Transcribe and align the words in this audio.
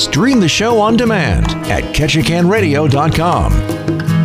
Stream 0.00 0.40
the 0.40 0.48
show 0.48 0.80
on 0.80 0.96
demand 0.96 1.44
at 1.70 1.84
ketchikanradio.com. 1.94 4.19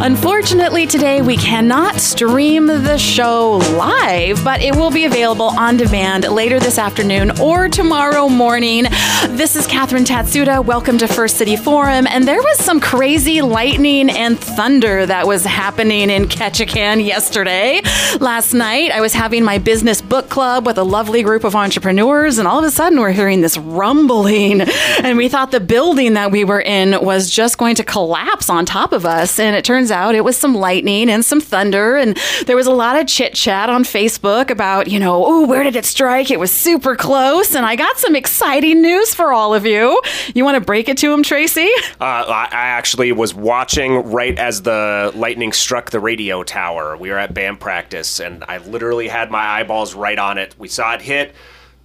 Unfortunately, 0.00 0.86
today 0.86 1.22
we 1.22 1.36
cannot 1.36 1.96
stream 1.96 2.66
the 2.66 2.96
show 2.96 3.56
live, 3.76 4.42
but 4.44 4.62
it 4.62 4.76
will 4.76 4.92
be 4.92 5.06
available 5.06 5.48
on 5.58 5.76
demand 5.76 6.22
later 6.28 6.60
this 6.60 6.78
afternoon 6.78 7.40
or 7.40 7.68
tomorrow 7.68 8.28
morning. 8.28 8.84
This 9.30 9.56
is 9.56 9.66
Catherine 9.66 10.04
Tatsuda. 10.04 10.64
Welcome 10.64 10.98
to 10.98 11.08
First 11.08 11.36
City 11.36 11.56
Forum. 11.56 12.06
And 12.06 12.28
there 12.28 12.40
was 12.40 12.58
some 12.58 12.78
crazy 12.78 13.42
lightning 13.42 14.08
and 14.08 14.38
thunder 14.38 15.04
that 15.04 15.26
was 15.26 15.44
happening 15.44 16.10
in 16.10 16.26
Ketchikan 16.26 17.04
yesterday. 17.04 17.82
Last 18.20 18.54
night, 18.54 18.92
I 18.92 19.00
was 19.00 19.14
having 19.14 19.42
my 19.42 19.58
business 19.58 20.00
book 20.00 20.28
club 20.28 20.64
with 20.64 20.78
a 20.78 20.84
lovely 20.84 21.24
group 21.24 21.42
of 21.42 21.56
entrepreneurs, 21.56 22.38
and 22.38 22.46
all 22.46 22.60
of 22.60 22.64
a 22.64 22.70
sudden, 22.70 23.00
we're 23.00 23.10
hearing 23.10 23.40
this 23.40 23.58
rumbling. 23.58 24.60
And 25.02 25.18
we 25.18 25.28
thought 25.28 25.50
the 25.50 25.58
building 25.58 26.14
that 26.14 26.30
we 26.30 26.44
were 26.44 26.60
in 26.60 27.04
was 27.04 27.28
just 27.28 27.58
going 27.58 27.74
to 27.74 27.84
collapse 27.84 28.48
on 28.48 28.64
top 28.64 28.92
of 28.92 29.04
us. 29.04 29.40
And 29.40 29.56
it 29.56 29.64
turns 29.64 29.87
out 29.90 30.14
it 30.14 30.24
was 30.24 30.36
some 30.36 30.54
lightning 30.54 31.08
and 31.08 31.24
some 31.24 31.40
thunder. 31.40 31.96
And 31.96 32.18
there 32.46 32.56
was 32.56 32.66
a 32.66 32.72
lot 32.72 32.98
of 32.98 33.06
chit 33.06 33.34
chat 33.34 33.70
on 33.70 33.84
Facebook 33.84 34.50
about, 34.50 34.88
you 34.88 34.98
know, 34.98 35.24
oh, 35.24 35.46
where 35.46 35.62
did 35.62 35.76
it 35.76 35.84
strike? 35.84 36.30
It 36.30 36.40
was 36.40 36.50
super 36.50 36.96
close. 36.96 37.54
And 37.54 37.64
I 37.64 37.76
got 37.76 37.98
some 37.98 38.16
exciting 38.16 38.82
news 38.82 39.14
for 39.14 39.32
all 39.32 39.54
of 39.54 39.64
you. 39.64 40.00
You 40.34 40.44
want 40.44 40.56
to 40.56 40.60
break 40.60 40.88
it 40.88 40.98
to 40.98 41.12
him, 41.12 41.22
Tracy? 41.22 41.70
Uh, 42.00 42.24
I 42.28 42.48
actually 42.50 43.12
was 43.12 43.34
watching 43.34 44.10
right 44.10 44.38
as 44.38 44.62
the 44.62 45.12
lightning 45.14 45.52
struck 45.52 45.90
the 45.90 46.00
radio 46.00 46.42
tower. 46.42 46.96
We 46.96 47.10
were 47.10 47.18
at 47.18 47.34
band 47.34 47.60
practice, 47.60 48.20
and 48.20 48.44
I 48.48 48.58
literally 48.58 49.08
had 49.08 49.30
my 49.30 49.44
eyeballs 49.44 49.94
right 49.94 50.18
on 50.18 50.38
it. 50.38 50.54
We 50.58 50.68
saw 50.68 50.94
it 50.94 51.02
hit 51.02 51.34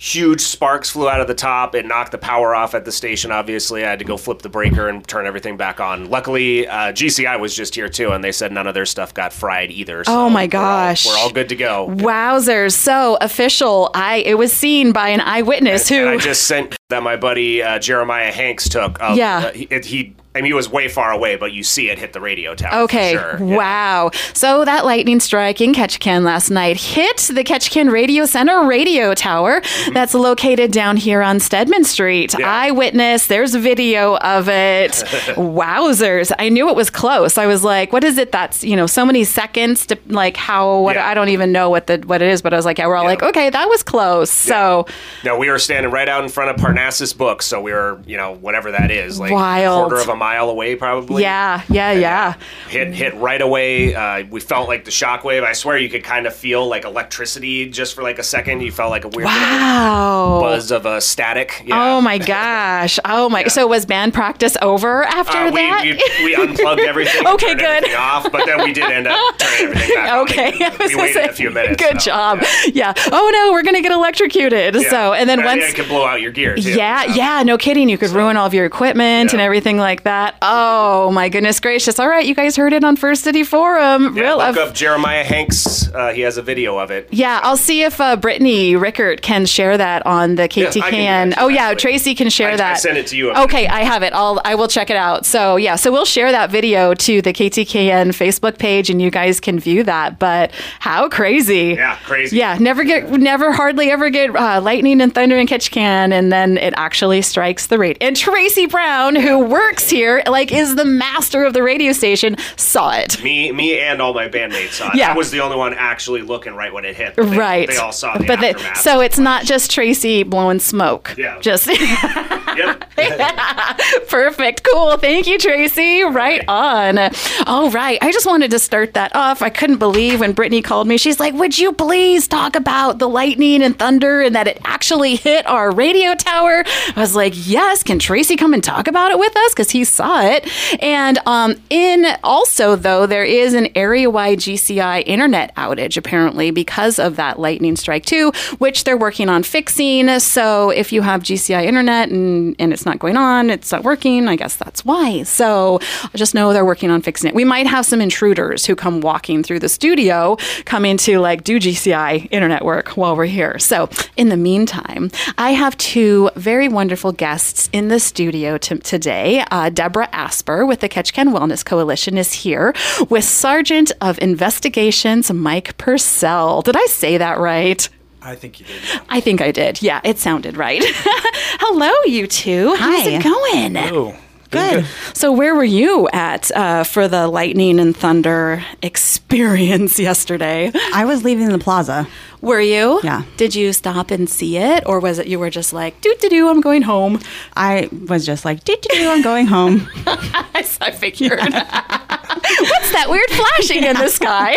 huge 0.04 0.42
sparks 0.42 0.90
flew 0.90 1.08
out 1.08 1.22
of 1.22 1.28
the 1.28 1.34
top. 1.34 1.76
It 1.76 1.86
knocked 1.86 2.12
the 2.12 2.18
power 2.18 2.54
off 2.54 2.76
at 2.76 2.84
the 2.84 2.92
station. 2.92 3.32
Obviously, 3.32 3.86
I 3.86 3.90
had 3.90 4.00
to 4.00 4.06
go 4.06 4.18
flip 4.18 4.42
the 4.42 4.50
breaker 4.50 4.90
and 4.90 5.08
turn 5.08 5.26
everything 5.26 5.56
back 5.56 5.80
on. 5.80 6.10
Luckily, 6.10 6.68
uh, 6.68 6.92
GCI 6.92 7.40
was 7.40 7.56
just 7.56 7.74
here 7.74 7.88
too, 7.88 8.12
and 8.12 8.22
they 8.22 8.34
said 8.34 8.52
none 8.52 8.68
of 8.68 8.74
their 8.74 8.86
stuff 8.86 9.14
got 9.14 9.32
fried 9.32 9.72
either. 9.72 10.04
So 10.04 10.14
oh 10.14 10.30
my 10.30 10.46
gosh, 10.46 11.06
we're 11.06 11.14
all, 11.14 11.18
we're 11.18 11.24
all, 11.24 11.32
good 11.32 11.50
to 11.50 11.56
go. 11.56 11.88
Wowzers! 11.90 12.74
So 12.74 13.18
official. 13.22 13.92
I 13.94 14.18
it 14.18 14.38
was 14.38 14.52
seen 14.52 14.92
by 14.92 15.10
an 15.10 15.22
eyewitness 15.22 15.90
and, 15.90 16.00
who 16.02 16.08
and 16.08 16.20
I 16.20 16.24
just 16.24 16.44
sent 16.44 16.76
that 16.90 17.02
my 17.02 17.16
buddy 17.16 17.64
uh, 17.64 17.80
Jeremiah 17.80 18.32
Hanks 18.32 18.68
took. 18.68 19.02
Of, 19.02 19.16
yeah, 19.16 19.38
uh, 19.38 19.52
he, 19.54 19.68
he 19.84 20.16
I 20.36 20.42
mean, 20.42 20.52
it 20.52 20.56
was 20.56 20.68
way 20.68 20.88
far 20.88 21.12
away, 21.12 21.36
but 21.36 21.54
you 21.54 21.62
see 21.62 21.92
it 21.92 22.00
hit 22.00 22.14
the 22.14 22.22
radio 22.22 22.56
tower. 22.56 22.84
Okay. 22.86 23.14
Sure. 23.14 23.38
Wow. 23.40 24.10
Yeah. 24.12 24.20
So 24.34 24.66
that 24.66 24.84
lightning 24.84 25.20
strike 25.20 25.62
in 25.62 25.74
Ketchikan 25.74 26.24
last 26.24 26.50
night 26.50 26.76
hit 26.76 27.18
the 27.18 27.44
Ketchikan 27.44 27.92
Radio 27.92 28.26
Center 28.26 28.66
radio 28.66 29.14
tower 29.14 29.62
mm-hmm. 29.62 29.94
that's 29.94 30.16
located 30.16 30.72
down 30.72 30.98
here 30.98 31.22
on 31.22 31.40
Stedman 31.40 31.84
Street. 31.84 32.34
Yeah. 32.38 32.52
Eyewitness, 32.52 33.28
there's 33.28 33.54
a 33.54 33.60
video 33.60 34.18
of 34.18 34.50
it. 34.50 34.92
Wowzers. 35.36 36.32
I 36.40 36.50
knew 36.50 36.68
it 36.68 36.76
was 36.76 36.90
close. 36.90 37.38
I 37.38 37.46
was 37.46 37.64
like, 37.64 37.94
what 37.94 38.04
is 38.04 38.18
it 38.18 38.32
that's, 38.32 38.64
you 38.64 38.76
know, 38.76 38.88
so 38.88 39.06
many 39.06 39.26
seconds 39.26 39.86
to 39.88 40.00
like 40.08 40.36
how, 40.36 40.80
what, 40.80 40.96
yeah. 40.96 41.08
I 41.08 41.14
don't 41.14 41.30
even 41.30 41.52
know 41.52 41.70
what 41.70 41.86
the, 41.86 42.00
what 42.08 42.24
it 42.24 42.30
is, 42.30 42.42
but 42.42 42.54
I 42.54 42.56
was 42.56 42.66
like, 42.66 42.80
yeah, 42.80 42.88
we're 42.88 42.96
all 42.96 43.06
like, 43.06 43.22
okay, 43.22 43.52
that 43.52 43.70
was 43.70 43.84
close. 43.84 44.32
So. 44.32 44.88
No, 45.24 45.38
we 45.38 45.52
were 45.52 45.60
standing 45.60 45.92
right 45.92 46.10
out 46.10 46.24
in 46.24 46.30
front 46.30 46.50
of 46.50 46.58
Parnassus 46.58 47.14
Books. 47.14 47.46
So 47.46 47.62
we 47.62 47.72
were, 47.72 48.02
you 48.08 48.18
know, 48.18 48.34
whatever 48.34 48.72
that 48.72 48.90
is, 48.90 49.20
like 49.20 49.32
Wild. 49.32 49.90
quarter 49.90 50.02
of 50.02 50.10
a 50.10 50.23
mile 50.24 50.50
away, 50.50 50.76
probably. 50.78 51.22
Yeah, 51.22 51.64
yeah, 51.70 51.92
and, 51.92 52.02
yeah. 52.02 52.36
hit 52.70 52.94
hit 52.94 53.14
right 53.16 53.42
away. 53.42 53.94
Uh, 53.94 54.26
we 54.30 54.40
felt 54.40 54.70
like 54.70 54.86
the 54.86 54.92
shockwave. 54.92 55.44
I 55.44 55.52
swear, 55.52 55.78
you 55.78 55.90
could 55.90 56.06
kind 56.06 56.26
of 56.26 56.34
feel 56.34 56.66
like 56.66 56.86
electricity 56.86 57.70
just 57.70 57.94
for 57.94 58.04
like 58.04 58.20
a 58.20 58.24
second. 58.24 58.62
You 58.62 58.72
felt 58.72 58.90
like 58.90 59.04
a 59.04 59.10
weird 59.10 59.26
wow. 59.26 60.40
buzz 60.42 60.72
of 60.72 60.86
a 60.86 61.02
static. 61.02 61.62
Yeah. 61.66 61.76
Oh 61.76 62.00
my 62.00 62.18
gosh! 62.18 63.00
Oh 63.04 63.30
my! 63.30 63.44
Yeah. 63.44 63.50
So 63.50 63.68
was 63.68 63.86
band 63.86 64.14
practice 64.14 64.56
over 64.62 65.04
after 65.04 65.38
uh, 65.38 65.52
that? 65.52 65.84
We, 65.84 66.24
we, 66.24 66.36
unplugged 66.36 66.80
everything. 66.94 67.28
okay, 67.28 67.56
good. 67.56 67.94
off, 67.94 68.32
but 68.32 68.46
then 68.46 68.64
we 68.64 68.72
did 68.72 68.90
end 68.90 69.06
up 69.06 69.38
turning 69.38 69.76
everything 69.76 69.96
back 69.96 70.30
okay. 70.30 70.54
on. 70.54 70.60
Like, 70.60 70.80
we 70.88 70.96
waited 70.96 71.14
say, 71.14 71.26
a 71.26 71.34
few 71.34 71.52
minutes. 71.52 71.84
Good 71.84 72.02
so, 72.02 72.12
job. 72.12 72.40
Yeah. 72.68 72.94
yeah. 72.96 73.10
Oh 73.12 73.30
no, 73.34 73.52
we're 73.52 73.64
gonna 73.64 73.82
get 73.82 73.92
electrocuted. 73.92 74.76
So 74.90 75.12
and 75.12 75.28
then 75.30 75.44
once 75.44 75.64
it 75.64 75.76
could 75.76 75.90
blow 75.90 76.06
out 76.06 76.22
your 76.22 76.32
gear 76.32 76.56
too. 76.56 76.72
Yeah, 76.72 77.06
so. 77.06 77.14
yeah. 77.16 77.44
No 77.44 77.58
kidding. 77.58 77.90
You 77.90 77.98
could 77.98 78.12
so, 78.12 78.16
ruin 78.16 78.38
all 78.38 78.48
of 78.48 78.54
your 78.54 78.66
equipment 78.66 79.34
and 79.34 79.42
everything 79.42 79.78
like 79.78 80.04
that. 80.04 80.13
Oh 80.42 81.12
my 81.12 81.30
goodness 81.30 81.60
gracious! 81.60 82.00
All 82.00 82.10
right, 82.10 82.26
you 82.26 82.36
guys 82.36 82.56
heard 82.56 82.74
it 82.74 82.84
on 82.84 82.96
First 82.96 83.24
City 83.24 83.44
Forum. 83.44 84.16
Yeah, 84.16 84.24
Real, 84.24 84.38
look 84.38 84.58
up 84.58 84.74
Jeremiah 84.74 85.24
Hanks. 85.24 85.92
Uh, 85.94 86.12
he 86.12 86.22
has 86.22 86.38
a 86.38 86.42
video 86.42 86.78
of 86.78 86.92
it. 86.92 87.08
Yeah, 87.12 87.40
I'll 87.44 87.58
see 87.58 87.84
if 87.84 88.02
uh, 88.02 88.16
Brittany 88.16 88.76
Rickert 88.76 89.22
can 89.22 89.46
share 89.46 89.78
that 89.78 90.06
on 90.06 90.36
the 90.36 90.48
KT 90.48 90.76
yeah, 90.76 90.90
can. 90.90 91.34
Oh 91.38 91.48
yeah, 91.48 91.74
Tracy 91.74 92.16
can 92.16 92.30
share 92.30 92.52
I, 92.52 92.58
that. 92.58 92.74
I 92.74 92.80
send 92.80 92.98
it 92.98 93.08
to 93.08 93.18
you. 93.18 93.32
Okay, 93.32 93.68
I 93.68 93.84
have 93.84 94.04
it. 94.04 94.14
I'll 94.14 94.42
I 94.44 94.56
will 94.56 94.68
check 94.68 94.90
it 94.90 94.98
out. 94.98 95.26
So 95.26 95.56
yeah, 95.56 95.76
so 95.76 95.92
we'll 95.92 96.06
share 96.06 96.32
that 96.32 96.52
video 96.52 96.94
to 96.94 97.22
the 97.22 97.32
KTKN 97.32 98.10
Facebook 98.10 98.58
page, 98.58 98.90
and 98.90 99.02
you 99.02 99.10
guys 99.10 99.40
can 99.40 99.60
view 99.60 99.84
that. 99.84 100.20
But 100.20 100.52
how 100.80 101.10
crazy! 101.10 101.76
Yeah, 101.78 101.98
crazy. 102.04 102.38
Yeah, 102.38 102.58
never 102.60 102.84
get, 102.84 103.10
never, 103.10 103.52
hardly 103.52 103.90
ever 103.90 104.10
get 104.10 104.36
uh, 104.36 104.60
lightning 104.62 105.02
and 105.02 105.14
thunder 105.14 105.38
in 105.38 105.48
Ketchikan, 105.48 106.12
and 106.12 106.32
then 106.32 106.58
it 106.58 106.74
actually 106.76 107.22
strikes 107.22 107.68
the 107.68 107.78
rate. 107.78 107.98
And 108.02 108.16
Tracy 108.16 108.66
Brown, 108.66 109.16
who 109.16 109.40
works 109.40 109.90
here, 109.90 110.03
like 110.28 110.52
is 110.52 110.76
the 110.76 110.86
master 110.86 111.44
of 111.46 111.54
the 111.54 111.64
radio 111.64 111.92
station, 111.92 112.36
saw 112.56 112.92
it. 112.92 113.22
Me, 113.24 113.52
me, 113.52 113.80
and 113.80 114.02
all 114.02 114.14
my 114.14 114.28
bandmates 114.28 114.72
saw 114.74 114.90
it. 114.90 114.96
Yeah. 114.96 115.14
I 115.14 115.18
was 115.18 115.32
the 115.32 115.42
only 115.42 115.58
one 115.58 115.74
actually 115.74 116.22
looking 116.22 116.56
right 116.56 116.74
when 116.74 116.86
it 116.86 116.96
hit. 116.96 117.16
They, 117.16 117.24
right. 117.24 117.68
They 117.68 117.78
all 117.78 117.92
saw 117.92 118.18
the 118.18 118.26
but 118.26 118.40
the, 118.40 118.74
so 118.76 119.00
it's 119.00 119.20
not 119.20 119.46
just 119.46 119.72
Tracy 119.72 120.24
blowing 120.24 120.60
smoke. 120.60 121.14
Yeah. 121.18 121.40
Just. 121.40 121.68
yep. 122.58 122.90
Perfect. 124.08 124.64
Cool. 124.64 124.98
Thank 124.98 125.28
you, 125.28 125.38
Tracy. 125.38 126.04
Right 126.04 126.44
on. 126.48 126.98
All 127.46 127.70
right. 127.72 127.98
I 128.02 128.12
just 128.12 128.26
wanted 128.26 128.52
to 128.52 128.60
start 128.60 128.94
that 128.94 129.16
off. 129.16 129.42
I 129.42 129.50
couldn't 129.50 129.78
believe 129.78 130.20
when 130.20 130.34
Brittany 130.34 130.62
called 130.62 130.88
me. 130.88 130.98
She's 130.98 131.20
like, 131.20 131.34
"Would 131.34 131.58
you 131.58 131.74
please 131.74 132.28
talk 132.28 132.56
about 132.56 133.00
the 133.00 133.08
lightning 133.10 133.64
and 133.64 133.78
thunder 133.78 134.22
and 134.22 134.36
that 134.36 134.48
it 134.48 134.60
actually 134.64 135.16
hit 135.16 135.46
our 135.48 135.72
radio 135.72 136.16
tower?" 136.16 136.64
I 136.66 136.94
was 137.00 137.16
like, 137.16 137.34
"Yes. 137.36 137.84
Can 137.84 138.00
Tracy 138.00 138.36
come 138.36 138.54
and 138.54 138.64
talk 138.64 138.88
about 138.88 139.12
it 139.12 139.20
with 139.20 139.36
us 139.36 139.54
because 139.54 139.72
he 139.72 139.84
saw 139.94 140.22
it?" 140.22 140.50
And 140.82 141.20
um, 141.26 141.56
in 141.70 142.06
also, 142.24 142.76
though, 142.76 143.06
there 143.06 143.24
is 143.24 143.54
an 143.54 143.70
area 143.76 144.10
wide 144.10 144.40
GCI 144.40 145.04
internet 145.06 145.56
outage 145.56 145.98
apparently 145.98 146.52
because 146.52 147.00
of 147.00 147.16
that 147.16 147.40
lightning 147.40 147.76
strike, 147.76 148.06
too, 148.06 148.32
which 148.58 148.84
they're 148.84 148.98
working 148.98 149.30
on 149.30 149.44
fixing. 149.44 150.20
So 150.20 150.70
if 150.70 150.92
you 150.92 151.02
have 151.02 151.24
GCI 151.24 151.64
internet 151.66 152.10
and, 152.10 152.56
and 152.60 152.74
it's 152.74 152.86
not 152.86 153.00
going 153.00 153.18
on, 153.18 153.50
it's 153.50 153.72
not 153.72 153.84
working, 153.84 154.28
I 154.28 154.36
guess 154.36 154.56
that's 154.56 154.86
why. 154.86 155.24
So 155.24 155.80
just 156.16 156.34
know 156.34 156.54
they're 156.54 156.66
working 156.66 156.90
on 156.90 157.02
fixing 157.02 157.30
it. 157.30 157.36
We 157.36 157.44
might 157.44 157.68
have 157.68 157.86
some 157.86 158.02
intruders 158.02 158.66
who 158.66 158.76
come 158.76 159.02
walking 159.02 159.44
through 159.44 159.60
the 159.60 159.70
studio, 159.70 160.38
coming 160.66 160.98
to 160.98 161.20
like 161.20 161.44
do 161.44 161.60
GCI 161.60 162.28
internet 162.32 162.64
work 162.64 162.90
while 162.90 163.16
we're 163.16 163.26
here. 163.26 163.60
So 163.60 163.90
in 164.18 164.30
the 164.30 164.38
meantime, 164.38 165.12
I 165.38 165.52
have 165.52 165.78
two 165.78 166.30
very 166.36 166.68
wonderful 166.68 167.12
guests 167.12 167.70
in 167.72 167.88
the 167.88 168.00
studio 168.00 168.58
t- 168.58 168.78
today. 168.80 169.44
Uh, 169.52 169.70
Deborah 169.74 170.10
Asper 170.12 170.66
with 170.66 170.80
the 170.82 170.90
Ketchikan 170.90 171.30
Wellness 171.38 171.66
Coalition 171.66 172.18
is 172.18 172.34
here 172.34 172.74
with 173.10 173.24
Sergeant 173.24 173.92
of 174.02 174.20
Investigations 174.22 175.32
Mike 175.32 175.78
Purcell. 175.78 176.62
Did 176.62 176.76
I 176.76 176.86
say 176.86 177.18
that 177.18 177.40
right? 177.40 177.88
I 178.22 178.36
think 178.36 178.60
you 178.60 178.66
did. 178.66 178.82
Yeah. 178.84 179.00
I 179.10 179.20
think 179.20 179.42
I 179.42 179.52
did. 179.52 179.82
Yeah, 179.82 180.00
it 180.04 180.18
sounded 180.18 180.56
right. 180.56 180.82
Hello, 180.86 181.92
you 182.06 182.26
two. 182.28 182.74
Hi. 182.76 182.76
How's 182.76 183.08
it 183.08 183.24
going? 183.24 183.76
Hello. 183.76 184.16
Good. 184.54 184.86
So, 185.14 185.32
where 185.32 185.56
were 185.56 185.64
you 185.64 186.08
at 186.14 186.52
uh, 186.56 186.84
for 186.84 187.08
the 187.08 187.28
lightning 187.28 187.80
and 187.80 187.96
thunder 187.96 188.64
experience 188.82 190.00
yesterday? 190.10 190.72
I 190.94 191.06
was 191.06 191.24
leaving 191.24 191.50
the 191.50 191.60
plaza. 191.60 192.08
Were 192.42 192.60
you? 192.60 193.00
Yeah. 193.04 193.24
Did 193.38 193.56
you 193.56 193.72
stop 193.72 194.12
and 194.12 194.30
see 194.30 194.58
it, 194.58 194.84
or 194.86 195.00
was 195.00 195.18
it 195.20 195.28
you 195.28 195.40
were 195.40 195.50
just 195.50 195.72
like, 195.72 196.00
doo 196.02 196.14
doo 196.20 196.30
doo, 196.30 196.50
I'm 196.50 196.60
going 196.62 196.82
home? 196.82 197.20
I 197.56 197.90
was 198.10 198.26
just 198.26 198.44
like, 198.44 198.64
doo 198.66 198.76
doo 198.82 198.96
doo, 198.98 199.10
I'm 199.10 199.22
going 199.22 199.48
home. 199.48 199.88
I 200.06 200.92
figured. 200.92 201.40
What's 201.40 202.92
that 202.92 203.06
weird 203.10 203.30
flashing 203.30 203.84
in 203.84 203.96
the 203.96 204.10
sky? 204.10 204.56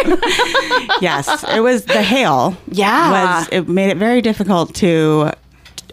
yes, 1.00 1.44
it 1.48 1.60
was 1.60 1.84
the 1.84 2.02
hail. 2.02 2.56
Yeah. 2.68 3.38
Was 3.38 3.48
it 3.52 3.68
made 3.68 3.90
it 3.90 3.96
very 3.96 4.20
difficult 4.22 4.74
to 4.76 5.30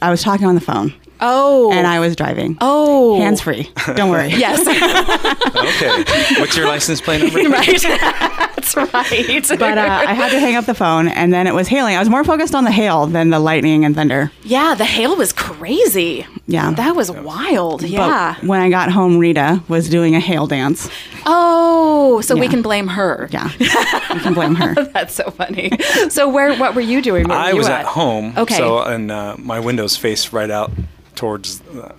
I 0.01 0.09
was 0.09 0.21
talking 0.21 0.45
on 0.45 0.55
the 0.55 0.61
phone. 0.61 0.93
Oh. 1.21 1.71
and 1.71 1.87
I 1.87 1.99
was 1.99 2.15
driving. 2.15 2.57
Oh. 2.59 3.17
hands 3.19 3.41
free. 3.41 3.69
Don't 3.95 4.09
worry. 4.09 4.29
Yes. 4.43 4.59
Okay. 4.67 6.39
What's 6.39 6.57
your 6.57 6.67
license 6.67 6.99
plate 7.01 7.21
number? 7.21 7.37
right. 7.49 7.81
That's 7.81 8.75
right. 8.75 9.45
But 9.59 9.77
uh, 9.77 10.03
I 10.07 10.13
had 10.13 10.31
to 10.31 10.39
hang 10.39 10.55
up 10.55 10.65
the 10.65 10.73
phone, 10.73 11.07
and 11.07 11.33
then 11.33 11.47
it 11.47 11.53
was 11.53 11.67
hailing. 11.67 11.95
I 11.95 11.99
was 11.99 12.09
more 12.09 12.23
focused 12.23 12.55
on 12.55 12.63
the 12.63 12.71
hail 12.71 13.05
than 13.07 13.29
the 13.29 13.39
lightning 13.39 13.85
and 13.85 13.95
thunder. 13.95 14.31
yeah, 14.43 14.73
the 14.75 14.85
hail 14.85 15.15
was 15.15 15.31
crazy. 15.33 16.25
Yeah. 16.47 16.71
That 16.71 16.95
was 16.95 17.09
wild. 17.11 17.83
Yeah. 17.83 18.35
But 18.39 18.47
when 18.47 18.59
I 18.61 18.69
got 18.69 18.91
home, 18.91 19.17
Rita 19.17 19.63
was 19.67 19.89
doing 19.89 20.15
a 20.15 20.19
hail 20.19 20.47
dance. 20.47 20.89
oh, 21.25 22.21
so 22.21 22.35
we 22.35 22.47
can 22.47 22.61
blame 22.61 22.87
her. 22.87 23.29
Yeah, 23.31 23.49
we 23.59 24.19
can 24.19 24.33
blame 24.33 24.55
her. 24.55 24.73
That's 24.93 25.13
so 25.13 25.29
funny. 25.31 25.71
So 26.09 26.27
where 26.29 26.55
what 26.57 26.75
were 26.75 26.81
you 26.81 27.01
doing? 27.01 27.27
Where 27.27 27.37
were 27.37 27.43
I 27.43 27.49
you 27.51 27.57
was 27.57 27.67
at 27.69 27.85
home. 27.85 28.33
Okay. 28.37 28.55
So, 28.57 28.79
and 28.83 29.11
uh, 29.11 29.35
my 29.39 29.59
windows 29.59 29.95
face 29.95 30.33
right 30.33 30.49
out 30.51 30.71
towards 31.15 31.61
uh, 31.61 31.93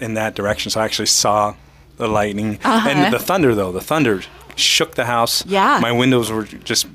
in 0.00 0.14
that 0.14 0.34
direction. 0.34 0.70
So 0.70 0.80
I 0.80 0.84
actually 0.84 1.06
saw 1.06 1.54
the 1.96 2.08
lightning 2.08 2.58
Uh-huh. 2.64 2.88
and 2.88 3.12
the 3.12 3.18
thunder. 3.18 3.54
Though 3.54 3.72
the 3.72 3.80
thunder 3.80 4.22
shook 4.56 4.94
the 4.94 5.04
house. 5.06 5.44
Yeah. 5.46 5.78
My 5.80 5.92
windows 5.92 6.30
were 6.30 6.44
just 6.44 6.86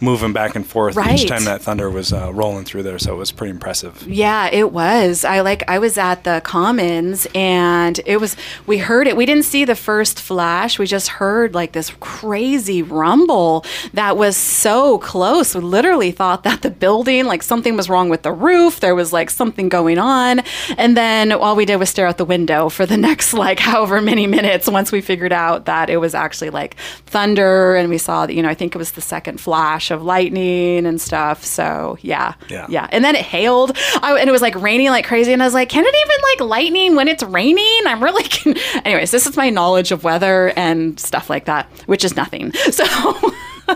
moving 0.00 0.32
back 0.32 0.54
and 0.54 0.64
forth 0.66 0.94
Right. 0.96 1.18
each 1.18 1.28
time 1.28 1.44
that 1.44 1.60
thunder 1.62 1.90
was 1.90 2.12
uh, 2.12 2.32
rolling 2.32 2.64
through 2.64 2.84
there. 2.84 2.98
So 2.98 3.14
it 3.14 3.16
was 3.16 3.32
pretty 3.32 3.50
impressive. 3.50 4.06
Yeah, 4.06 4.48
it 4.52 4.70
was. 4.72 5.24
I 5.24 5.40
like 5.40 5.62
I 5.68 5.78
was 5.78 5.98
at 5.98 6.24
the 6.24 6.40
Commons 6.44 7.26
and 7.34 8.00
it 8.06 8.18
was 8.18 8.36
we 8.66 8.78
heard 8.78 9.06
it. 9.08 9.16
We 9.16 9.26
didn't 9.26 9.44
see 9.44 9.64
the 9.64 9.74
first 9.74 10.20
flash. 10.20 10.78
We 10.78 10.86
just 10.86 11.08
heard 11.08 11.54
like 11.54 11.72
this 11.72 11.90
crazy 12.00 12.82
rumble 12.82 13.64
that 13.92 14.16
was 14.16 14.36
so 14.36 14.98
close. 14.98 15.54
We 15.54 15.60
literally 15.62 16.12
thought 16.12 16.44
that 16.44 16.62
the 16.62 16.70
building 16.70 17.24
like 17.26 17.42
something 17.42 17.76
was 17.76 17.88
wrong 17.88 18.08
with 18.08 18.22
the 18.22 18.32
roof. 18.32 18.80
There 18.80 18.94
was 18.94 19.12
like 19.12 19.30
something 19.30 19.68
going 19.68 19.98
on. 19.98 20.42
And 20.76 20.96
then 20.96 21.32
all 21.32 21.56
we 21.56 21.64
did 21.64 21.76
was 21.76 21.90
stare 21.90 22.06
out 22.06 22.18
the 22.18 22.24
window 22.24 22.68
for 22.68 22.86
the 22.86 22.96
next 23.08 23.32
like 23.34 23.58
however 23.58 24.00
many 24.00 24.26
minutes 24.28 24.68
once 24.68 24.92
we 24.92 25.00
figured 25.00 25.32
out 25.32 25.64
that 25.66 25.90
it 25.90 25.96
was 25.96 26.14
actually 26.14 26.50
like 26.50 26.76
thunder 27.06 27.74
and 27.74 27.88
we 27.90 27.98
saw 27.98 28.26
that 28.26 28.34
you 28.34 28.42
know 28.42 28.48
I 28.48 28.54
think 28.54 28.74
it 28.74 28.78
was 28.78 28.92
the 28.92 29.00
second 29.00 29.40
flash 29.40 29.87
of 29.90 30.02
lightning 30.02 30.86
and 30.86 31.00
stuff. 31.00 31.44
So, 31.44 31.98
yeah. 32.02 32.34
Yeah. 32.48 32.66
Yeah. 32.68 32.88
And 32.90 33.04
then 33.04 33.14
it 33.14 33.22
hailed, 33.22 33.76
I, 34.02 34.16
and 34.18 34.28
it 34.28 34.32
was 34.32 34.42
like 34.42 34.54
raining 34.56 34.88
like 34.88 35.06
crazy. 35.06 35.32
And 35.32 35.42
I 35.42 35.46
was 35.46 35.54
like, 35.54 35.68
can 35.68 35.84
it 35.84 35.94
even 35.94 36.22
like 36.22 36.50
lightning 36.50 36.94
when 36.96 37.08
it's 37.08 37.22
raining? 37.22 37.80
I'm 37.86 38.02
really. 38.02 38.24
Con-. 38.28 38.54
Anyways, 38.84 39.10
this 39.10 39.26
is 39.26 39.36
my 39.36 39.50
knowledge 39.50 39.92
of 39.92 40.04
weather 40.04 40.52
and 40.56 40.98
stuff 40.98 41.30
like 41.30 41.46
that, 41.46 41.66
which 41.86 42.04
is 42.04 42.16
nothing. 42.16 42.52
So 42.70 42.84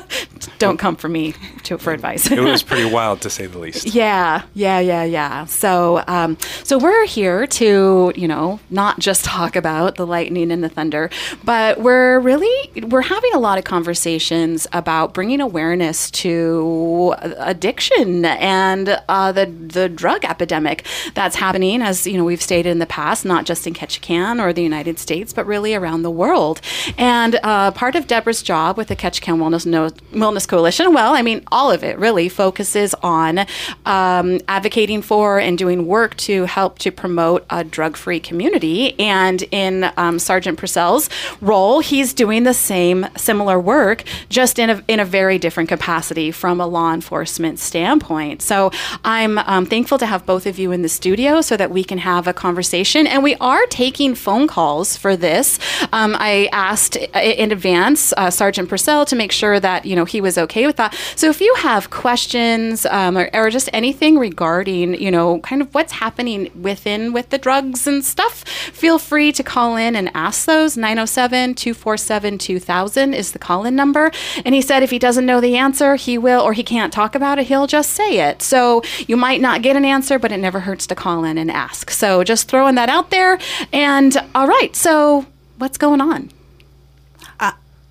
don't 0.58 0.78
come 0.78 0.96
for 0.96 1.08
me 1.08 1.34
to, 1.64 1.78
for 1.78 1.92
advice. 1.92 2.30
It 2.30 2.40
was 2.40 2.62
pretty 2.62 2.90
wild 2.92 3.20
to 3.22 3.30
say 3.30 3.46
the 3.46 3.58
least. 3.58 3.86
Yeah, 3.94 4.42
yeah, 4.54 4.78
yeah, 4.80 5.04
yeah. 5.04 5.44
So, 5.46 6.02
um, 6.06 6.36
so 6.62 6.78
we're 6.78 7.06
here 7.06 7.46
to, 7.46 8.12
you 8.14 8.28
know, 8.28 8.60
not 8.70 8.98
just 8.98 9.24
talk 9.24 9.56
about 9.56 9.96
the 9.96 10.06
lightning 10.06 10.50
and 10.50 10.62
the 10.62 10.68
thunder, 10.68 11.10
but 11.44 11.80
we're 11.80 12.20
really 12.20 12.82
we're 12.82 13.02
having 13.02 13.32
a 13.34 13.38
lot 13.38 13.58
of 13.58 13.64
conversations 13.64 14.66
about 14.72 15.14
bringing 15.14 15.40
awareness 15.40 16.10
to 16.10 17.14
addiction 17.20 18.24
and 18.24 19.00
uh, 19.08 19.32
the 19.32 19.46
the 19.46 19.88
drug 19.88 20.24
epidemic 20.24 20.84
that's 21.14 21.36
happening, 21.36 21.82
as 21.82 22.06
you 22.06 22.16
know, 22.16 22.24
we've 22.24 22.42
stated 22.42 22.70
in 22.70 22.78
the 22.78 22.86
past, 22.86 23.24
not 23.24 23.44
just 23.44 23.66
in 23.66 23.74
Ketchikan 23.74 24.40
or 24.42 24.52
the 24.52 24.62
United 24.62 24.98
States, 24.98 25.32
but 25.32 25.46
really 25.46 25.74
around 25.74 26.02
the 26.02 26.10
world. 26.10 26.60
And 26.98 27.38
uh, 27.42 27.70
part 27.72 27.94
of 27.94 28.06
Deborah's 28.06 28.42
job 28.42 28.76
with 28.76 28.88
the 28.88 28.96
Ketchikan 28.96 29.38
Wellness 29.38 29.66
no- 29.66 29.81
Wellness 30.12 30.46
Coalition, 30.46 30.92
well, 30.92 31.14
I 31.14 31.22
mean, 31.22 31.42
all 31.50 31.70
of 31.70 31.82
it 31.82 31.98
really 31.98 32.28
focuses 32.28 32.94
on 33.02 33.46
um, 33.86 34.40
advocating 34.48 35.02
for 35.02 35.38
and 35.38 35.58
doing 35.58 35.86
work 35.86 36.16
to 36.18 36.44
help 36.44 36.78
to 36.80 36.90
promote 36.92 37.44
a 37.50 37.64
drug-free 37.64 38.20
community. 38.20 38.98
And 38.98 39.42
in 39.50 39.90
um, 39.96 40.18
Sergeant 40.18 40.58
Purcell's 40.58 41.08
role, 41.40 41.80
he's 41.80 42.14
doing 42.14 42.44
the 42.44 42.54
same 42.54 43.06
similar 43.16 43.58
work, 43.58 44.04
just 44.28 44.58
in 44.58 44.70
a 44.70 44.82
in 44.88 45.00
a 45.00 45.04
very 45.04 45.38
different 45.38 45.68
capacity 45.68 46.30
from 46.30 46.60
a 46.60 46.66
law 46.66 46.92
enforcement 46.92 47.58
standpoint. 47.58 48.42
So 48.42 48.70
I'm 49.04 49.38
um, 49.38 49.66
thankful 49.66 49.98
to 49.98 50.06
have 50.06 50.26
both 50.26 50.46
of 50.46 50.58
you 50.58 50.72
in 50.72 50.82
the 50.82 50.88
studio 50.88 51.40
so 51.40 51.56
that 51.56 51.70
we 51.70 51.84
can 51.84 51.98
have 51.98 52.26
a 52.26 52.32
conversation. 52.32 53.06
And 53.06 53.22
we 53.22 53.34
are 53.36 53.64
taking 53.66 54.14
phone 54.14 54.46
calls 54.46 54.96
for 54.96 55.16
this. 55.16 55.58
Um, 55.92 56.14
I 56.18 56.48
asked 56.52 56.96
in 56.96 57.52
advance 57.52 58.12
uh, 58.16 58.30
Sergeant 58.30 58.68
Purcell 58.68 59.04
to 59.06 59.16
make 59.16 59.32
sure 59.32 59.58
that 59.60 59.71
you 59.80 59.96
know 59.96 60.04
he 60.04 60.20
was 60.20 60.38
okay 60.38 60.66
with 60.66 60.76
that. 60.76 60.94
So 61.16 61.28
if 61.28 61.40
you 61.40 61.54
have 61.58 61.90
questions 61.90 62.86
um, 62.86 63.16
or, 63.16 63.30
or 63.32 63.50
just 63.50 63.68
anything 63.72 64.18
regarding 64.18 65.00
you 65.00 65.10
know 65.10 65.40
kind 65.40 65.62
of 65.62 65.72
what's 65.74 65.92
happening 65.92 66.50
within 66.60 67.12
with 67.12 67.30
the 67.30 67.38
drugs 67.38 67.86
and 67.86 68.04
stuff, 68.04 68.44
feel 68.44 68.98
free 68.98 69.32
to 69.32 69.42
call 69.42 69.76
in 69.76 69.96
and 69.96 70.10
ask 70.14 70.46
those. 70.46 70.76
907 70.76 71.54
247 71.54 72.38
2000 72.38 73.14
is 73.14 73.32
the 73.32 73.38
call 73.38 73.64
in 73.64 73.76
number. 73.76 74.10
And 74.44 74.54
he 74.54 74.62
said 74.62 74.82
if 74.82 74.90
he 74.90 74.98
doesn't 74.98 75.26
know 75.26 75.40
the 75.40 75.56
answer, 75.56 75.96
he 75.96 76.18
will, 76.18 76.40
or 76.40 76.52
he 76.52 76.62
can't 76.62 76.92
talk 76.92 77.14
about 77.14 77.38
it, 77.38 77.46
he'll 77.46 77.66
just 77.66 77.90
say 77.90 78.28
it. 78.28 78.42
So 78.42 78.82
you 79.06 79.16
might 79.16 79.40
not 79.40 79.62
get 79.62 79.76
an 79.76 79.84
answer, 79.84 80.18
but 80.18 80.32
it 80.32 80.38
never 80.38 80.60
hurts 80.60 80.86
to 80.88 80.94
call 80.94 81.24
in 81.24 81.38
and 81.38 81.50
ask. 81.50 81.90
So 81.90 82.24
just 82.24 82.48
throwing 82.48 82.74
that 82.76 82.88
out 82.88 83.10
there. 83.10 83.38
And 83.72 84.16
all 84.34 84.46
right, 84.46 84.74
so 84.74 85.26
what's 85.58 85.78
going 85.78 86.00
on? 86.00 86.30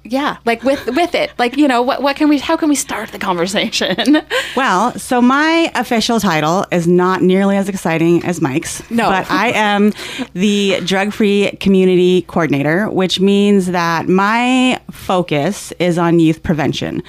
Yeah, 0.04 0.38
like 0.46 0.64
with 0.64 0.84
with 0.88 1.14
it, 1.14 1.32
like 1.38 1.58
you 1.58 1.68
know, 1.68 1.82
what 1.82 2.02
what 2.02 2.16
can 2.16 2.28
we? 2.28 2.40
How 2.40 2.58
can 2.58 2.70
we 2.70 2.76
start 2.76 3.12
the 3.12 3.20
conversation? 3.20 4.22
Well, 4.56 4.98
so 5.00 5.22
my 5.22 5.72
official 5.76 6.20
title 6.20 6.66
is 6.72 6.86
not 6.86 7.22
nearly 7.22 7.56
as 7.56 7.70
exciting 7.70 8.24
as 8.26 8.42
Mike's. 8.42 8.90
No. 8.92 9.10
But 9.10 9.30
I 9.32 9.52
am 9.56 9.94
the 10.34 10.82
drug 10.84 11.14
free 11.14 11.52
community 11.60 12.24
coordinator, 12.24 12.90
which 12.90 13.20
means 13.22 13.68
that 13.68 14.10
my 14.10 14.80
focus 14.92 15.72
is 15.80 15.98
on 15.98 16.20
youth 16.20 16.44
prevention. 16.44 17.02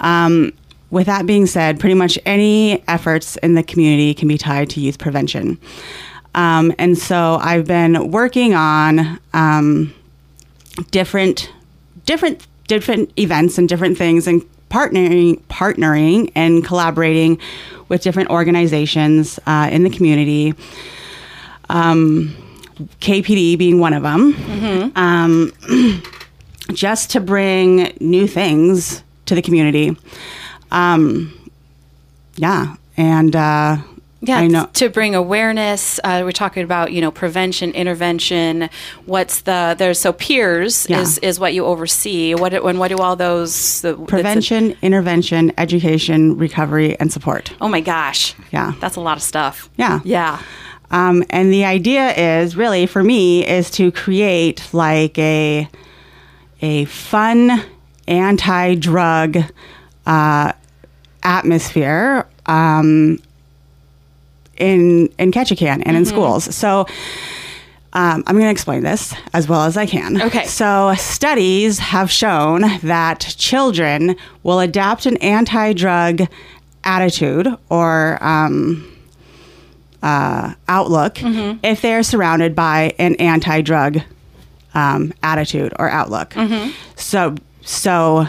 Um, 0.00 0.52
with 0.90 1.06
that 1.06 1.26
being 1.26 1.46
said, 1.46 1.80
pretty 1.80 1.94
much 1.94 2.18
any 2.24 2.86
efforts 2.88 3.36
in 3.38 3.54
the 3.54 3.62
community 3.62 4.14
can 4.14 4.28
be 4.28 4.38
tied 4.38 4.70
to 4.70 4.80
youth 4.80 4.98
prevention. 4.98 5.58
Um, 6.34 6.72
and 6.78 6.96
so 6.96 7.38
I've 7.42 7.66
been 7.66 8.10
working 8.10 8.54
on 8.54 9.18
um, 9.32 9.92
different 10.90 11.50
different 12.06 12.46
different 12.68 13.12
events 13.18 13.58
and 13.58 13.68
different 13.68 13.96
things 13.96 14.26
and 14.26 14.42
partnering 14.70 15.40
partnering 15.42 16.32
and 16.34 16.64
collaborating 16.64 17.38
with 17.88 18.02
different 18.02 18.30
organizations 18.30 19.38
uh, 19.46 19.68
in 19.70 19.84
the 19.84 19.90
community. 19.90 20.54
Um, 21.68 22.36
kpd 23.00 23.58
being 23.58 23.78
one 23.78 23.92
of 23.92 24.02
them. 24.02 24.92
Um, 24.96 25.52
just 26.72 27.10
to 27.10 27.20
bring 27.20 27.96
new 28.00 28.26
things 28.26 29.02
to 29.26 29.34
the 29.34 29.42
community. 29.42 29.96
Um, 30.70 31.32
yeah 32.36 32.76
and 32.96 33.36
uh, 33.36 33.78
Yeah, 34.22 34.38
I 34.38 34.46
know. 34.46 34.68
to 34.74 34.88
bring 34.88 35.14
awareness. 35.14 36.00
Uh, 36.02 36.22
we're 36.24 36.32
talking 36.32 36.62
about 36.64 36.90
you 36.92 37.00
know 37.02 37.10
prevention, 37.10 37.70
intervention. 37.72 38.70
What's 39.04 39.42
the 39.42 39.74
there's 39.78 40.00
so 40.00 40.12
peers 40.12 40.86
Yeah. 40.88 41.00
is 41.02 41.18
is 41.18 41.38
what 41.38 41.52
you 41.54 41.64
oversee. 41.66 42.34
What 42.34 42.62
when 42.64 42.78
what 42.78 42.88
do 42.88 42.96
all 42.98 43.14
those 43.14 43.82
the, 43.82 43.90
it's 43.90 44.00
a- 44.00 44.04
prevention 44.06 44.74
intervention 44.82 45.52
education 45.58 46.36
recovery 46.38 46.98
and 46.98 47.12
support 47.12 47.52
oh 47.60 47.68
my 47.68 47.80
gosh, 47.82 48.34
Yeah. 48.52 48.72
that's 48.80 48.96
a 48.96 49.00
lot 49.00 49.16
of 49.18 49.22
stuff. 49.22 49.68
Yeah. 49.76 50.00
yeah, 50.04 50.40
Um, 50.90 51.22
and 51.30 51.52
the 51.52 51.64
idea 51.66 52.12
is 52.14 52.56
really 52.56 52.86
for 52.86 53.04
me 53.04 53.46
is 53.46 53.70
to 53.72 53.92
create 53.92 54.62
like 54.72 55.18
a 55.18 55.68
a 56.62 56.86
fun 56.86 57.62
anti-drug 58.08 59.36
uh, 60.06 60.52
atmosphere 61.22 62.26
um, 62.46 63.18
in 64.58 65.08
in 65.18 65.30
Ketchikan 65.32 65.82
and 65.86 65.96
in 65.96 66.04
schools. 66.04 66.54
So 66.54 66.86
um, 67.92 68.22
I'm 68.26 68.34
going 68.34 68.44
to 68.46 68.50
explain 68.50 68.82
this 68.82 69.14
as 69.32 69.48
well 69.48 69.62
as 69.62 69.76
I 69.76 69.86
can. 69.86 70.20
Okay. 70.20 70.44
So 70.46 70.92
studies 70.98 71.78
have 71.78 72.10
shown 72.10 72.62
that 72.82 73.20
children 73.38 74.16
will 74.42 74.60
adapt 74.60 75.06
an 75.06 75.16
anti-drug 75.18 76.28
attitude 76.84 77.48
or 77.70 78.18
um, 78.22 78.92
uh, 80.02 80.52
outlook 80.68 81.18
if 81.64 81.80
they 81.80 81.94
are 81.94 82.02
surrounded 82.02 82.54
by 82.54 82.94
an 82.98 83.14
anti-drug 83.16 84.00
um, 84.74 85.12
attitude 85.22 85.72
or 85.78 85.88
outlook. 85.88 86.34
So, 86.96 87.34
so, 87.62 88.26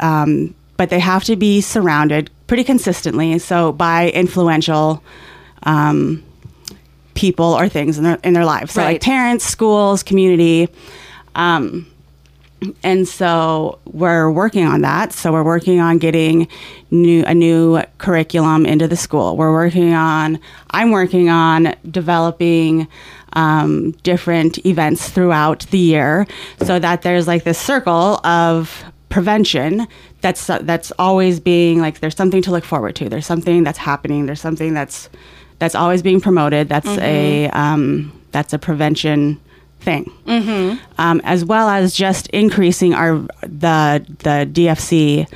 um, 0.00 0.54
but 0.76 0.90
they 0.90 1.00
have 1.00 1.24
to 1.24 1.36
be 1.36 1.60
surrounded 1.62 2.30
pretty 2.50 2.64
consistently. 2.64 3.38
So 3.38 3.70
by 3.70 4.10
influential 4.10 5.04
um, 5.62 6.20
people 7.14 7.44
or 7.44 7.68
things 7.68 7.96
in 7.96 8.02
their 8.02 8.18
in 8.24 8.32
their 8.32 8.44
lives. 8.44 8.72
So 8.72 8.82
Right. 8.82 8.94
like 8.94 9.02
parents, 9.02 9.44
schools, 9.44 10.02
community. 10.02 10.68
Um, 11.36 11.86
and 12.82 13.06
so 13.06 13.78
we're 13.84 14.32
working 14.32 14.66
on 14.66 14.80
that. 14.80 15.12
So 15.12 15.30
we're 15.30 15.44
working 15.44 15.78
on 15.78 15.98
getting 15.98 16.48
new 16.90 17.22
a 17.24 17.34
new 17.34 17.82
curriculum 17.98 18.66
into 18.66 18.88
the 18.88 18.96
school. 18.96 19.36
We're 19.36 19.52
working 19.52 19.94
on. 19.94 20.40
I'm 20.72 20.90
working 20.90 21.30
on 21.30 21.76
developing 21.88 22.88
um, 23.34 23.92
different 24.02 24.66
events 24.66 25.08
throughout 25.08 25.60
the 25.70 25.78
year, 25.78 26.26
so 26.64 26.80
that 26.80 27.02
there's 27.02 27.28
like 27.28 27.44
this 27.44 27.60
circle 27.60 28.18
of 28.26 28.82
prevention 29.08 29.86
that's 30.20 30.46
that's 30.46 30.92
always 30.98 31.40
being 31.40 31.80
like 31.80 32.00
there's 32.00 32.16
something 32.16 32.42
to 32.42 32.50
look 32.50 32.64
forward 32.64 32.94
to. 32.96 33.08
There's 33.08 33.26
something 33.26 33.64
that's 33.64 33.78
happening. 33.78 34.26
There's 34.26 34.40
something 34.40 34.74
that's 34.74 35.08
that's 35.58 35.74
always 35.74 36.02
being 36.02 36.20
promoted. 36.20 36.68
That's 36.68 36.88
a 36.98 37.48
um, 37.50 38.12
that's 38.32 38.52
a 38.52 38.58
prevention 38.58 39.40
thing, 39.80 40.12
mm-hmm. 40.26 40.78
um, 40.98 41.20
as 41.24 41.44
well 41.44 41.68
as 41.68 41.94
just 41.94 42.26
increasing 42.28 42.92
our 42.94 43.18
the 43.42 44.04
the 44.18 44.46
DFC 44.52 45.26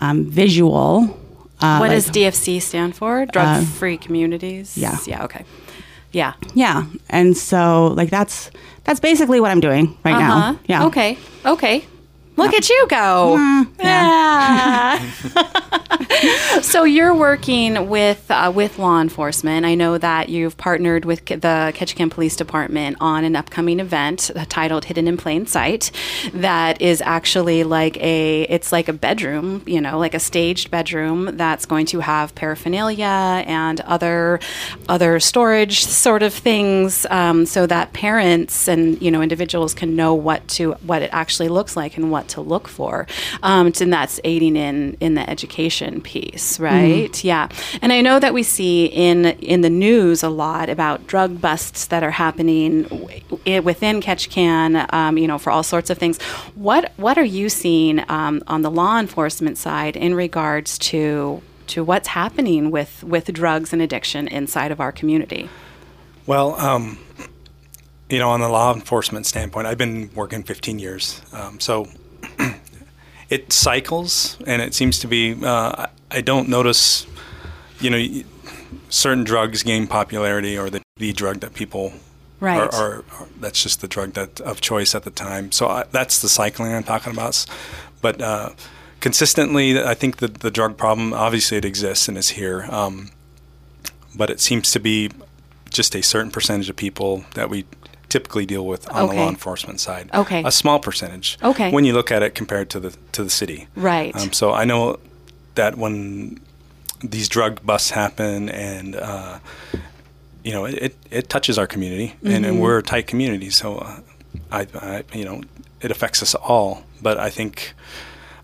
um, 0.00 0.24
visual. 0.30 1.18
Uh, 1.60 1.78
What 1.78 1.88
like- 1.88 1.96
does 1.96 2.10
DFC 2.10 2.60
stand 2.60 2.94
for? 2.96 3.24
Drug 3.26 3.64
Free 3.64 3.96
Communities. 3.96 4.76
yeah. 4.76 4.98
Yeah. 5.06 5.24
Okay. 5.24 5.44
Yeah. 6.12 6.34
Yeah, 6.54 6.84
and 7.10 7.36
so 7.36 7.88
like 7.96 8.10
that's 8.10 8.50
that's 8.84 9.00
basically 9.00 9.40
what 9.40 9.50
I'm 9.50 9.60
doing 9.60 9.96
right 10.04 10.14
Uh-huh. 10.14 10.52
now. 10.52 10.58
Yeah. 10.66 10.86
Okay. 10.86 11.16
Okay. 11.44 11.84
Look 12.36 12.52
at 12.52 12.68
you 12.68 12.86
go. 12.88 13.36
Yeah. 13.78 15.10
so 16.62 16.84
you're 16.84 17.14
working 17.14 17.88
with 17.88 18.28
uh, 18.30 18.52
with 18.54 18.78
law 18.78 19.00
enforcement. 19.00 19.64
I 19.64 19.74
know 19.74 19.98
that 19.98 20.28
you've 20.28 20.56
partnered 20.56 21.04
with 21.04 21.24
the 21.24 21.72
Ketchikan 21.74 22.10
Police 22.10 22.36
Department 22.36 22.96
on 23.00 23.24
an 23.24 23.36
upcoming 23.36 23.78
event 23.80 24.30
titled 24.48 24.86
"Hidden 24.86 25.06
in 25.06 25.16
Plain 25.16 25.46
Sight." 25.46 25.90
That 26.32 26.80
is 26.80 27.00
actually 27.02 27.64
like 27.64 27.96
a 27.98 28.42
it's 28.42 28.72
like 28.72 28.88
a 28.88 28.92
bedroom, 28.92 29.62
you 29.66 29.80
know, 29.80 29.98
like 29.98 30.14
a 30.14 30.20
staged 30.20 30.70
bedroom 30.70 31.36
that's 31.36 31.66
going 31.66 31.86
to 31.86 32.00
have 32.00 32.34
paraphernalia 32.34 33.44
and 33.46 33.80
other 33.82 34.40
other 34.88 35.20
storage 35.20 35.84
sort 35.84 36.22
of 36.22 36.34
things, 36.34 37.06
um, 37.10 37.46
so 37.46 37.66
that 37.66 37.92
parents 37.92 38.68
and 38.68 39.00
you 39.00 39.10
know 39.10 39.22
individuals 39.22 39.74
can 39.74 39.94
know 39.94 40.14
what 40.14 40.46
to 40.48 40.72
what 40.82 41.02
it 41.02 41.10
actually 41.12 41.48
looks 41.48 41.76
like 41.76 41.96
and 41.96 42.10
what 42.10 42.23
to 42.28 42.40
look 42.40 42.68
for. 42.68 43.06
Um, 43.42 43.72
and 43.80 43.92
that's 43.92 44.20
aiding 44.24 44.56
in 44.56 44.96
in 45.00 45.14
the 45.14 45.28
education 45.28 46.00
piece, 46.00 46.58
right? 46.60 47.24
Yeah, 47.24 47.48
and 47.82 47.92
I 47.92 48.00
know 48.00 48.18
that 48.18 48.34
we 48.34 48.42
see 48.42 48.86
in 48.86 49.26
in 49.26 49.60
the 49.60 49.70
news 49.70 50.22
a 50.22 50.28
lot 50.28 50.68
about 50.68 51.06
drug 51.06 51.40
busts 51.40 51.86
that 51.86 52.02
are 52.02 52.10
happening 52.10 52.84
w- 52.84 53.62
within 53.62 54.00
Ketchikan, 54.00 54.92
um, 54.92 55.18
you 55.18 55.26
know, 55.26 55.38
for 55.38 55.50
all 55.50 55.62
sorts 55.62 55.90
of 55.90 55.98
things. 55.98 56.20
What 56.54 56.92
what 56.96 57.18
are 57.18 57.24
you 57.24 57.48
seeing 57.48 58.04
um, 58.10 58.42
on 58.46 58.62
the 58.62 58.70
law 58.70 58.98
enforcement 58.98 59.58
side 59.58 59.96
in 59.96 60.14
regards 60.14 60.78
to 60.78 61.42
to 61.68 61.84
what's 61.84 62.08
happening 62.08 62.70
with 62.70 63.02
with 63.04 63.32
drugs 63.32 63.72
and 63.72 63.80
addiction 63.82 64.28
inside 64.28 64.70
of 64.70 64.80
our 64.80 64.92
community? 64.92 65.48
Well, 66.26 66.54
um, 66.54 66.98
you 68.08 68.18
know, 68.18 68.30
on 68.30 68.40
the 68.40 68.48
law 68.48 68.72
enforcement 68.72 69.26
standpoint, 69.26 69.66
I've 69.66 69.78
been 69.78 70.10
working 70.14 70.42
15 70.42 70.78
years, 70.78 71.20
um, 71.32 71.60
so 71.60 71.88
it 73.30 73.52
cycles, 73.52 74.38
and 74.46 74.60
it 74.62 74.74
seems 74.74 74.98
to 75.00 75.06
be. 75.08 75.34
Uh, 75.44 75.86
I- 76.10 76.20
don't 76.20 76.48
notice, 76.48 77.06
you 77.80 77.90
know, 77.90 78.22
certain 78.88 79.24
drugs 79.24 79.64
gain 79.64 79.88
popularity, 79.88 80.56
or 80.56 80.70
the, 80.70 80.80
the 80.96 81.12
drug 81.12 81.40
that 81.40 81.54
people 81.54 81.92
Right. 82.40 82.60
are, 82.60 82.72
are, 82.74 83.04
are 83.18 83.26
that's 83.40 83.62
just 83.62 83.80
the 83.80 83.88
drug 83.88 84.12
that 84.12 84.40
of 84.42 84.60
choice 84.60 84.94
at 84.94 85.02
the 85.02 85.10
time. 85.10 85.50
So 85.50 85.66
I, 85.68 85.84
that's 85.90 86.20
the 86.22 86.28
cycling 86.28 86.72
I'm 86.72 86.84
talking 86.84 87.12
about. 87.12 87.44
But 88.00 88.20
uh, 88.20 88.50
consistently, 89.00 89.82
I 89.82 89.94
think 89.94 90.18
that 90.18 90.40
the 90.40 90.50
drug 90.50 90.76
problem 90.76 91.12
obviously 91.14 91.56
it 91.58 91.64
exists 91.64 92.06
and 92.06 92.16
is 92.18 92.30
here. 92.30 92.66
Um, 92.70 93.10
but 94.14 94.30
it 94.30 94.40
seems 94.40 94.70
to 94.72 94.78
be 94.78 95.10
just 95.70 95.96
a 95.96 96.02
certain 96.02 96.30
percentage 96.30 96.68
of 96.70 96.76
people 96.76 97.24
that 97.34 97.50
we 97.50 97.64
typically 98.14 98.46
deal 98.54 98.64
with 98.72 98.82
on 98.90 99.08
the 99.08 99.14
law 99.20 99.28
enforcement 99.28 99.78
side. 99.80 100.06
Okay. 100.22 100.40
A 100.44 100.50
small 100.62 100.78
percentage. 100.88 101.28
Okay. 101.42 101.68
When 101.74 101.84
you 101.88 101.92
look 101.98 102.10
at 102.16 102.22
it 102.26 102.30
compared 102.40 102.66
to 102.74 102.78
the 102.84 102.90
to 103.16 103.20
the 103.24 103.30
city. 103.40 103.60
Right. 103.90 104.14
Um, 104.16 104.32
so 104.32 104.46
I 104.62 104.64
know 104.64 104.98
that 105.54 105.72
when 105.82 106.38
these 107.14 107.28
drug 107.28 107.52
busts 107.66 107.90
happen 107.90 108.48
and 108.70 108.94
uh, 108.96 109.38
you 110.46 110.52
know 110.54 110.64
it, 110.70 110.74
it, 110.86 110.94
it 111.18 111.24
touches 111.28 111.58
our 111.58 111.66
community 111.74 112.08
and, 112.22 112.32
Mm-hmm. 112.32 112.44
and 112.46 112.60
we're 112.62 112.78
a 112.78 112.82
tight 112.82 113.06
community 113.12 113.50
so 113.50 113.78
uh, 113.78 114.00
I, 114.58 114.60
I 114.92 115.02
you 115.12 115.24
know 115.28 115.42
it 115.84 115.90
affects 115.90 116.22
us 116.22 116.34
all 116.36 116.70
but 117.02 117.16
I 117.28 117.30
think 117.38 117.74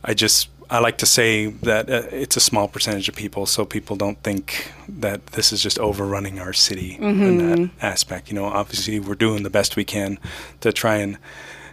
I 0.05 0.13
just 0.25 0.49
I 0.71 0.79
like 0.79 0.99
to 0.99 1.07
say 1.07 1.47
that 1.47 1.91
uh, 1.91 2.03
it's 2.13 2.37
a 2.37 2.41
small 2.41 2.69
percentage 2.69 3.09
of 3.09 3.17
people, 3.17 3.45
so 3.47 3.65
people 3.65 3.97
don't 3.97 4.23
think 4.23 4.73
that 4.89 5.27
this 5.29 5.53
is 5.53 5.63
just 5.63 5.79
overrunning 5.81 6.39
our 6.39 6.53
city 6.53 6.97
in 7.01 7.39
that 7.39 7.71
aspect. 7.83 8.29
You 8.29 8.37
know, 8.37 8.45
obviously 8.45 9.01
we're 9.01 9.17
doing 9.17 9.43
the 9.43 9.51
best 9.51 9.75
we 9.75 9.85
can 9.85 10.19
to 10.61 10.73
try 10.73 10.97
and 10.97 11.19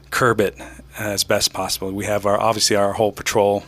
curb 0.10 0.42
it 0.42 0.58
as 0.98 1.24
best 1.24 1.54
possible. 1.54 1.92
We 1.92 2.06
have 2.06 2.26
our 2.26 2.40
obviously 2.40 2.76
our 2.76 2.94
whole 2.94 3.12
patrol 3.12 3.64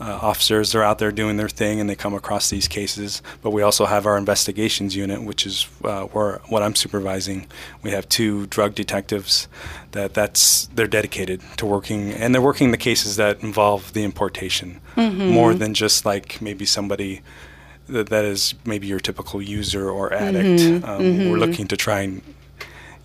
uh, 0.00 0.18
officers 0.20 0.74
are 0.74 0.82
out 0.82 0.98
there 0.98 1.12
doing 1.12 1.36
their 1.36 1.48
thing 1.48 1.80
and 1.80 1.88
they 1.88 1.94
come 1.94 2.14
across 2.14 2.50
these 2.50 2.66
cases. 2.66 3.22
But 3.42 3.50
we 3.50 3.62
also 3.62 3.86
have 3.86 4.06
our 4.06 4.16
investigations 4.16 4.96
unit, 4.96 5.22
which 5.22 5.46
is 5.46 5.68
uh, 5.84 6.04
where 6.04 6.40
what 6.48 6.62
I'm 6.62 6.74
supervising. 6.74 7.46
We 7.82 7.90
have 7.92 8.08
two 8.08 8.46
drug 8.46 8.74
detectives 8.74 9.46
that 9.92 10.12
that's 10.14 10.66
they're 10.74 10.88
dedicated 10.88 11.40
to 11.58 11.66
working 11.66 12.12
and 12.12 12.34
they're 12.34 12.42
working 12.42 12.72
the 12.72 12.76
cases 12.76 13.16
that 13.16 13.42
involve 13.42 13.92
the 13.92 14.02
importation 14.02 14.80
more 14.96 15.54
than 15.54 15.74
just 15.74 16.04
like 16.04 16.40
maybe 16.42 16.64
somebody 16.64 17.20
that, 17.88 18.08
that 18.08 18.24
is 18.24 18.54
maybe 18.64 18.86
your 18.86 18.98
typical 19.00 19.40
user 19.42 19.88
or 19.90 20.12
addict. 20.12 20.84
Um, 20.84 21.30
We're 21.30 21.38
looking 21.38 21.68
to 21.68 21.76
try 21.76 22.00
and 22.00 22.22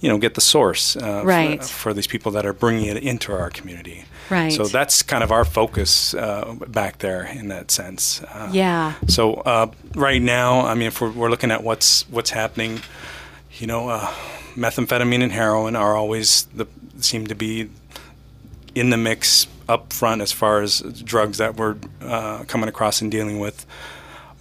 you 0.01 0.09
know 0.09 0.17
get 0.17 0.33
the 0.35 0.41
source 0.41 0.95
uh, 0.95 1.21
Right. 1.25 1.61
for, 1.63 1.67
for 1.67 1.93
these 1.93 2.07
people 2.07 2.31
that 2.33 2.45
are 2.45 2.53
bringing 2.53 2.85
it 2.85 2.97
into 3.03 3.31
our 3.33 3.49
community. 3.49 4.05
Right. 4.29 4.51
So 4.53 4.65
that's 4.65 5.01
kind 5.01 5.23
of 5.23 5.31
our 5.31 5.43
focus 5.43 6.13
uh, 6.13 6.55
back 6.67 6.99
there 6.99 7.23
in 7.25 7.47
that 7.47 7.71
sense. 7.71 8.21
Uh, 8.23 8.49
Yeah. 8.53 8.93
So 9.07 9.33
uh, 9.35 9.71
right 9.95 10.21
now, 10.21 10.61
I 10.67 10.75
mean, 10.75 10.87
if 10.87 11.01
we're, 11.01 11.11
we're 11.11 11.29
looking 11.31 11.51
at 11.51 11.63
what's 11.63 12.03
what's 12.09 12.29
happening, 12.29 12.81
you 13.59 13.65
know, 13.67 13.89
uh, 13.89 14.05
methamphetamine 14.55 15.23
and 15.23 15.31
heroin 15.31 15.75
are 15.75 15.95
always 15.95 16.43
the 16.55 16.67
seem 16.99 17.27
to 17.27 17.35
be 17.35 17.69
in 18.75 18.89
the 18.91 18.97
mix 18.97 19.47
up 19.67 19.91
front 19.93 20.21
as 20.21 20.31
far 20.31 20.61
as 20.61 20.79
drugs 21.03 21.37
that 21.39 21.55
we're 21.55 21.75
uh, 22.01 22.43
coming 22.45 22.69
across 22.69 23.01
and 23.01 23.11
dealing 23.11 23.39
with. 23.39 23.65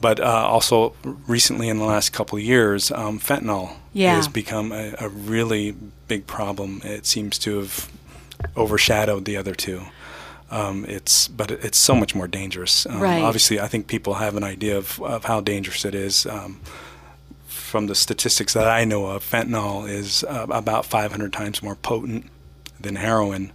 But 0.01 0.21
uh, 0.21 0.25
also 0.25 0.95
recently, 1.27 1.69
in 1.69 1.79
the 1.79 1.85
last 1.85 2.13
couple 2.13 2.39
of 2.39 2.45
years, 2.45 2.91
um, 2.93 3.19
fentanyl 3.19 3.73
Yeah. 3.99 4.17
has 4.17 4.29
become 4.29 4.73
a, 4.73 4.95
a 5.01 5.09
really 5.09 5.75
big 6.07 6.27
problem. 6.27 6.81
It 6.85 7.07
seems 7.07 7.39
to 7.41 7.59
have 7.59 7.91
overshadowed 8.57 9.25
the 9.25 9.37
other 9.37 9.55
two. 9.55 9.83
Um, 10.51 10.85
it's 10.87 11.29
but 11.29 11.51
it's 11.51 11.79
so 11.79 11.95
much 11.95 12.15
more 12.15 12.29
dangerous. 12.29 12.87
Um, 12.87 13.01
Right. 13.01 13.23
Obviously, 13.23 13.61
I 13.61 13.69
think 13.69 13.87
people 13.87 14.15
have 14.15 14.37
an 14.37 14.45
idea 14.45 14.79
of, 14.79 15.01
of 15.03 15.25
how 15.25 15.41
dangerous 15.41 15.85
it 15.85 15.95
is. 15.95 16.27
Um, 16.27 16.61
from 17.47 17.87
the 17.87 17.95
statistics 17.95 18.55
that 18.55 18.67
I 18.67 18.85
know 18.87 19.07
of, 19.07 19.23
fentanyl 19.23 19.87
is 19.89 20.25
uh, 20.25 20.47
about 20.49 20.87
500 20.87 21.33
times 21.35 21.63
more 21.63 21.75
potent 21.77 22.25
than 22.81 22.97
heroin, 22.97 23.53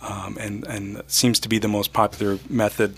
um, 0.00 0.38
and 0.40 0.64
and 0.66 1.02
seems 1.08 1.38
to 1.40 1.48
be 1.48 1.58
the 1.58 1.68
most 1.68 1.92
popular 1.92 2.38
method 2.48 2.96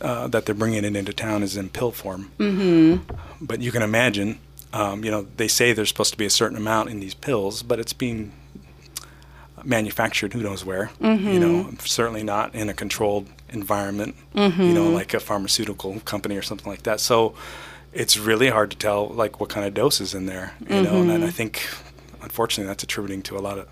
uh, 0.00 0.28
that 0.28 0.46
they're 0.46 0.54
bringing 0.54 0.84
it 0.84 0.94
into 0.94 1.12
town 1.12 1.42
is 1.42 1.56
in 1.56 1.68
pill 1.68 1.90
form. 1.90 2.30
Mm-hmm. 2.38 3.12
But 3.44 3.60
you 3.60 3.72
can 3.72 3.82
imagine, 3.82 4.38
um, 4.74 5.04
you 5.04 5.10
know, 5.10 5.26
they 5.36 5.46
say 5.46 5.72
there's 5.72 5.88
supposed 5.88 6.10
to 6.12 6.18
be 6.18 6.26
a 6.26 6.30
certain 6.30 6.56
amount 6.56 6.90
in 6.90 6.98
these 6.98 7.14
pills, 7.14 7.62
but 7.62 7.78
it's 7.78 7.92
being 7.92 8.32
manufactured 9.62 10.32
who 10.32 10.42
knows 10.42 10.64
where. 10.64 10.90
You 11.30 11.38
know, 11.38 11.64
mm-hmm. 11.64 11.76
certainly 11.78 12.24
not 12.24 12.54
in 12.56 12.68
a 12.68 12.74
controlled 12.74 13.28
environment. 13.50 14.16
You 14.34 14.74
know, 14.74 14.86
mm-hmm. 14.86 14.94
like 14.94 15.14
a 15.14 15.20
pharmaceutical 15.20 16.00
company 16.00 16.36
or 16.36 16.42
something 16.42 16.68
like 16.68 16.82
that. 16.82 16.98
So 16.98 17.36
it's 17.92 18.18
really 18.18 18.48
hard 18.48 18.72
to 18.72 18.76
tell 18.76 19.06
like 19.06 19.38
what 19.38 19.48
kind 19.48 19.64
of 19.64 19.74
dose 19.74 20.00
is 20.00 20.12
in 20.12 20.26
there. 20.26 20.54
You 20.68 20.82
know, 20.82 21.00
and, 21.00 21.10
and 21.12 21.22
I 21.22 21.28
mm-hmm. 21.28 21.36
think 21.36 21.68
unfortunately 22.20 22.66
that's 22.66 22.82
attributing 22.82 23.22
to 23.22 23.38
a 23.38 23.40
lot 23.40 23.58
of 23.58 23.68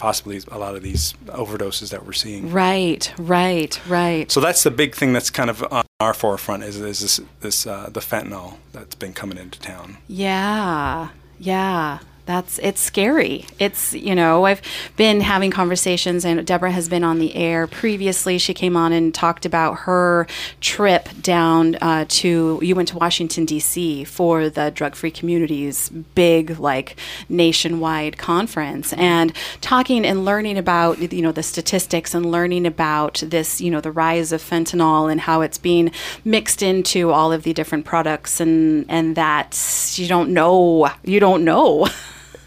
possibly 0.00 0.40
a 0.48 0.58
lot 0.58 0.74
of 0.74 0.82
these 0.82 1.12
overdoses 1.26 1.90
that 1.90 2.04
we're 2.04 2.12
seeing. 2.12 2.50
Right, 2.50 3.12
right, 3.18 3.80
right. 3.86 4.32
So 4.32 4.40
that's 4.40 4.64
the 4.64 4.70
big 4.70 4.96
thing 4.96 5.12
that's 5.12 5.30
kind 5.30 5.50
of 5.50 5.62
on 5.70 5.84
our 6.00 6.14
forefront 6.14 6.64
is, 6.64 6.80
is 6.80 7.00
this 7.00 7.20
this 7.40 7.66
uh, 7.66 7.90
the 7.92 8.00
fentanyl 8.00 8.56
that's 8.72 8.96
been 8.96 9.12
coming 9.12 9.38
into 9.38 9.60
town. 9.60 9.98
Yeah, 10.08 11.10
yeah. 11.38 12.00
That's 12.30 12.60
it's 12.60 12.80
scary. 12.80 13.44
It's 13.58 13.92
you 13.92 14.14
know 14.14 14.44
I've 14.44 14.62
been 14.96 15.20
having 15.20 15.50
conversations, 15.50 16.24
and 16.24 16.46
Deborah 16.46 16.70
has 16.70 16.88
been 16.88 17.02
on 17.02 17.18
the 17.18 17.34
air 17.34 17.66
previously. 17.66 18.38
She 18.38 18.54
came 18.54 18.76
on 18.76 18.92
and 18.92 19.12
talked 19.12 19.44
about 19.44 19.80
her 19.80 20.28
trip 20.60 21.08
down 21.20 21.74
uh, 21.76 22.04
to 22.08 22.60
you 22.62 22.76
went 22.76 22.88
to 22.90 22.98
Washington 22.98 23.46
D.C. 23.46 24.04
for 24.04 24.48
the 24.48 24.70
Drug 24.70 24.94
Free 24.94 25.10
Communities 25.10 25.88
big 25.88 26.60
like 26.60 26.96
nationwide 27.28 28.16
conference, 28.16 28.92
and 28.92 29.32
talking 29.60 30.06
and 30.06 30.24
learning 30.24 30.56
about 30.56 31.12
you 31.12 31.22
know 31.22 31.32
the 31.32 31.42
statistics 31.42 32.14
and 32.14 32.30
learning 32.30 32.64
about 32.64 33.24
this 33.26 33.60
you 33.60 33.72
know 33.72 33.80
the 33.80 33.90
rise 33.90 34.30
of 34.30 34.40
fentanyl 34.40 35.10
and 35.10 35.22
how 35.22 35.40
it's 35.40 35.58
being 35.58 35.90
mixed 36.24 36.62
into 36.62 37.10
all 37.10 37.32
of 37.32 37.42
the 37.42 37.52
different 37.52 37.84
products 37.84 38.38
and 38.38 38.86
and 38.88 39.16
that 39.16 39.58
you 39.96 40.06
don't 40.06 40.32
know 40.32 40.88
you 41.02 41.18
don't 41.18 41.44
know. 41.44 41.88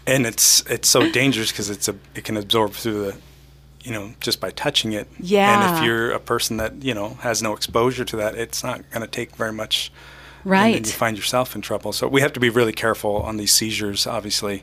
and 0.06 0.26
it's 0.26 0.60
it's 0.70 0.88
so 0.88 1.10
dangerous 1.10 1.50
because 1.50 1.70
it's 1.70 1.88
a 1.88 1.94
it 2.14 2.24
can 2.24 2.36
absorb 2.36 2.72
through 2.72 3.04
the 3.06 3.16
you 3.82 3.92
know 3.92 4.12
just 4.20 4.40
by 4.40 4.50
touching 4.50 4.92
it 4.92 5.06
Yeah. 5.20 5.68
and 5.68 5.78
if 5.78 5.84
you're 5.84 6.10
a 6.12 6.20
person 6.20 6.56
that 6.58 6.82
you 6.82 6.94
know 6.94 7.10
has 7.20 7.42
no 7.42 7.54
exposure 7.54 8.04
to 8.04 8.16
that 8.16 8.34
it's 8.34 8.62
not 8.64 8.88
going 8.90 9.02
to 9.02 9.10
take 9.10 9.34
very 9.36 9.52
much 9.52 9.90
Right. 10.44 10.76
and 10.76 10.86
you 10.86 10.92
find 10.92 11.16
yourself 11.16 11.54
in 11.54 11.62
trouble 11.62 11.92
so 11.92 12.06
we 12.06 12.20
have 12.20 12.32
to 12.34 12.40
be 12.40 12.50
really 12.50 12.72
careful 12.72 13.16
on 13.16 13.36
these 13.38 13.52
seizures 13.52 14.06
obviously 14.06 14.62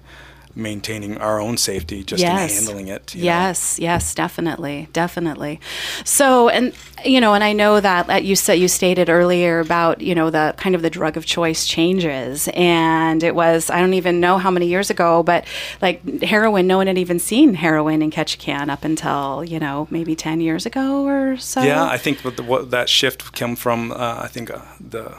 maintaining 0.55 1.17
our 1.17 1.39
own 1.39 1.57
safety 1.57 2.03
just 2.03 2.23
in 2.23 2.29
handling 2.29 2.87
it 2.87 3.13
you 3.15 3.21
know. 3.21 3.25
Yes, 3.25 3.79
yes, 3.79 4.13
definitely, 4.13 4.87
definitely. 4.93 5.59
So, 6.03 6.49
and 6.49 6.73
you 7.05 7.19
know, 7.21 7.33
and 7.33 7.43
I 7.43 7.53
know 7.53 7.79
that 7.79 8.09
uh, 8.09 8.13
you 8.15 8.35
said 8.35 8.53
you 8.53 8.67
stated 8.67 9.09
earlier 9.09 9.59
about 9.59 10.01
you 10.01 10.15
know 10.15 10.29
the 10.29 10.53
kind 10.57 10.75
of 10.75 10.81
the 10.81 10.89
drug 10.89 11.17
of 11.17 11.25
choice 11.25 11.65
changes, 11.65 12.49
and 12.53 13.23
it 13.23 13.35
was 13.35 13.69
I 13.69 13.79
don't 13.79 13.93
even 13.93 14.19
know 14.19 14.37
how 14.37 14.51
many 14.51 14.67
years 14.67 14.89
ago, 14.89 15.23
but 15.23 15.45
like 15.81 16.21
heroin, 16.21 16.67
no 16.67 16.77
one 16.77 16.87
had 16.87 16.97
even 16.97 17.19
seen 17.19 17.53
heroin 17.53 18.01
in 18.01 18.11
Ketchikan 18.11 18.69
up 18.69 18.83
until 18.83 19.43
you 19.43 19.59
know 19.59 19.87
maybe 19.89 20.15
ten 20.15 20.41
years 20.41 20.65
ago 20.65 21.05
or 21.05 21.37
so. 21.37 21.61
Yeah, 21.61 21.83
I 21.83 21.97
think 21.97 22.21
what, 22.21 22.37
the, 22.37 22.43
what 22.43 22.71
that 22.71 22.89
shift 22.89 23.33
came 23.33 23.55
from. 23.55 23.91
Uh, 23.91 24.21
I 24.23 24.27
think 24.27 24.51
uh, 24.51 24.61
the 24.79 25.15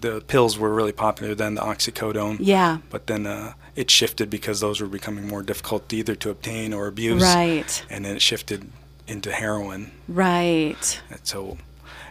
the 0.00 0.20
pills 0.22 0.58
were 0.58 0.72
really 0.72 0.92
popular 0.92 1.34
then, 1.34 1.54
the 1.54 1.62
oxycodone. 1.62 2.38
Yeah. 2.40 2.78
But 2.90 3.06
then 3.06 3.26
uh, 3.26 3.54
it 3.76 3.90
shifted 3.90 4.30
because 4.30 4.60
those 4.60 4.80
were 4.80 4.88
becoming 4.88 5.28
more 5.28 5.42
difficult 5.42 5.92
either 5.92 6.14
to 6.16 6.30
obtain 6.30 6.72
or 6.72 6.86
abuse. 6.86 7.22
Right. 7.22 7.84
And 7.90 8.04
then 8.04 8.16
it 8.16 8.22
shifted 8.22 8.72
into 9.06 9.30
heroin. 9.30 9.92
Right. 10.08 11.00
And 11.10 11.20
so, 11.22 11.58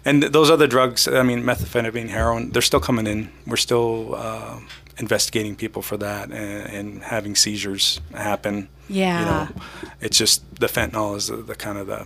and 0.05 0.22
th- 0.22 0.31
those 0.31 0.50
other 0.51 0.67
drugs. 0.67 1.07
I 1.07 1.24
mean, 1.24 1.43
methamphetamine, 1.43 2.10
heroin. 2.10 2.51
They're 2.51 2.62
still 2.62 2.79
coming 2.79 3.07
in. 3.07 3.31
We're 3.48 3.57
still 3.57 4.15
uh, 4.15 4.60
investigating 4.98 5.55
people 5.55 5.81
for 5.81 5.98
that 5.98 6.31
and, 6.31 6.69
and 6.69 7.03
having 7.03 7.36
seizures 7.36 8.00
happen. 8.13 8.69
Yeah. 8.88 9.19
You 9.19 9.25
know, 9.25 9.62
it's 10.01 10.17
just 10.17 10.60
the 10.60 10.67
fentanyl 10.67 11.17
is 11.17 11.27
the, 11.27 11.38
the 11.38 11.55
kind 11.55 11.77
of 11.77 11.88
the 11.88 12.05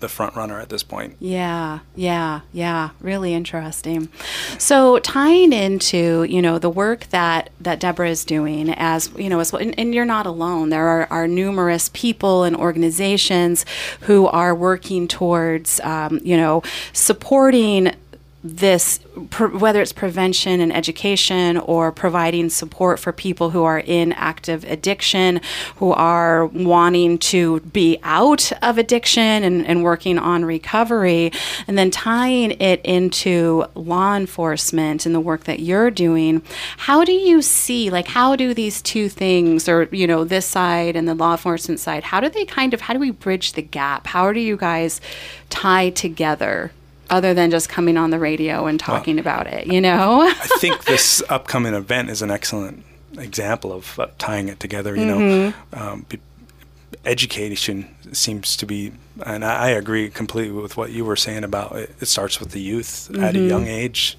the 0.00 0.08
front 0.08 0.36
runner 0.36 0.60
at 0.60 0.68
this 0.68 0.82
point. 0.82 1.16
Yeah, 1.18 1.80
yeah, 1.94 2.40
yeah. 2.52 2.90
Really 3.00 3.32
interesting. 3.32 4.08
So 4.58 4.98
tying 4.98 5.52
into 5.52 6.24
you 6.24 6.42
know 6.42 6.58
the 6.58 6.70
work 6.70 7.06
that 7.06 7.50
that 7.60 7.80
Deborah 7.80 8.10
is 8.10 8.24
doing 8.24 8.70
as 8.70 9.10
you 9.16 9.28
know 9.28 9.40
as 9.40 9.52
and, 9.52 9.78
and 9.78 9.94
you're 9.94 10.04
not 10.04 10.26
alone. 10.26 10.70
There 10.70 10.86
are, 10.86 11.06
are 11.10 11.26
numerous 11.26 11.90
people 11.92 12.44
and 12.44 12.56
organizations 12.56 13.64
who 14.02 14.26
are 14.26 14.54
working 14.54 15.08
towards 15.08 15.80
um, 15.80 16.20
you 16.22 16.36
know 16.36 16.62
supporting 16.92 17.94
this 18.44 18.98
whether 19.38 19.80
it's 19.80 19.92
prevention 19.92 20.60
and 20.60 20.72
education 20.72 21.56
or 21.56 21.90
providing 21.90 22.50
support 22.50 23.00
for 23.00 23.10
people 23.10 23.50
who 23.50 23.64
are 23.64 23.80
in 23.80 24.12
active 24.12 24.64
addiction 24.64 25.40
who 25.76 25.92
are 25.92 26.46
wanting 26.46 27.16
to 27.18 27.60
be 27.60 27.98
out 28.02 28.52
of 28.62 28.76
addiction 28.76 29.42
and, 29.42 29.66
and 29.66 29.82
working 29.82 30.18
on 30.18 30.44
recovery 30.44 31.32
and 31.66 31.78
then 31.78 31.90
tying 31.90 32.50
it 32.60 32.80
into 32.84 33.64
law 33.74 34.14
enforcement 34.14 35.06
and 35.06 35.14
the 35.14 35.20
work 35.20 35.44
that 35.44 35.60
you're 35.60 35.90
doing 35.90 36.42
how 36.76 37.02
do 37.02 37.12
you 37.12 37.40
see 37.40 37.88
like 37.88 38.08
how 38.08 38.36
do 38.36 38.52
these 38.52 38.82
two 38.82 39.08
things 39.08 39.68
or 39.68 39.88
you 39.90 40.06
know 40.06 40.22
this 40.22 40.46
side 40.46 40.94
and 40.94 41.08
the 41.08 41.14
law 41.14 41.32
enforcement 41.32 41.80
side 41.80 42.04
how 42.04 42.20
do 42.20 42.28
they 42.28 42.44
kind 42.44 42.74
of 42.74 42.82
how 42.82 42.92
do 42.92 43.00
we 43.00 43.10
bridge 43.10 43.54
the 43.54 43.62
gap? 43.62 44.06
How 44.06 44.32
do 44.32 44.40
you 44.40 44.56
guys 44.56 45.00
tie 45.48 45.90
together 45.90 46.70
other 47.10 47.34
than 47.34 47.50
just 47.50 47.68
coming 47.68 47.96
on 47.96 48.10
the 48.10 48.18
radio 48.18 48.66
and 48.66 48.78
talking 48.80 49.18
about 49.18 49.46
it, 49.46 49.66
you 49.66 49.80
know? 49.80 50.22
I 50.22 50.48
think 50.58 50.84
this 50.84 51.22
upcoming 51.28 51.74
event 51.74 52.10
is 52.10 52.22
an 52.22 52.30
excellent 52.30 52.84
example 53.18 53.72
of 53.72 53.98
uh, 53.98 54.06
tying 54.18 54.48
it 54.48 54.58
together. 54.60 54.96
You 54.96 55.04
know, 55.04 55.52
um, 55.72 56.06
education 57.04 57.94
seems 58.12 58.56
to 58.56 58.66
be, 58.66 58.92
and 59.24 59.44
I, 59.44 59.66
I 59.66 59.68
agree 59.70 60.10
completely 60.10 60.60
with 60.60 60.76
what 60.76 60.90
you 60.90 61.04
were 61.04 61.16
saying 61.16 61.44
about 61.44 61.76
it. 61.76 61.94
It 62.00 62.06
starts 62.06 62.40
with 62.40 62.50
the 62.50 62.60
youth 62.60 63.14
at 63.18 63.36
a 63.36 63.40
young 63.40 63.66
age. 63.66 64.16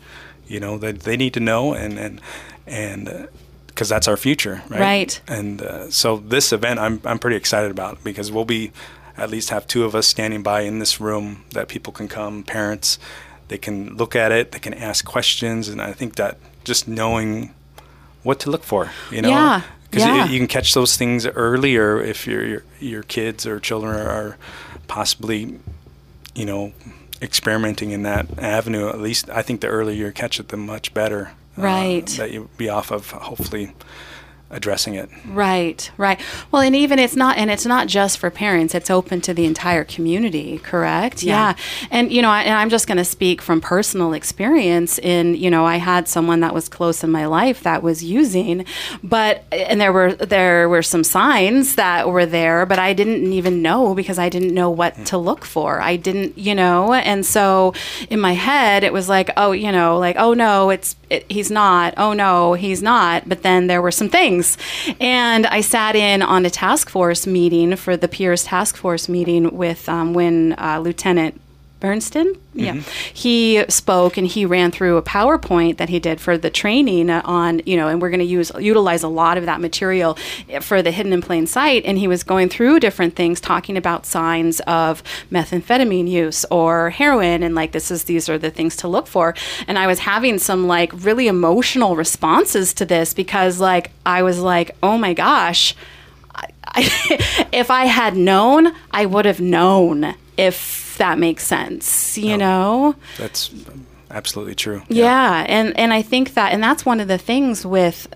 You 0.47 0.59
know 0.59 0.77
that 0.77 1.01
they 1.01 1.17
need 1.17 1.33
to 1.33 1.39
know 1.39 1.73
and 1.73 1.97
and 1.97 2.21
and. 2.67 3.27
because 3.67 3.89
that's 3.89 4.07
our 4.07 4.15
future, 4.15 4.61
right? 4.69 4.79
Right. 4.79 5.21
And 5.27 5.61
uh, 5.61 5.89
so 5.91 6.15
this 6.15 6.53
event, 6.53 6.79
I'm 6.79 7.01
I'm 7.03 7.19
pretty 7.19 7.35
excited 7.35 7.71
about 7.71 8.01
because 8.05 8.31
we'll 8.31 8.45
be 8.45 8.71
at 9.17 9.29
least 9.29 9.49
have 9.49 9.65
two 9.67 9.83
of 9.83 9.95
us 9.95 10.07
standing 10.07 10.43
by 10.43 10.61
in 10.61 10.79
this 10.79 10.99
room 10.99 11.43
that 11.51 11.67
people 11.67 11.93
can 11.93 12.07
come, 12.07 12.43
parents, 12.43 12.99
they 13.47 13.57
can 13.57 13.95
look 13.95 14.15
at 14.15 14.31
it, 14.31 14.51
they 14.51 14.59
can 14.59 14.73
ask 14.73 15.05
questions, 15.05 15.67
and 15.69 15.81
I 15.81 15.93
think 15.93 16.15
that 16.15 16.37
just 16.63 16.87
knowing 16.87 17.53
what 18.23 18.39
to 18.41 18.49
look 18.49 18.63
for, 18.63 18.91
you 19.11 19.21
know, 19.21 19.29
Yeah, 19.29 19.61
because 19.89 20.05
yeah. 20.05 20.27
you 20.27 20.39
can 20.39 20.47
catch 20.47 20.73
those 20.73 20.97
things 20.97 21.27
earlier 21.27 22.01
if 22.01 22.25
your 22.27 22.43
your 22.45 22.63
your 22.79 23.03
kids 23.03 23.45
or 23.45 23.59
children 23.59 23.95
are 23.95 24.37
possibly, 24.87 25.59
you 26.33 26.45
know, 26.45 26.73
experimenting 27.21 27.91
in 27.91 28.03
that 28.03 28.25
avenue. 28.39 28.89
At 28.89 28.99
least 28.99 29.29
I 29.29 29.41
think 29.43 29.61
the 29.61 29.67
earlier 29.67 30.07
you 30.07 30.11
catch 30.11 30.39
it, 30.39 30.47
the 30.49 30.57
much 30.57 30.93
better. 30.93 31.31
uh, 31.57 31.61
Right. 31.61 32.07
that 32.17 32.31
you 32.31 32.49
be 32.57 32.67
off 32.67 32.91
of 32.91 33.11
hopefully 33.11 33.71
addressing 34.51 34.93
it. 34.93 35.09
Right, 35.27 35.91
right. 35.97 36.19
Well, 36.51 36.61
and 36.61 36.75
even 36.75 36.99
it's 36.99 37.15
not, 37.15 37.37
and 37.37 37.49
it's 37.49 37.65
not 37.65 37.87
just 37.87 38.17
for 38.17 38.29
parents. 38.29 38.75
It's 38.75 38.89
open 38.89 39.21
to 39.21 39.33
the 39.33 39.45
entire 39.45 39.83
community. 39.83 40.59
Correct? 40.59 41.23
Yeah. 41.23 41.55
And 41.89 42.11
you 42.11 42.21
know, 42.21 42.29
I, 42.29 42.43
and 42.43 42.53
I'm 42.53 42.69
just 42.69 42.87
going 42.87 42.97
to 42.97 43.05
speak 43.05 43.41
from 43.41 43.59
personal 43.59 44.13
experience. 44.13 44.99
In 44.99 45.35
you 45.35 45.49
know, 45.49 45.65
I 45.65 45.77
had 45.77 46.07
someone 46.07 46.39
that 46.41 46.53
was 46.53 46.69
close 46.69 47.03
in 47.03 47.11
my 47.11 47.25
life 47.25 47.63
that 47.63 47.81
was 47.81 48.03
using, 48.03 48.65
but 49.03 49.43
and 49.51 49.81
there 49.81 49.91
were 49.91 50.13
there 50.13 50.69
were 50.69 50.83
some 50.83 51.03
signs 51.03 51.75
that 51.75 52.07
were 52.07 52.25
there, 52.25 52.65
but 52.65 52.79
I 52.79 52.93
didn't 52.93 53.33
even 53.33 53.61
know 53.61 53.95
because 53.95 54.19
I 54.19 54.29
didn't 54.29 54.53
know 54.53 54.69
what 54.69 55.05
to 55.07 55.17
look 55.17 55.43
for. 55.43 55.81
I 55.81 55.95
didn't, 55.95 56.37
you 56.37 56.53
know, 56.53 56.93
and 56.93 57.25
so 57.25 57.73
in 58.09 58.19
my 58.19 58.33
head 58.33 58.83
it 58.83 58.93
was 58.93 59.09
like, 59.09 59.31
oh, 59.37 59.51
you 59.53 59.71
know, 59.71 59.97
like 59.97 60.15
oh 60.17 60.33
no, 60.33 60.69
it's 60.69 60.95
it, 61.09 61.29
he's 61.31 61.49
not. 61.49 61.93
Oh 61.97 62.13
no, 62.13 62.53
he's 62.53 62.81
not. 62.81 63.27
But 63.27 63.41
then 63.41 63.67
there 63.67 63.81
were 63.81 63.91
some 63.91 64.09
things. 64.09 64.34
And 64.99 65.45
I 65.45 65.61
sat 65.61 65.95
in 65.95 66.21
on 66.21 66.45
a 66.45 66.49
task 66.49 66.89
force 66.89 67.27
meeting 67.27 67.75
for 67.75 67.97
the 67.97 68.07
peers 68.07 68.43
task 68.43 68.77
force 68.77 69.07
meeting 69.07 69.55
with 69.55 69.87
um, 69.87 70.13
when 70.13 70.53
uh, 70.57 70.79
Lieutenant 70.79 71.39
Bernston, 71.81 72.37
yeah, 72.53 72.73
mm-hmm. 72.73 73.13
he 73.13 73.65
spoke 73.67 74.15
and 74.17 74.25
he 74.25 74.45
ran 74.45 74.71
through 74.71 74.95
a 74.95 75.01
PowerPoint 75.01 75.77
that 75.77 75.89
he 75.89 75.99
did 75.99 76.21
for 76.21 76.37
the 76.37 76.49
training 76.49 77.09
on, 77.09 77.61
you 77.65 77.75
know, 77.75 77.89
and 77.89 78.01
we're 78.01 78.09
going 78.09 78.21
to 78.21 78.25
use 78.25 78.49
utilize 78.57 79.03
a 79.03 79.09
lot 79.09 79.37
of 79.37 79.45
that 79.45 79.59
material 79.59 80.17
for 80.61 80.81
the 80.81 80.91
hidden 80.91 81.11
in 81.11 81.21
plain 81.21 81.45
sight. 81.45 81.83
And 81.85 81.97
he 81.97 82.07
was 82.07 82.23
going 82.23 82.47
through 82.47 82.79
different 82.79 83.15
things, 83.15 83.41
talking 83.41 83.75
about 83.75 84.05
signs 84.05 84.61
of 84.61 85.03
methamphetamine 85.29 86.07
use 86.07 86.45
or 86.45 86.91
heroin, 86.91 87.43
and 87.43 87.55
like 87.55 87.73
this 87.73 87.91
is 87.91 88.05
these 88.05 88.29
are 88.29 88.37
the 88.37 88.51
things 88.51 88.77
to 88.77 88.87
look 88.87 89.05
for. 89.05 89.35
And 89.67 89.77
I 89.77 89.85
was 89.85 89.99
having 89.99 90.39
some 90.39 90.67
like 90.67 90.91
really 90.93 91.27
emotional 91.27 91.97
responses 91.97 92.73
to 92.75 92.85
this 92.85 93.13
because 93.13 93.59
like 93.59 93.91
I 94.05 94.23
was 94.23 94.39
like, 94.39 94.75
oh 94.81 94.97
my 94.97 95.13
gosh. 95.13 95.75
I, 96.67 97.47
if 97.51 97.69
I 97.69 97.85
had 97.85 98.15
known, 98.15 98.73
I 98.91 99.05
would 99.05 99.25
have 99.25 99.39
known 99.39 100.15
if 100.37 100.95
that 100.97 101.19
makes 101.19 101.45
sense, 101.45 102.17
you 102.17 102.37
know? 102.37 102.95
That's 103.17 103.51
absolutely 104.11 104.55
true. 104.55 104.81
Yeah. 104.87 105.45
and 105.47 105.77
and 105.77 105.93
I 105.93 106.01
think 106.01 106.33
that 106.35 106.53
and 106.53 106.63
that's 106.63 106.85
one 106.85 106.99
of 106.99 107.07
the 107.07 107.17
things 107.17 107.65
with 107.65 108.07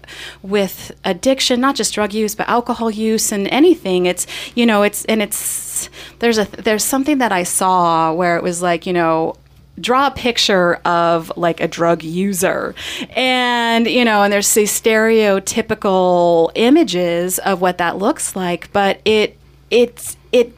with 0.41 0.91
addiction, 1.03 1.59
not 1.59 1.75
just 1.75 1.93
drug 1.93 2.13
use, 2.13 2.35
but 2.35 2.47
alcohol 2.47 2.89
use 2.89 3.31
and 3.31 3.47
anything. 3.49 4.05
It's 4.05 4.25
you 4.55 4.65
know, 4.65 4.83
it's 4.83 5.05
and 5.05 5.21
it's 5.21 5.89
there's 6.19 6.37
a 6.37 6.45
there's 6.45 6.83
something 6.83 7.17
that 7.19 7.31
I 7.31 7.43
saw 7.43 8.13
where 8.13 8.37
it 8.37 8.43
was 8.43 8.61
like, 8.61 8.85
you 8.85 8.93
know, 8.93 9.35
draw 9.79 10.07
a 10.07 10.11
picture 10.11 10.75
of 10.85 11.31
like 11.37 11.61
a 11.61 11.67
drug 11.67 12.03
user 12.03 12.75
and 13.15 13.87
you 13.87 14.03
know 14.03 14.23
and 14.23 14.33
there's 14.33 14.53
these 14.53 14.71
stereotypical 14.71 16.51
images 16.55 17.39
of 17.39 17.61
what 17.61 17.77
that 17.77 17.97
looks 17.97 18.35
like 18.35 18.69
but 18.73 18.99
it 19.05 19.37
it's 19.71 20.17
it 20.33 20.53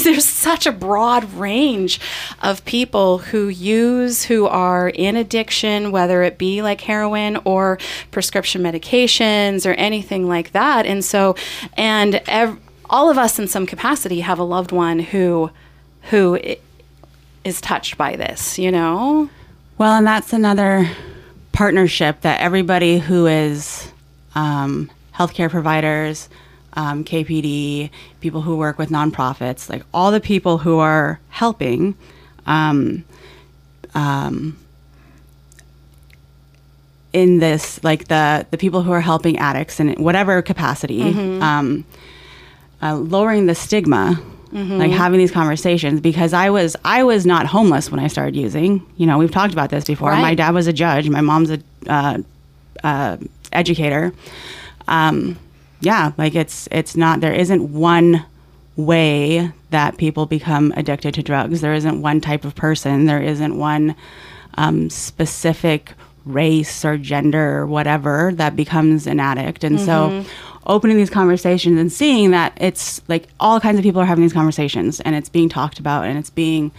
there's 0.04 0.24
such 0.24 0.66
a 0.66 0.72
broad 0.72 1.32
range 1.34 2.00
of 2.42 2.64
people 2.64 3.18
who 3.18 3.48
use 3.48 4.24
who 4.24 4.46
are 4.46 4.88
in 4.88 5.16
addiction 5.16 5.92
whether 5.92 6.22
it 6.22 6.38
be 6.38 6.62
like 6.62 6.80
heroin 6.80 7.36
or 7.44 7.78
prescription 8.10 8.62
medications 8.62 9.68
or 9.68 9.74
anything 9.74 10.28
like 10.28 10.52
that. 10.52 10.86
And 10.86 11.04
so 11.04 11.36
and 11.76 12.22
ev- 12.26 12.58
all 12.88 13.10
of 13.10 13.18
us 13.18 13.38
in 13.38 13.48
some 13.48 13.66
capacity 13.66 14.20
have 14.20 14.38
a 14.38 14.44
loved 14.44 14.72
one 14.72 14.98
who 14.98 15.50
who 16.04 16.38
is 17.44 17.60
touched 17.60 17.96
by 17.96 18.16
this 18.16 18.58
you 18.58 18.70
know? 18.70 19.28
Well, 19.78 19.94
and 19.96 20.06
that's 20.06 20.32
another 20.34 20.90
partnership 21.52 22.20
that 22.20 22.40
everybody 22.40 22.98
who 22.98 23.26
is 23.26 23.90
um, 24.34 24.90
healthcare 25.14 25.50
providers, 25.50 26.28
um, 26.74 27.04
KPD, 27.04 27.90
people 28.20 28.42
who 28.42 28.56
work 28.56 28.78
with 28.78 28.90
nonprofits, 28.90 29.68
like 29.68 29.82
all 29.92 30.10
the 30.10 30.20
people 30.20 30.58
who 30.58 30.78
are 30.78 31.20
helping. 31.28 31.94
Um, 32.46 33.04
um, 33.94 34.56
in 37.12 37.38
this, 37.38 37.82
like 37.82 38.06
the 38.06 38.46
the 38.50 38.58
people 38.58 38.82
who 38.82 38.92
are 38.92 39.00
helping 39.00 39.36
addicts 39.38 39.80
in 39.80 39.94
whatever 39.94 40.40
capacity, 40.42 41.02
um, 41.42 41.84
uh, 42.82 42.94
lowering 42.96 43.46
the 43.46 43.54
stigma, 43.54 44.20
like 44.78 44.90
having 44.92 45.18
these 45.18 45.32
conversations. 45.32 46.00
Because 46.00 46.32
I 46.32 46.50
was 46.50 46.76
I 46.84 47.02
was 47.02 47.26
not 47.26 47.46
homeless 47.46 47.90
when 47.90 47.98
I 47.98 48.06
started 48.06 48.36
using. 48.36 48.86
You 48.96 49.06
know, 49.06 49.18
we've 49.18 49.30
talked 49.30 49.52
about 49.52 49.70
this 49.70 49.84
before. 49.84 50.12
My 50.22 50.34
dad 50.36 50.54
was 50.54 50.66
a 50.68 50.72
judge. 50.72 51.08
My 51.08 51.20
mom's 51.20 51.50
a 51.50 51.60
uh, 51.88 52.18
uh, 52.84 53.16
educator. 53.52 54.12
Um, 54.86 55.36
yeah, 55.80 56.12
like 56.18 56.34
it's 56.34 56.68
it's 56.70 56.96
not 56.96 57.20
there 57.20 57.32
isn't 57.32 57.72
one 57.72 58.24
way 58.76 59.52
that 59.70 59.96
people 59.98 60.26
become 60.26 60.72
addicted 60.76 61.14
to 61.14 61.22
drugs. 61.22 61.60
There 61.60 61.74
isn't 61.74 62.00
one 62.00 62.20
type 62.20 62.44
of 62.44 62.54
person. 62.54 63.06
There 63.06 63.22
isn't 63.22 63.58
one 63.58 63.94
um, 64.54 64.90
specific 64.90 65.92
race 66.24 66.84
or 66.84 66.98
gender 66.98 67.58
or 67.58 67.66
whatever 67.66 68.32
that 68.34 68.56
becomes 68.56 69.06
an 69.06 69.20
addict. 69.20 69.64
And 69.64 69.80
so 69.80 70.24
opening 70.66 70.96
these 70.96 71.10
conversations 71.10 71.80
and 71.80 71.92
seeing 71.92 72.30
that 72.32 72.52
it's 72.60 73.00
like 73.08 73.28
all 73.40 73.58
kinds 73.60 73.78
of 73.78 73.82
people 73.82 74.00
are 74.00 74.06
having 74.06 74.22
these 74.22 74.32
conversations 74.32 75.00
and 75.00 75.14
it's 75.14 75.28
being 75.28 75.48
talked 75.48 75.78
about 75.78 76.04
and 76.04 76.18
it's 76.18 76.30
being 76.30 76.70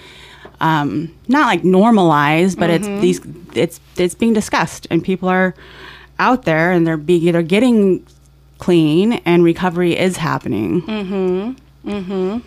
um, 0.60 1.14
not 1.28 1.48
like 1.48 1.64
normalized, 1.64 2.60
but 2.60 2.70
it's 2.70 2.88
these 3.02 3.20
it's 3.56 3.80
it's 3.98 4.14
being 4.16 4.34
discussed 4.34 4.86
and 4.92 5.04
people 5.04 5.28
are 5.28 5.56
out 6.20 6.44
there 6.44 6.72
and 6.72 6.86
they're 6.86 6.98
being 6.98 7.32
they're 7.32 7.42
getting 7.42 8.06
clean 8.62 9.14
and 9.26 9.44
recovery 9.44 9.98
is 9.98 10.16
happening. 10.18 10.84
Mm-hmm. 10.84 11.54
And 11.86 12.42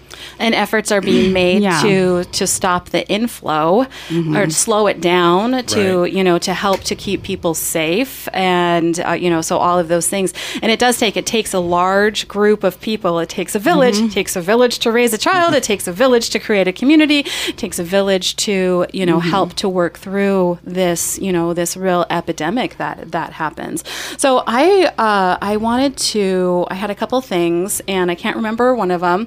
efforts 0.55 0.90
are 0.92 1.01
being 1.01 1.33
made 1.44 1.62
Yeah. 1.62 1.81
to 1.83 2.25
to 2.25 2.47
stop 2.47 2.90
the 2.90 3.07
inflow 3.09 3.87
or 4.35 4.51
slow 4.51 4.87
it 4.87 5.01
down 5.01 5.64
to 5.66 6.03
Right. 6.03 6.12
you 6.12 6.25
know 6.25 6.38
to 6.38 6.55
help 6.55 6.81
to 6.85 6.94
keep 6.94 7.23
people 7.23 7.55
safe 7.55 8.29
and 8.33 9.01
uh, 9.01 9.12
you 9.12 9.31
know 9.31 9.40
so 9.40 9.59
all 9.59 9.79
of 9.79 9.88
those 9.88 10.09
things. 10.09 10.33
And 10.62 10.70
it 10.73 10.79
does 10.79 10.99
take 10.99 11.16
it 11.16 11.27
takes 11.27 11.53
a 11.55 11.59
large 11.59 12.29
group 12.29 12.64
of 12.64 12.81
people. 12.81 13.18
It 13.18 13.29
takes 13.29 13.55
a 13.55 13.59
village 13.59 13.99
it 13.99 14.12
takes 14.12 14.37
a 14.37 14.40
village 14.40 14.79
to 14.81 14.92
raise 14.92 15.12
a 15.12 15.18
child 15.18 15.55
it 15.55 15.62
takes 15.62 15.87
a 15.87 15.92
village 15.92 16.31
to 16.31 16.38
create 16.38 16.68
a 16.68 16.73
community 16.73 17.20
it 17.49 17.57
takes 17.57 17.79
a 17.79 17.85
village 17.85 18.37
to 18.37 18.87
you 18.92 19.07
know 19.07 19.20
help 19.20 19.55
to 19.55 19.68
work 19.68 19.99
through 19.99 20.59
this 20.64 21.18
you 21.18 21.33
know 21.33 21.55
this 21.55 21.77
real 21.77 22.05
epidemic 22.11 22.77
that 22.77 23.11
that 23.12 23.33
happens. 23.33 23.85
So 24.18 24.42
i 24.47 24.87
uh, 24.99 25.38
i 25.40 25.57
wanted 25.57 25.97
to 25.97 26.66
i 26.70 26.75
had 26.75 26.90
a 26.90 26.94
couple 26.94 27.20
things 27.20 27.81
and 27.88 28.11
i 28.11 28.14
can't 28.14 28.37
remember 28.37 28.75
one 28.75 28.90
of 28.90 29.01
them 29.01 29.24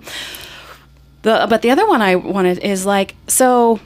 but 1.22 1.62
the 1.62 1.72
other 1.72 1.88
one 1.88 2.02
I 2.02 2.16
wanted 2.16 2.60
is 2.60 2.86
like 2.86 3.16
so 3.28 3.80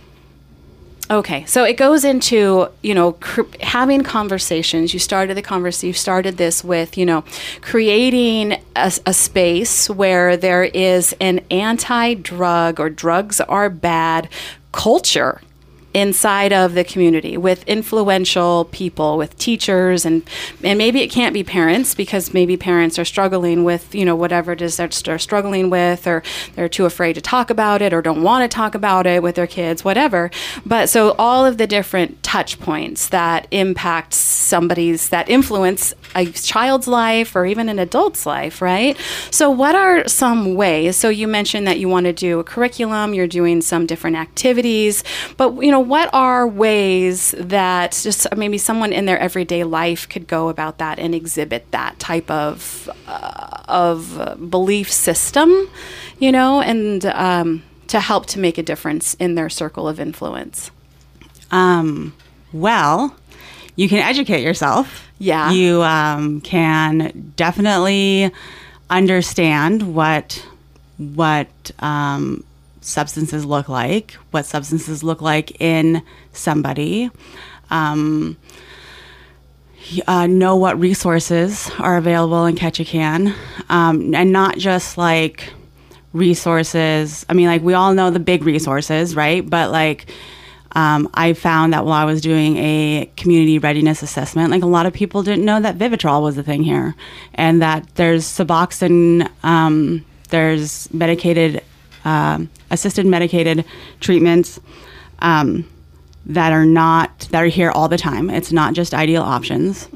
okay 1.10 1.44
so 1.46 1.64
it 1.64 1.76
goes 1.76 2.06
into 2.06 2.68
you 2.82 2.94
know 2.94 3.14
cr- 3.14 3.42
having 3.62 4.04
conversations. 4.04 4.94
You 4.94 5.00
started 5.00 5.36
the 5.36 5.42
conversation 5.42 5.88
you 5.88 5.94
started 5.94 6.38
this 6.38 6.64
with 6.64 6.98
you 6.98 7.06
know 7.06 7.24
creating 7.62 8.54
a, 8.76 8.92
a 9.06 9.14
space 9.14 9.90
where 9.90 10.38
there 10.38 10.64
is 10.64 11.16
an 11.20 11.42
anti-drug 11.50 12.80
or 12.80 12.90
drugs 12.90 13.42
are 13.42 13.70
bad 13.70 14.30
culture 14.72 15.42
inside 15.94 16.54
of 16.54 16.74
the 16.74 16.84
community 16.84 17.38
with 17.38 17.64
influential 17.68 18.66
people 18.66 19.18
with 19.18 19.38
teachers 19.38 20.06
and 20.06 20.24
and 20.64 20.78
maybe 20.78 21.02
it 21.02 21.10
can't 21.10 21.34
be 21.34 21.44
parents 21.44 21.94
because 21.94 22.34
maybe 22.34 22.56
parents 22.56 22.98
are 22.98 23.04
struggling 23.04 23.64
with 23.66 23.94
you 23.94 24.06
know 24.06 24.16
whatever 24.16 24.54
it 24.54 24.62
is 24.62 24.78
that 24.78 24.92
they're 25.04 25.20
struggling 25.20 25.70
with 25.70 26.08
or 26.08 26.24
they're 26.56 26.70
too 26.70 26.86
afraid 26.86 27.14
to 27.14 27.22
talk 27.22 27.50
about 27.50 27.82
it 27.82 27.92
or 27.92 28.02
don't 28.02 28.24
want 28.24 28.50
to 28.50 28.54
talk 28.54 28.74
about 28.74 29.06
it 29.06 29.22
with 29.22 29.36
their 29.36 29.48
kids 29.48 29.84
whatever. 29.84 30.32
But 30.66 30.88
so 30.88 31.16
all 31.20 31.46
of 31.46 31.58
the 31.58 31.68
different 31.68 32.24
touch 32.24 32.60
points 32.60 33.10
that 33.10 33.48
impact 33.52 34.14
somebody's 34.14 35.10
that 35.10 35.28
influence 35.30 35.94
a 36.16 36.26
child's 36.28 36.88
life 36.88 37.36
or 37.36 37.46
even 37.46 37.68
an 37.68 37.80
adult's 37.80 38.26
life 38.26 38.62
right? 38.62 38.98
So 39.30 39.50
what 39.50 39.76
are 39.76 40.08
some 40.08 40.56
ways 40.56 40.96
so 40.96 41.10
you 41.10 41.28
mentioned 41.28 41.68
that 41.68 41.80
you 41.80 41.90
want 41.90 42.06
to 42.06 42.14
do 42.14 42.40
a 42.40 42.44
curriculum 42.44 43.14
you're 43.14 43.28
doing 43.28 43.62
some 43.62 43.86
different 43.86 44.16
activities 44.16 45.04
but 45.36 45.54
you 45.62 45.72
know 45.72 45.81
what 45.82 46.10
are 46.14 46.48
ways 46.48 47.36
that 47.38 48.00
just 48.04 48.28
maybe 48.36 48.58
someone 48.58 48.94
in 48.94 49.06
their 49.06 49.20
everyday 49.20 49.64
life 49.64 50.08
could 50.08 50.28
go 50.28 50.50
about 50.50 50.78
that 50.78 51.00
and 51.00 51.14
exhibit 51.14 51.70
that 51.72 52.00
type 52.00 52.30
of 52.32 52.90
uh, 53.08 53.64
of 53.68 54.50
belief 54.50 54.92
system 54.92 55.70
you 56.20 56.32
know 56.32 56.62
and 56.62 57.06
um, 57.08 57.64
to 57.88 58.00
help 58.00 58.26
to 58.28 58.40
make 58.40 58.58
a 58.58 58.64
difference 58.64 59.16
in 59.16 59.36
their 59.36 59.50
circle 59.50 59.88
of 59.88 60.00
influence 60.00 60.72
Um, 61.52 62.14
well, 62.54 63.16
you 63.76 63.90
can 63.90 64.00
educate 64.00 64.42
yourself. 64.44 65.08
Yeah. 65.20 65.52
You 65.52 65.84
um, 65.84 66.42
can 66.42 67.34
definitely 67.36 68.32
understand 68.90 69.94
what 69.94 70.46
what 70.98 71.72
um, 71.80 72.44
substances 72.82 73.46
look 73.46 73.70
like, 73.70 74.14
what 74.32 74.46
substances 74.46 75.04
look 75.04 75.22
like 75.22 75.62
in 75.62 76.04
somebody. 76.34 77.10
Um, 77.70 78.38
uh, 80.08 80.28
know 80.28 80.56
what 80.56 80.80
resources 80.80 81.70
are 81.80 81.98
available 81.98 82.46
in 82.46 82.56
Ketchikan, 82.56 83.34
um, 83.70 84.14
and 84.14 84.32
not 84.32 84.58
just 84.58 84.98
like 84.98 85.54
resources. 86.14 87.26
I 87.30 87.34
mean, 87.34 87.48
like 87.48 87.62
we 87.62 87.74
all 87.74 87.94
know 87.94 88.10
the 88.10 88.20
big 88.20 88.44
resources, 88.44 89.16
right? 89.16 89.48
But 89.48 89.72
like, 89.72 90.12
um, 90.74 91.10
I 91.14 91.34
found 91.34 91.74
that 91.74 91.86
while 91.86 91.94
I 91.94 92.06
was 92.06 92.22
doing 92.22 92.58
a 92.58 93.12
community 93.18 93.60
readiness 93.60 94.04
assessment, 94.04 94.52
like 94.52 94.64
a 94.64 94.68
lot 94.68 94.86
of 94.86 94.94
people 94.94 95.24
didn't 95.24 95.44
know 95.44 95.60
that 95.60 95.78
Vivitrol 95.78 96.22
was 96.22 96.38
a 96.38 96.44
thing 96.44 96.64
here, 96.64 96.96
and 97.34 97.62
that 97.62 97.96
there's 97.96 98.26
Suboxone, 98.26 99.30
um, 99.44 100.06
there's 100.30 100.92
medicated, 100.94 101.64
um, 102.06 102.50
assisted 102.70 103.06
medicated 103.06 103.66
treatments. 104.00 104.60
Um, 105.20 105.68
that 106.26 106.54
are 106.54 106.66
not 106.66 107.28
that 107.32 107.42
are 107.42 107.48
here 107.48 107.72
all 107.72 107.88
the 107.90 107.98
time. 107.98 108.30
It's 108.30 108.52
not 108.52 108.74
just 108.76 108.94
ideal 108.94 109.24
options. 109.24 109.88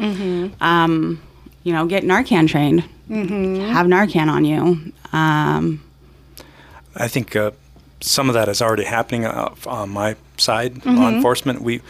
Um, 0.59 1.21
you 1.63 1.71
know, 1.71 1.85
get 1.85 2.03
Narcan 2.03 2.47
trained. 2.47 2.81
Have 3.11 3.85
Narcan 3.85 4.27
on 4.27 4.43
you. 4.43 4.91
Um, 5.13 5.83
I 6.95 7.07
think 7.07 7.35
uh, 7.35 7.51
some 8.01 8.27
of 8.27 8.33
that 8.33 8.49
is 8.49 8.61
already 8.61 8.85
happening 8.85 9.25
uh, 9.25 9.53
on 9.67 9.89
my 9.89 10.15
side, 10.37 10.83
law 10.85 11.09
enforcement. 11.09 11.61
We 11.61 11.81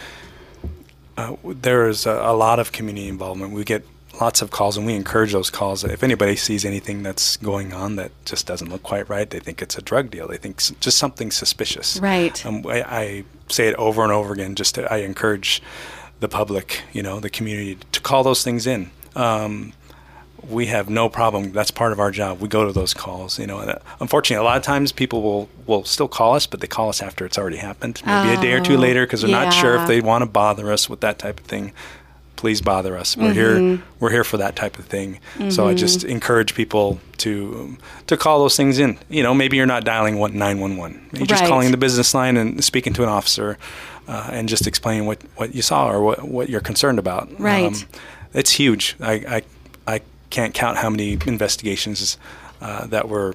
uh, 1.18 1.36
there 1.46 1.88
is 1.88 2.06
a, 2.06 2.12
a 2.12 2.34
lot 2.36 2.60
of 2.60 2.72
community 2.74 3.08
involvement. 3.08 3.54
We 3.54 3.64
get 3.64 3.86
lots 4.22 4.42
of 4.42 4.52
calls, 4.52 4.78
and 4.78 4.86
we 4.86 4.94
encourage 4.94 5.32
those 5.32 5.50
calls. 5.50 5.84
If 5.84 6.04
anybody 6.04 6.36
sees 6.36 6.66
anything 6.66 7.04
that's 7.04 7.38
going 7.38 7.74
on 7.74 7.96
that 7.98 8.12
just 8.26 8.46
doesn't 8.48 8.70
look 8.70 8.84
quite 8.84 9.08
right, 9.10 9.30
they 9.30 9.40
think 9.40 9.62
it's 9.62 9.78
a 9.78 9.82
drug 9.82 10.12
deal. 10.12 10.28
They 10.28 10.38
think 10.38 10.58
s- 10.58 10.74
just 10.80 10.98
something 10.98 11.32
suspicious. 11.32 12.00
Right. 12.00 12.46
Um, 12.46 12.66
I, 12.68 12.84
I 12.84 13.24
say 13.50 13.68
it 13.68 13.76
over 13.76 14.04
and 14.04 14.12
over 14.12 14.34
again. 14.34 14.56
Just 14.56 14.76
to, 14.76 14.92
I 14.92 14.98
encourage 14.98 15.62
the 16.20 16.28
public, 16.30 16.82
you 16.94 17.04
know, 17.04 17.20
the 17.20 17.30
community 17.30 17.78
to 17.92 18.00
call 18.02 18.24
those 18.24 18.44
things 18.44 18.66
in. 18.68 18.90
Um, 19.16 19.74
we 20.50 20.68
have 20.68 20.90
no 20.90 21.10
problem. 21.10 21.54
That's 21.54 21.72
part 21.72 21.92
of 21.92 22.00
our 22.00 22.12
job. 22.12 22.40
We 22.40 22.48
go 22.48 22.66
to 22.68 22.72
those 22.72 22.94
calls, 22.94 23.40
you 23.40 23.48
know. 23.48 23.60
And 23.60 23.72
uh, 23.72 23.80
unfortunately, 24.00 24.44
a 24.46 24.48
lot 24.48 24.58
of 24.58 24.64
times 24.64 24.92
people 24.92 25.22
will 25.24 25.50
will 25.66 25.84
still 25.86 26.08
call 26.08 26.36
us, 26.36 26.46
but 26.46 26.60
they 26.62 26.68
call 26.68 26.90
us 26.90 27.02
after 27.02 27.26
it's 27.26 27.38
already 27.38 27.58
happened, 27.58 28.02
maybe 28.06 28.38
a 28.38 28.42
day 28.42 28.54
or 28.54 28.62
two 28.62 28.78
later, 28.78 29.06
because 29.06 29.22
they're 29.22 29.32
not 29.32 29.52
sure 29.54 29.76
if 29.76 29.88
they 29.88 30.02
want 30.02 30.22
to 30.22 30.28
bother 30.28 30.72
us 30.72 30.88
with 30.88 31.02
that 31.02 31.18
type 31.18 31.40
of 31.40 31.46
thing. 31.48 31.72
Please 32.46 32.62
bother 32.62 32.96
us. 32.96 33.18
We're 33.18 33.34
here. 33.34 33.82
We're 34.00 34.12
here 34.12 34.24
for 34.24 34.38
that 34.38 34.56
type 34.56 34.78
of 34.78 34.86
thing. 34.86 35.20
So 35.50 35.68
I 35.68 35.74
just 35.74 36.04
encourage 36.04 36.54
people 36.54 37.00
to 37.18 37.76
to 38.06 38.16
call 38.18 38.38
those 38.38 38.56
things 38.56 38.78
in. 38.78 39.00
You 39.10 39.24
know, 39.24 39.34
maybe 39.34 39.58
you're 39.58 39.66
not 39.66 39.84
dialing 39.84 40.20
one 40.20 40.38
nine 40.38 40.60
one 40.60 40.78
one. 40.78 41.10
You're 41.12 41.26
just 41.26 41.46
calling 41.46 41.72
the 41.72 41.78
business 41.78 42.14
line 42.14 42.38
and 42.38 42.64
speaking 42.64 42.94
to 42.94 43.04
an 43.04 43.10
officer, 43.10 43.58
uh, 44.08 44.30
and 44.32 44.48
just 44.48 44.68
explaining 44.68 45.08
what 45.08 45.24
what 45.38 45.56
you 45.56 45.64
saw 45.64 45.90
or 45.90 46.04
what 46.04 46.22
what 46.22 46.48
you're 46.48 46.62
concerned 46.62 47.00
about. 47.00 47.24
Um, 47.30 47.36
Right. 47.40 47.86
it's 48.36 48.52
huge. 48.52 48.96
I, 49.00 49.14
I, 49.14 49.42
I 49.96 50.02
can't 50.30 50.54
count 50.54 50.78
how 50.78 50.92
many 50.92 51.18
investigations 51.26 52.20
uh, 52.62 52.86
that 52.86 53.10
were 53.10 53.34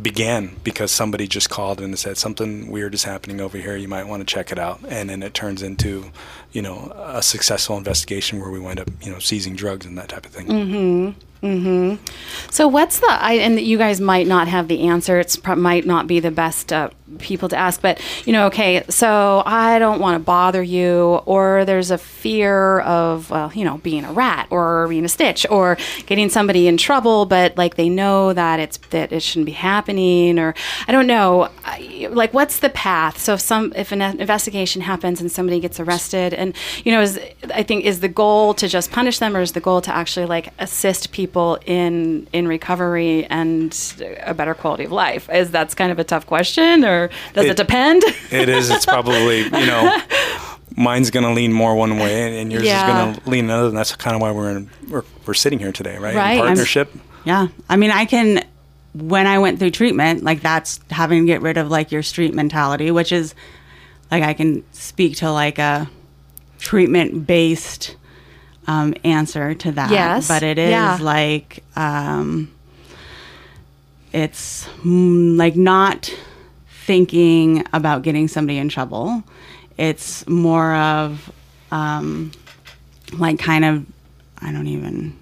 began 0.00 0.56
because 0.64 0.90
somebody 0.90 1.26
just 1.26 1.50
called 1.50 1.78
and 1.80 1.98
said 1.98 2.16
something 2.16 2.70
weird 2.70 2.94
is 2.94 3.04
happening 3.04 3.40
over 3.40 3.58
here. 3.58 3.76
You 3.76 3.88
might 3.88 4.04
want 4.06 4.26
to 4.26 4.34
check 4.34 4.50
it 4.52 4.58
out, 4.58 4.80
and 4.88 5.10
then 5.10 5.22
it 5.22 5.34
turns 5.34 5.62
into, 5.62 6.10
you 6.52 6.62
know, 6.62 6.92
a 6.96 7.22
successful 7.22 7.76
investigation 7.76 8.40
where 8.40 8.50
we 8.50 8.58
wind 8.58 8.80
up, 8.80 8.88
you 9.02 9.10
know, 9.10 9.18
seizing 9.18 9.54
drugs 9.54 9.86
and 9.86 9.96
that 9.98 10.08
type 10.08 10.26
of 10.26 10.32
thing. 10.32 10.46
Mm-hmm. 10.46 11.18
Mm-hmm. 11.42 12.04
So 12.50 12.68
what's 12.68 13.00
the 13.00 13.06
I, 13.08 13.34
and 13.34 13.58
you 13.58 13.78
guys 13.78 13.98
might 13.98 14.26
not 14.26 14.46
have 14.48 14.68
the 14.68 14.88
answer. 14.88 15.18
It's 15.18 15.36
pro- 15.36 15.56
might 15.56 15.86
not 15.86 16.06
be 16.06 16.20
the 16.20 16.30
best 16.30 16.70
uh, 16.70 16.90
people 17.18 17.48
to 17.48 17.56
ask, 17.56 17.80
but 17.80 17.98
you 18.26 18.34
know, 18.34 18.46
okay. 18.48 18.84
So 18.90 19.42
I 19.46 19.78
don't 19.78 20.00
want 20.00 20.16
to 20.16 20.18
bother 20.22 20.62
you, 20.62 21.22
or 21.24 21.64
there's 21.64 21.90
a 21.90 21.96
fear 21.96 22.80
of 22.80 23.30
well, 23.30 23.50
you 23.54 23.64
know, 23.64 23.78
being 23.78 24.04
a 24.04 24.12
rat 24.12 24.48
or 24.50 24.86
being 24.88 25.06
a 25.06 25.08
stitch 25.08 25.46
or 25.48 25.78
getting 26.04 26.28
somebody 26.28 26.68
in 26.68 26.76
trouble, 26.76 27.24
but 27.24 27.56
like 27.56 27.76
they 27.76 27.88
know 27.88 28.34
that 28.34 28.60
it's 28.60 28.76
that 28.90 29.10
it 29.10 29.22
shouldn't 29.22 29.46
be 29.46 29.52
happening, 29.52 30.38
or 30.38 30.54
I 30.86 30.92
don't 30.92 31.06
know. 31.06 31.48
I, 31.64 32.08
like, 32.10 32.34
what's 32.34 32.58
the 32.58 32.70
path? 32.70 33.16
So 33.16 33.32
if 33.32 33.40
some 33.40 33.72
if 33.74 33.92
an 33.92 34.02
investigation 34.02 34.82
happens 34.82 35.22
and 35.22 35.32
somebody 35.32 35.58
gets 35.58 35.80
arrested, 35.80 36.34
and 36.40 36.54
you 36.84 36.92
know, 36.92 37.00
is 37.00 37.20
I 37.54 37.62
think 37.62 37.84
is 37.84 38.00
the 38.00 38.08
goal 38.08 38.54
to 38.54 38.68
just 38.68 38.90
punish 38.90 39.18
them, 39.18 39.36
or 39.36 39.40
is 39.40 39.52
the 39.52 39.60
goal 39.60 39.80
to 39.82 39.94
actually 39.94 40.26
like 40.26 40.52
assist 40.58 41.12
people 41.12 41.58
in 41.66 42.26
in 42.32 42.48
recovery 42.48 43.26
and 43.26 43.76
a 44.22 44.34
better 44.34 44.54
quality 44.54 44.84
of 44.84 44.92
life? 44.92 45.28
Is 45.30 45.50
that's 45.50 45.74
kind 45.74 45.92
of 45.92 45.98
a 45.98 46.04
tough 46.04 46.26
question, 46.26 46.84
or 46.84 47.10
does 47.34 47.44
it, 47.44 47.50
it 47.50 47.56
depend? 47.56 48.02
it 48.30 48.48
is. 48.48 48.70
It's 48.70 48.86
probably 48.86 49.42
you 49.42 49.50
know. 49.50 50.00
Mine's 50.76 51.10
going 51.10 51.24
to 51.24 51.32
lean 51.32 51.52
more 51.52 51.74
one 51.74 51.98
way, 51.98 52.40
and 52.40 52.50
yours 52.50 52.62
yeah. 52.62 52.86
is 52.86 52.94
going 52.94 53.14
to 53.14 53.30
lean 53.30 53.46
another. 53.46 53.68
And 53.68 53.76
that's 53.76 53.94
kind 53.96 54.14
of 54.14 54.22
why 54.22 54.30
we're 54.30 54.56
in, 54.56 54.70
we're, 54.88 55.02
we're 55.26 55.34
sitting 55.34 55.58
here 55.58 55.72
today, 55.72 55.98
right? 55.98 56.14
Right. 56.14 56.32
In 56.34 56.46
partnership. 56.46 56.90
I'm, 56.94 57.00
yeah. 57.24 57.48
I 57.68 57.76
mean, 57.76 57.90
I 57.90 58.04
can 58.06 58.44
when 58.94 59.26
I 59.26 59.38
went 59.38 59.58
through 59.58 59.70
treatment, 59.70 60.24
like 60.24 60.40
that's 60.40 60.80
having 60.90 61.22
to 61.22 61.26
get 61.26 61.42
rid 61.42 61.56
of 61.56 61.68
like 61.70 61.92
your 61.92 62.02
street 62.02 62.34
mentality, 62.34 62.90
which 62.90 63.12
is 63.12 63.34
like 64.10 64.22
I 64.22 64.34
can 64.34 64.64
speak 64.72 65.16
to 65.18 65.30
like 65.30 65.58
a 65.58 65.88
treatment 66.60 67.26
based 67.26 67.96
um, 68.66 68.94
answer 69.02 69.54
to 69.54 69.72
that. 69.72 69.90
Yes. 69.90 70.28
But 70.28 70.42
it 70.42 70.58
is 70.58 70.70
yeah. 70.70 70.98
like, 71.00 71.64
um, 71.74 72.52
it's 74.12 74.68
mm, 74.82 75.36
like 75.36 75.56
not 75.56 76.14
thinking 76.84 77.64
about 77.72 78.02
getting 78.02 78.28
somebody 78.28 78.58
in 78.58 78.68
trouble. 78.68 79.24
It's 79.76 80.26
more 80.28 80.74
of 80.74 81.32
um, 81.70 82.32
like 83.12 83.38
kind 83.38 83.64
of, 83.64 83.86
I 84.40 84.52
don't 84.52 84.66
even, 84.66 85.16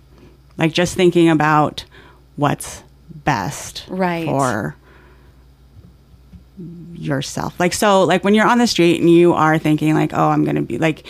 like 0.57 0.72
just 0.72 0.96
thinking 0.96 1.29
about 1.29 1.85
what's 2.37 2.83
best 3.24 3.85
right. 3.88 4.27
for 4.27 4.74
yourself. 6.98 7.58
Like 7.58 7.72
so 7.72 8.04
like 8.04 8.24
when 8.24 8.34
you're 8.34 8.46
on 8.46 8.58
the 8.58 8.66
street 8.66 9.00
and 9.00 9.11
you 9.11 9.32
are 9.32 9.58
thinking 9.58 9.94
like, 9.94 10.12
"Oh, 10.12 10.28
I'm 10.28 10.44
going 10.44 10.56
to 10.56 10.62
be 10.62 10.78
like 10.78 11.06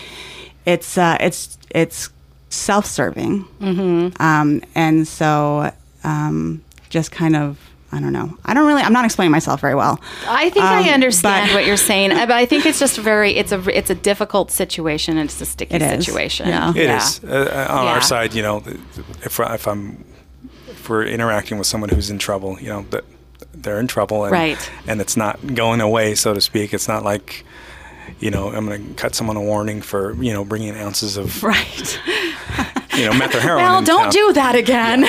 it's 0.64 0.98
uh 0.98 1.16
it's 1.20 1.58
it's 1.70 2.10
self-serving. 2.50 3.44
Mm-hmm. 3.60 4.22
Um 4.22 4.62
and 4.74 5.06
so 5.06 5.72
um 6.04 6.62
just 6.88 7.10
kind 7.10 7.36
of 7.36 7.58
I 7.90 8.00
don't 8.00 8.12
know. 8.12 8.36
I 8.44 8.52
don't 8.52 8.66
really. 8.66 8.82
I'm 8.82 8.92
not 8.92 9.06
explaining 9.06 9.32
myself 9.32 9.62
very 9.62 9.74
well. 9.74 9.98
I 10.26 10.50
think 10.50 10.66
um, 10.66 10.84
I 10.84 10.90
understand 10.90 11.48
but, 11.48 11.54
what 11.54 11.66
you're 11.66 11.78
saying, 11.78 12.10
but 12.10 12.30
I 12.30 12.44
think 12.44 12.66
it's 12.66 12.78
just 12.78 12.98
very. 12.98 13.34
It's 13.34 13.50
a. 13.50 13.60
It's 13.74 13.88
a 13.88 13.94
difficult 13.94 14.50
situation. 14.50 15.16
It's 15.16 15.40
a 15.40 15.46
sticky 15.46 15.76
it 15.76 16.02
situation. 16.02 16.48
Yeah. 16.48 16.70
It 16.70 16.84
yeah. 16.84 16.96
is. 16.98 17.24
Uh, 17.24 17.66
on 17.70 17.84
yeah. 17.84 17.92
our 17.92 18.02
side, 18.02 18.34
you 18.34 18.42
know, 18.42 18.62
if 19.24 19.40
if 19.40 19.66
I'm 19.66 20.04
if 20.68 20.90
we're 20.90 21.06
interacting 21.06 21.56
with 21.56 21.66
someone 21.66 21.88
who's 21.88 22.10
in 22.10 22.18
trouble, 22.18 22.60
you 22.60 22.68
know, 22.68 22.82
that 22.90 23.04
they're 23.52 23.80
in 23.80 23.86
trouble, 23.86 24.24
and, 24.24 24.32
right? 24.32 24.70
And 24.86 25.00
it's 25.00 25.16
not 25.16 25.54
going 25.54 25.80
away, 25.80 26.14
so 26.14 26.34
to 26.34 26.40
speak. 26.40 26.74
It's 26.74 26.88
not 26.88 27.04
like 27.04 27.44
you 28.20 28.30
know, 28.30 28.50
I'm 28.50 28.66
going 28.66 28.88
to 28.88 28.94
cut 28.94 29.14
someone 29.14 29.36
a 29.36 29.40
warning 29.40 29.80
for, 29.80 30.14
you 30.22 30.32
know, 30.32 30.44
bringing 30.44 30.76
ounces 30.76 31.16
of, 31.16 31.42
right. 31.42 32.00
you 32.96 33.04
know, 33.04 33.12
meth 33.12 33.34
or 33.34 33.40
heroin. 33.40 33.64
Well, 33.64 33.82
don't 33.82 34.04
town. 34.04 34.12
do 34.12 34.32
that 34.32 34.54
again. 34.54 35.02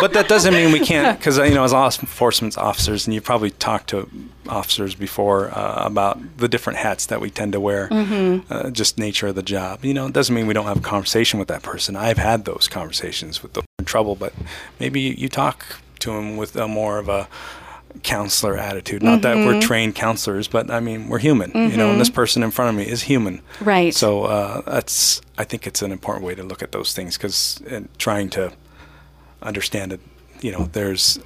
but 0.00 0.12
that 0.14 0.28
doesn't 0.28 0.52
mean 0.52 0.72
we 0.72 0.80
can't, 0.80 1.18
because, 1.20 1.38
you 1.38 1.54
know, 1.54 1.64
as 1.64 1.72
law 1.72 1.86
enforcement 1.86 2.58
officers, 2.58 3.06
and 3.06 3.14
you've 3.14 3.24
probably 3.24 3.50
talked 3.50 3.90
to 3.90 4.10
officers 4.48 4.94
before 4.94 5.56
uh, 5.56 5.84
about 5.84 6.38
the 6.38 6.48
different 6.48 6.78
hats 6.78 7.06
that 7.06 7.20
we 7.20 7.30
tend 7.30 7.52
to 7.52 7.60
wear, 7.60 7.88
mm-hmm. 7.88 8.52
uh, 8.52 8.70
just 8.70 8.98
nature 8.98 9.28
of 9.28 9.34
the 9.34 9.42
job. 9.42 9.84
You 9.84 9.94
know, 9.94 10.06
it 10.06 10.12
doesn't 10.12 10.34
mean 10.34 10.46
we 10.46 10.54
don't 10.54 10.66
have 10.66 10.78
a 10.78 10.82
conversation 10.82 11.38
with 11.38 11.48
that 11.48 11.62
person. 11.62 11.96
I've 11.96 12.18
had 12.18 12.44
those 12.44 12.66
conversations 12.68 13.42
with 13.42 13.52
those 13.52 13.64
in 13.78 13.84
trouble, 13.84 14.16
but 14.16 14.32
maybe 14.80 15.00
you 15.00 15.28
talk 15.28 15.64
to 16.00 16.12
them 16.12 16.36
with 16.36 16.56
a 16.56 16.66
more 16.66 16.98
of 16.98 17.08
a, 17.08 17.28
counselor 18.02 18.56
attitude. 18.56 19.02
Not 19.02 19.20
mm-hmm. 19.20 19.22
that 19.22 19.36
we're 19.46 19.52
mm-hmm. 19.52 19.60
trained 19.60 19.94
counselors, 19.94 20.48
but 20.48 20.70
I 20.70 20.80
mean 20.80 21.08
we're 21.08 21.18
human, 21.18 21.50
mm-hmm. 21.50 21.70
you 21.70 21.76
know. 21.76 21.90
And 21.90 22.00
this 22.00 22.08
mm-hmm. 22.08 22.16
person 22.16 22.42
in 22.42 22.50
front 22.50 22.70
of 22.70 22.74
me 22.76 22.90
is 22.90 23.02
human, 23.02 23.42
right? 23.60 23.94
So 23.94 24.24
uh, 24.24 24.62
that's 24.62 25.20
I 25.36 25.44
think 25.44 25.66
it's 25.66 25.82
an 25.82 25.92
important 25.92 26.24
way 26.24 26.34
to 26.34 26.42
look 26.42 26.62
at 26.62 26.72
those 26.72 26.92
things 26.92 27.16
because 27.16 27.62
trying 27.98 28.30
to 28.30 28.52
understand 29.42 29.92
it, 29.92 30.00
you 30.40 30.52
know, 30.52 30.66
there's 30.72 31.18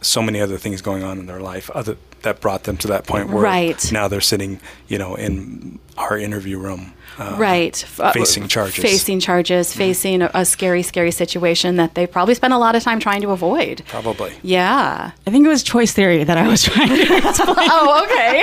so 0.00 0.22
many 0.22 0.40
other 0.40 0.58
things 0.58 0.80
going 0.80 1.02
on 1.02 1.18
in 1.18 1.26
their 1.26 1.40
life 1.40 1.70
other 1.70 1.96
that 2.22 2.40
brought 2.40 2.64
them 2.64 2.76
to 2.76 2.88
that 2.88 3.06
point 3.06 3.30
where 3.30 3.42
right. 3.42 3.92
now 3.92 4.08
they're 4.08 4.20
sitting, 4.20 4.60
you 4.88 4.98
know, 4.98 5.14
in 5.14 5.78
our 5.96 6.18
interview 6.18 6.58
room 6.58 6.92
uh, 7.18 7.34
right. 7.38 7.84
Uh, 7.98 8.12
facing 8.12 8.48
charges. 8.48 8.82
Facing 8.82 9.20
charges 9.20 9.70
mm-hmm. 9.70 9.78
facing 9.78 10.22
a, 10.22 10.30
a, 10.34 10.44
scary 10.44 10.82
scary 10.82 11.10
situation 11.10 11.76
that 11.76 11.94
they 11.94 12.06
probably 12.06 12.34
spent 12.34 12.52
a 12.52 12.58
lot 12.58 12.76
of 12.76 12.82
time 12.82 13.00
trying 13.00 13.22
to 13.22 13.30
avoid. 13.30 13.82
Probably. 13.88 14.32
Yeah. 14.42 15.12
I 15.26 15.30
think 15.30 15.44
it 15.44 15.48
was 15.48 15.62
choice 15.62 15.92
theory 15.92 16.24
that 16.24 16.38
i 16.38 16.46
was 16.46 16.62
trying 16.62 16.88
to 16.88 17.16
explain. 17.16 17.68
Oh 17.70 18.04
okay. 18.04 18.42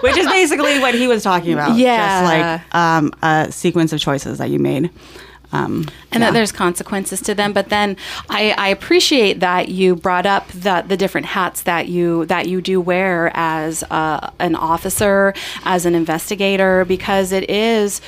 Which 0.00 0.16
is 0.16 0.26
basically 0.26 0.80
what 0.80 0.94
he 0.94 1.06
was 1.06 1.22
talking 1.22 1.52
about. 1.52 1.76
Yeah. 1.76 2.20
Just 2.20 2.32
like 2.32 2.74
um, 2.74 3.12
a 3.22 3.52
sequence 3.52 3.92
of 3.92 4.00
choices 4.00 4.38
that 4.38 4.50
you 4.50 4.58
made 4.58 4.90
um, 5.52 5.86
and 6.10 6.20
yeah. 6.20 6.30
that 6.30 6.32
there's 6.32 6.50
consequences 6.50 7.20
to 7.22 7.34
them. 7.34 7.52
But 7.52 7.68
then 7.68 7.96
I, 8.30 8.54
I, 8.56 8.68
appreciate 8.68 9.40
that 9.40 9.68
you 9.68 9.94
brought 9.94 10.26
up 10.26 10.48
the 10.48 10.82
the 10.86 10.96
different 10.96 11.26
hats 11.26 11.62
that 11.62 11.88
you 11.88 12.26
that 12.26 12.48
you 12.48 12.60
do 12.60 12.80
wear 12.80 13.30
as 13.34 13.84
uh, 13.84 14.30
an 14.38 14.54
officer, 14.54 15.34
as 15.64 15.86
an 15.86 15.94
investigator, 15.94 16.84
because 16.84 17.32
it 17.32 17.48
is. 17.48 18.00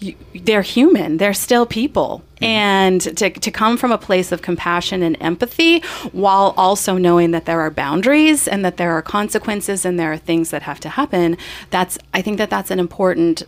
You, 0.00 0.14
they're 0.32 0.62
human. 0.62 1.16
They're 1.16 1.34
still 1.34 1.66
people. 1.66 2.22
Mm-hmm. 2.36 2.44
And 2.44 3.00
to, 3.00 3.30
to 3.30 3.50
come 3.50 3.76
from 3.76 3.90
a 3.90 3.98
place 3.98 4.30
of 4.30 4.42
compassion 4.42 5.02
and 5.02 5.16
empathy 5.20 5.80
while 6.12 6.54
also 6.56 6.98
knowing 6.98 7.32
that 7.32 7.46
there 7.46 7.60
are 7.60 7.68
boundaries 7.68 8.46
and 8.46 8.64
that 8.64 8.76
there 8.76 8.92
are 8.92 9.02
consequences 9.02 9.84
and 9.84 9.98
there 9.98 10.12
are 10.12 10.16
things 10.16 10.50
that 10.50 10.62
have 10.62 10.78
to 10.80 10.88
happen, 10.90 11.36
that's, 11.70 11.98
I 12.14 12.22
think 12.22 12.38
that 12.38 12.48
that's 12.48 12.70
an 12.70 12.78
important 12.78 13.42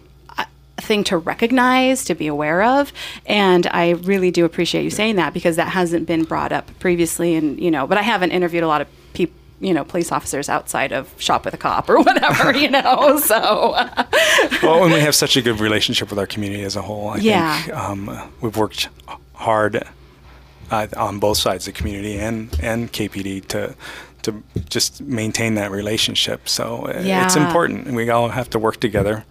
thing 0.81 1.05
to 1.05 1.19
recognize, 1.19 2.05
to 2.05 2.15
be 2.15 2.27
aware 2.27 2.63
of. 2.63 2.93
And 3.27 3.67
I 3.69 3.91
really 3.91 4.31
do 4.31 4.45
appreciate 4.45 4.85
you 4.85 4.91
saying 4.91 5.17
that 5.17 5.33
because 5.33 5.57
that 5.57 5.69
hasn't 5.69 6.07
been 6.07 6.25
brought 6.25 6.53
up 6.53 6.71
previously. 6.79 7.35
And, 7.35 7.61
you 7.61 7.71
know, 7.71 7.87
but 7.87 7.99
I 7.99 8.03
haven't 8.03 8.33
interviewed 8.33 8.65
a 8.65 8.69
lot 8.69 8.81
of 8.81 8.89
people 9.13 9.37
you 9.61 9.75
know 9.75 9.85
police 9.85 10.11
officers 10.11 10.49
outside 10.49 10.91
of 10.93 11.13
shop 11.21 11.45
with 11.45 11.55
a 11.55 11.59
cop 11.59 11.89
or 11.89 11.99
whatever 12.03 12.57
you 12.57 12.71
know 12.71 13.19
so 13.19 13.73
well 14.63 14.83
and 14.83 14.93
we 14.93 15.01
have 15.01 15.15
such 15.15 15.37
a 15.37 15.43
good 15.43 15.61
relationship 15.61 16.11
with 16.11 16.19
our 16.19 16.27
community 16.27 16.63
as 16.63 16.77
a 16.77 16.83
whole 16.83 17.11
i 17.11 17.17
yeah. 17.17 17.61
think 17.63 17.77
um, 17.77 18.33
we've 18.41 18.57
worked 18.57 18.89
hard 19.35 19.83
uh, 20.71 20.87
on 20.97 21.19
both 21.19 21.37
sides 21.37 21.69
of 21.69 21.75
the 21.75 21.79
community 21.79 22.19
and 22.19 22.59
and 22.63 22.93
kpd 22.93 23.47
to 23.47 23.75
to 24.23 24.43
just 24.69 25.01
maintain 25.03 25.55
that 25.55 25.71
relationship 25.71 26.49
so 26.49 26.87
uh, 26.87 27.01
yeah. 27.03 27.25
it's 27.25 27.37
important 27.37 27.87
we 27.93 28.09
all 28.11 28.29
have 28.29 28.51
to 28.51 28.59
work 28.59 28.81
together 28.81 29.25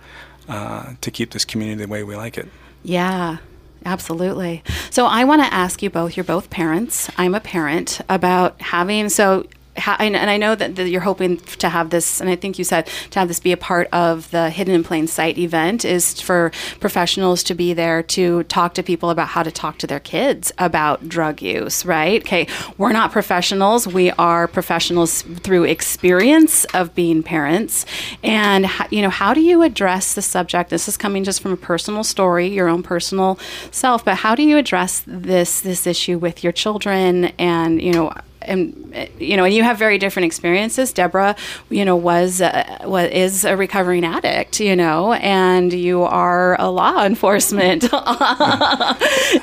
uh, 0.49 0.95
to 0.99 1.11
keep 1.11 1.31
this 1.31 1.45
community 1.45 1.85
the 1.85 1.87
way 1.89 2.03
we 2.03 2.17
like 2.17 2.37
it. 2.37 2.49
Yeah. 2.83 3.37
Absolutely. 3.85 4.61
So 4.89 5.05
I 5.05 5.23
want 5.23 5.41
to 5.41 5.53
ask 5.53 5.81
you 5.81 5.89
both, 5.89 6.17
you're 6.17 6.25
both 6.25 6.49
parents. 6.49 7.09
I'm 7.17 7.33
a 7.33 7.39
parent 7.39 8.01
about 8.09 8.61
having, 8.61 9.07
so 9.07 9.45
and 9.87 10.17
I 10.17 10.37
know 10.37 10.55
that, 10.55 10.75
that, 10.75 10.89
you're 10.89 11.01
hoping 11.01 11.37
to 11.37 11.69
have 11.69 11.89
this, 11.89 12.19
and 12.19 12.29
I 12.29 12.35
think 12.35 12.57
you 12.57 12.63
said 12.63 12.87
to 13.11 13.19
have 13.19 13.27
this 13.27 13.39
be 13.39 13.51
a 13.51 13.57
part 13.57 13.87
of 13.91 14.29
the 14.31 14.49
Hidden 14.49 14.73
in 14.73 14.83
Plain 14.83 15.07
Sight 15.07 15.37
event 15.37 15.85
is 15.85 16.19
for 16.19 16.51
professionals 16.79 17.43
to 17.43 17.55
be 17.55 17.73
there 17.73 18.03
to 18.03 18.43
talk 18.43 18.73
to 18.75 18.83
people 18.83 19.09
about 19.09 19.29
how 19.29 19.43
to 19.43 19.51
talk 19.51 19.77
to 19.79 19.87
their 19.87 19.99
kids 19.99 20.51
about 20.57 21.07
drug 21.07 21.41
use, 21.41 21.85
right? 21.85 22.21
Okay, 22.21 22.47
we're 22.77 22.91
not 22.91 23.11
professionals. 23.11 23.87
We 23.87 24.11
are 24.11 24.47
professionals 24.47 25.21
through 25.21 25.65
experience 25.65 26.65
of 26.73 26.95
being 26.95 27.23
parents. 27.23 27.85
And, 28.23 28.67
you 28.89 29.01
know, 29.01 29.09
how 29.09 29.33
do 29.33 29.41
you 29.41 29.61
address 29.61 30.13
the 30.13 30.21
subject? 30.21 30.69
This 30.69 30.87
is 30.87 30.97
coming 30.97 31.23
just 31.23 31.41
from 31.41 31.53
a 31.53 31.57
personal 31.57 32.03
story, 32.03 32.47
your 32.47 32.67
own 32.67 32.83
personal 32.83 33.39
self, 33.71 34.03
but 34.03 34.15
how 34.15 34.35
do 34.35 34.43
you 34.43 34.57
address 34.57 35.03
this, 35.05 35.61
this 35.61 35.87
issue 35.87 36.17
with 36.17 36.43
your 36.43 36.53
children 36.53 37.25
and, 37.37 37.81
you 37.81 37.93
know, 37.93 38.13
and 38.41 38.95
you 39.19 39.35
know, 39.37 39.43
and 39.43 39.53
you 39.53 39.63
have 39.63 39.77
very 39.77 39.97
different 39.97 40.25
experiences. 40.25 40.93
Deborah, 40.93 41.35
you 41.69 41.83
know, 41.83 41.95
was 41.95 42.41
uh, 42.41 42.79
was 42.83 43.09
is 43.11 43.45
a 43.45 43.57
recovering 43.57 44.05
addict, 44.05 44.59
you 44.59 44.75
know, 44.75 45.13
and 45.13 45.73
you 45.73 46.03
are 46.03 46.59
a 46.59 46.69
law 46.69 47.05
enforcement, 47.05 47.83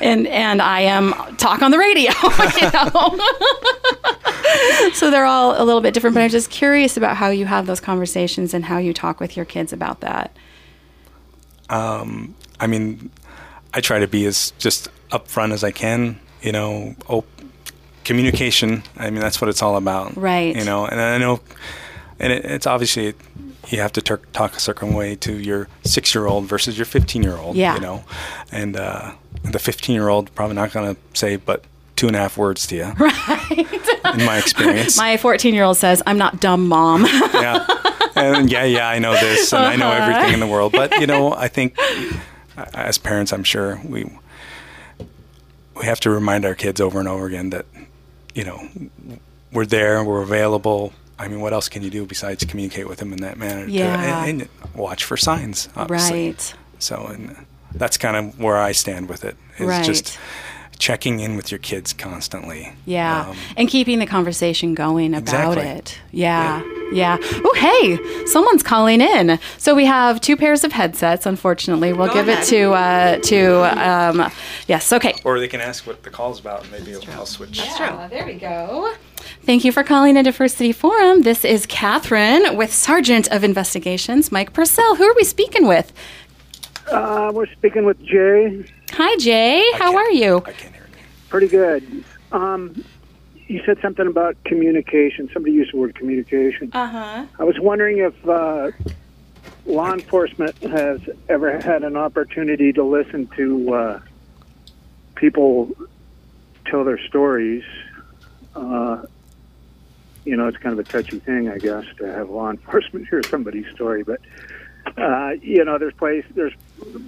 and 0.01 0.27
and 0.27 0.61
I 0.61 0.81
am 0.81 1.13
talk 1.37 1.61
on 1.61 1.71
the 1.71 1.77
radio, 1.77 2.11
you 2.61 2.71
know. 2.71 3.17
so 4.93 5.11
they're 5.11 5.25
all 5.25 5.61
a 5.61 5.63
little 5.63 5.81
bit 5.81 5.93
different, 5.93 6.13
but 6.13 6.23
I'm 6.23 6.29
just 6.29 6.49
curious 6.49 6.97
about 6.97 7.17
how 7.17 7.29
you 7.29 7.45
have 7.45 7.65
those 7.67 7.79
conversations 7.79 8.53
and 8.53 8.65
how 8.65 8.77
you 8.77 8.93
talk 8.93 9.19
with 9.19 9.35
your 9.35 9.45
kids 9.45 9.73
about 9.73 10.01
that. 10.01 10.35
Um, 11.69 12.35
I 12.59 12.67
mean, 12.67 13.11
I 13.73 13.81
try 13.81 13.99
to 13.99 14.07
be 14.07 14.25
as 14.25 14.51
just 14.57 14.89
upfront 15.11 15.53
as 15.53 15.63
I 15.63 15.71
can. 15.71 16.19
You 16.41 16.51
know, 16.51 16.95
op- 17.07 17.36
communication. 18.07 18.81
I 18.97 19.09
mean, 19.11 19.19
that's 19.21 19.39
what 19.41 19.49
it's 19.49 19.61
all 19.61 19.77
about. 19.77 20.15
Right. 20.17 20.55
You 20.55 20.63
know, 20.65 20.85
and 20.85 20.99
I 20.99 21.17
know, 21.19 21.41
and 22.19 22.33
it, 22.33 22.45
it's 22.45 22.65
obviously 22.65 23.13
you 23.69 23.79
have 23.81 23.91
to 23.93 24.01
tur 24.01 24.17
talk 24.33 24.55
a 24.55 24.59
certain 24.59 24.93
way 24.93 25.15
to 25.17 25.33
your 25.37 25.67
six-year-old 25.83 26.45
versus 26.45 26.77
your 26.77 26.85
fifteen-year-old. 26.85 27.55
Yeah. 27.55 27.75
You 27.75 27.81
know, 27.81 28.03
and 28.51 28.75
uh, 28.77 29.13
the 29.43 29.59
fifteen-year-old 29.59 30.33
probably 30.33 30.55
not 30.55 30.71
going 30.71 30.95
to 30.95 31.01
say 31.13 31.35
but 31.35 31.63
two 31.97 32.07
and 32.07 32.15
a 32.15 32.19
half 32.19 32.37
words 32.37 32.65
to 32.67 32.75
you. 32.75 32.85
Right. 32.97 33.67
In 34.19 34.25
my 34.25 34.37
experience. 34.37 34.97
My 34.97 35.17
14 35.17 35.53
year 35.53 35.63
old 35.63 35.77
says, 35.77 36.01
I'm 36.05 36.17
not 36.19 36.39
dumb, 36.39 36.67
mom. 36.67 37.05
yeah. 37.33 37.65
And 38.15 38.51
yeah, 38.51 38.63
yeah, 38.63 38.87
I 38.87 38.99
know 38.99 39.13
this 39.13 39.51
and 39.51 39.65
I 39.65 39.75
know 39.75 39.89
Uh-huh. 39.89 40.03
everything 40.11 40.33
in 40.35 40.39
the 40.39 40.45
world. 40.47 40.71
But, 40.73 40.91
you 41.01 41.07
know, 41.07 41.33
I 41.33 41.47
think 41.47 41.75
as 42.75 42.97
parents, 42.99 43.33
I'm 43.33 43.43
sure 43.43 43.81
we 43.83 44.05
we 45.75 45.85
have 45.85 45.99
to 46.01 46.09
remind 46.11 46.45
our 46.45 46.55
kids 46.55 46.79
over 46.79 46.99
and 46.99 47.07
over 47.07 47.25
again 47.25 47.49
that, 47.49 47.65
you 48.37 48.43
know, 48.43 48.67
we're 49.51 49.65
there, 49.65 50.03
we're 50.03 50.21
available. 50.21 50.93
I 51.19 51.27
mean, 51.27 51.41
what 51.41 51.51
else 51.53 51.67
can 51.69 51.81
you 51.81 51.89
do 51.89 52.05
besides 52.05 52.45
communicate 52.45 52.87
with 52.87 52.99
them 52.99 53.11
in 53.11 53.21
that 53.21 53.37
manner? 53.37 53.65
to- 53.65 53.71
Yeah. 53.71 54.25
and, 54.25 54.41
and 54.43 54.49
watch 54.75 55.03
for 55.03 55.17
signs, 55.17 55.67
obviously. 55.75 56.27
right. 56.29 56.53
So, 56.79 57.07
and 57.07 57.35
that's 57.73 57.97
kind 57.97 58.15
of 58.15 58.39
where 58.39 58.57
I 58.57 58.71
stand 58.73 59.09
with 59.09 59.25
it. 59.25 59.35
it. 59.57 59.63
Is 59.63 59.67
Right. 59.67 59.83
just 59.85 60.19
checking 60.79 61.19
in 61.19 61.35
with 61.35 61.51
your 61.51 61.57
kids 61.59 61.93
constantly. 61.93 62.73
Yeah. 62.85 63.29
Um, 63.29 63.37
and 63.55 63.67
keeping 63.67 63.99
the 63.99 64.05
conversation 64.05 64.73
going 64.75 65.13
about 65.13 65.57
Exactly. 65.57 65.63
it. 65.65 65.99
Yeah. 66.11 66.63
Yeah. 66.91 67.17
Oh, 67.21 67.53
hey, 67.57 68.25
someone's 68.27 68.63
calling 68.63 69.01
in. 69.01 69.39
So 69.57 69.75
we 69.75 69.85
have 69.85 70.21
two 70.21 70.37
pairs 70.37 70.63
of 70.63 70.71
headsets, 70.71 71.25
unfortunately. 71.25 71.91
We'll 71.93 72.07
Go 72.07 72.13
give 72.13 72.29
ahead. 72.29 72.43
it 72.43 72.47
to, 72.47 72.71
uh, 72.71 73.17
to, 73.23 73.81
um, 73.83 74.31
yes. 74.67 74.93
Okay. 74.93 75.13
or 75.25 75.39
they 75.39 75.49
can 75.49 75.59
ask 75.59 75.85
what 75.85 76.03
the 76.03 76.09
call's 76.09 76.39
about, 76.39 76.63
and 76.63 76.71
maybe 76.71 76.95
I'll 77.11 77.25
switch. 77.25 77.57
Yeah, 77.59 78.07
there 78.07 78.25
we 78.25 78.35
go. 78.35 78.93
Thank 79.43 79.65
you 79.65 79.71
for 79.73 79.83
calling 79.83 80.15
in 80.15 80.31
First 80.31 80.57
City 80.57 80.71
Forum. 80.71 81.23
This 81.23 81.43
is 81.43 81.65
Catherine 81.65 82.55
with 82.55 82.73
Sergeant 82.73 83.27
of 83.31 83.43
Investigations, 83.43 84.31
Mike 84.31 84.53
Purcell. 84.53 84.95
Who 84.95 85.03
are 85.03 85.15
we 85.15 85.23
speaking 85.25 85.67
with? 85.67 85.91
Uh, 86.89 87.31
we're 87.33 87.47
speaking 87.47 87.85
with 87.85 88.01
Jay. 88.05 88.63
Hi, 88.91 89.15
Jay. 89.17 89.63
How 89.75 89.95
are 89.95 90.11
you? 90.11 90.37
I 90.37 90.51
can't 90.51 90.73
hear 90.73 90.87
you. 90.87 91.03
Pretty 91.29 91.47
good. 91.47 92.03
Um, 92.31 92.83
you 93.47 93.61
said 93.65 93.77
something 93.81 94.07
about 94.07 94.35
communication. 94.43 95.29
Somebody 95.33 95.53
used 95.53 95.73
the 95.73 95.77
word 95.77 95.95
communication. 95.95 96.71
Uh 96.73 96.87
huh. 96.87 97.25
I 97.39 97.43
was 97.43 97.59
wondering 97.59 97.99
if 97.99 98.27
uh, 98.27 98.71
law 99.65 99.93
enforcement 99.93 100.57
has 100.63 100.99
ever 101.29 101.59
had 101.59 101.83
an 101.83 101.95
opportunity 101.95 102.73
to 102.73 102.83
listen 102.83 103.27
to 103.37 103.73
uh, 103.73 103.99
people 105.15 105.71
tell 106.65 106.83
their 106.83 106.99
stories. 107.07 107.63
Uh, 108.55 109.03
you 110.25 110.35
know, 110.35 110.47
it's 110.47 110.57
kind 110.57 110.77
of 110.77 110.79
a 110.79 110.89
touchy 110.89 111.19
thing, 111.19 111.49
I 111.49 111.57
guess, 111.57 111.85
to 111.99 112.05
have 112.05 112.29
law 112.29 112.49
enforcement 112.49 113.07
hear 113.09 113.21
somebody's 113.23 113.67
story. 113.73 114.03
But 114.03 114.21
uh, 114.97 115.31
you 115.41 115.63
know, 115.63 115.77
there's 115.77 115.93
place 115.93 116.25
there's 116.33 116.53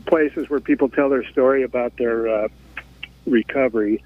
places 0.05 0.49
where 0.49 0.60
people 0.60 0.89
tell 0.89 1.10
their 1.10 1.27
story 1.29 1.63
about 1.63 1.97
their 1.97 2.27
uh, 2.27 2.47
recovery. 3.25 4.03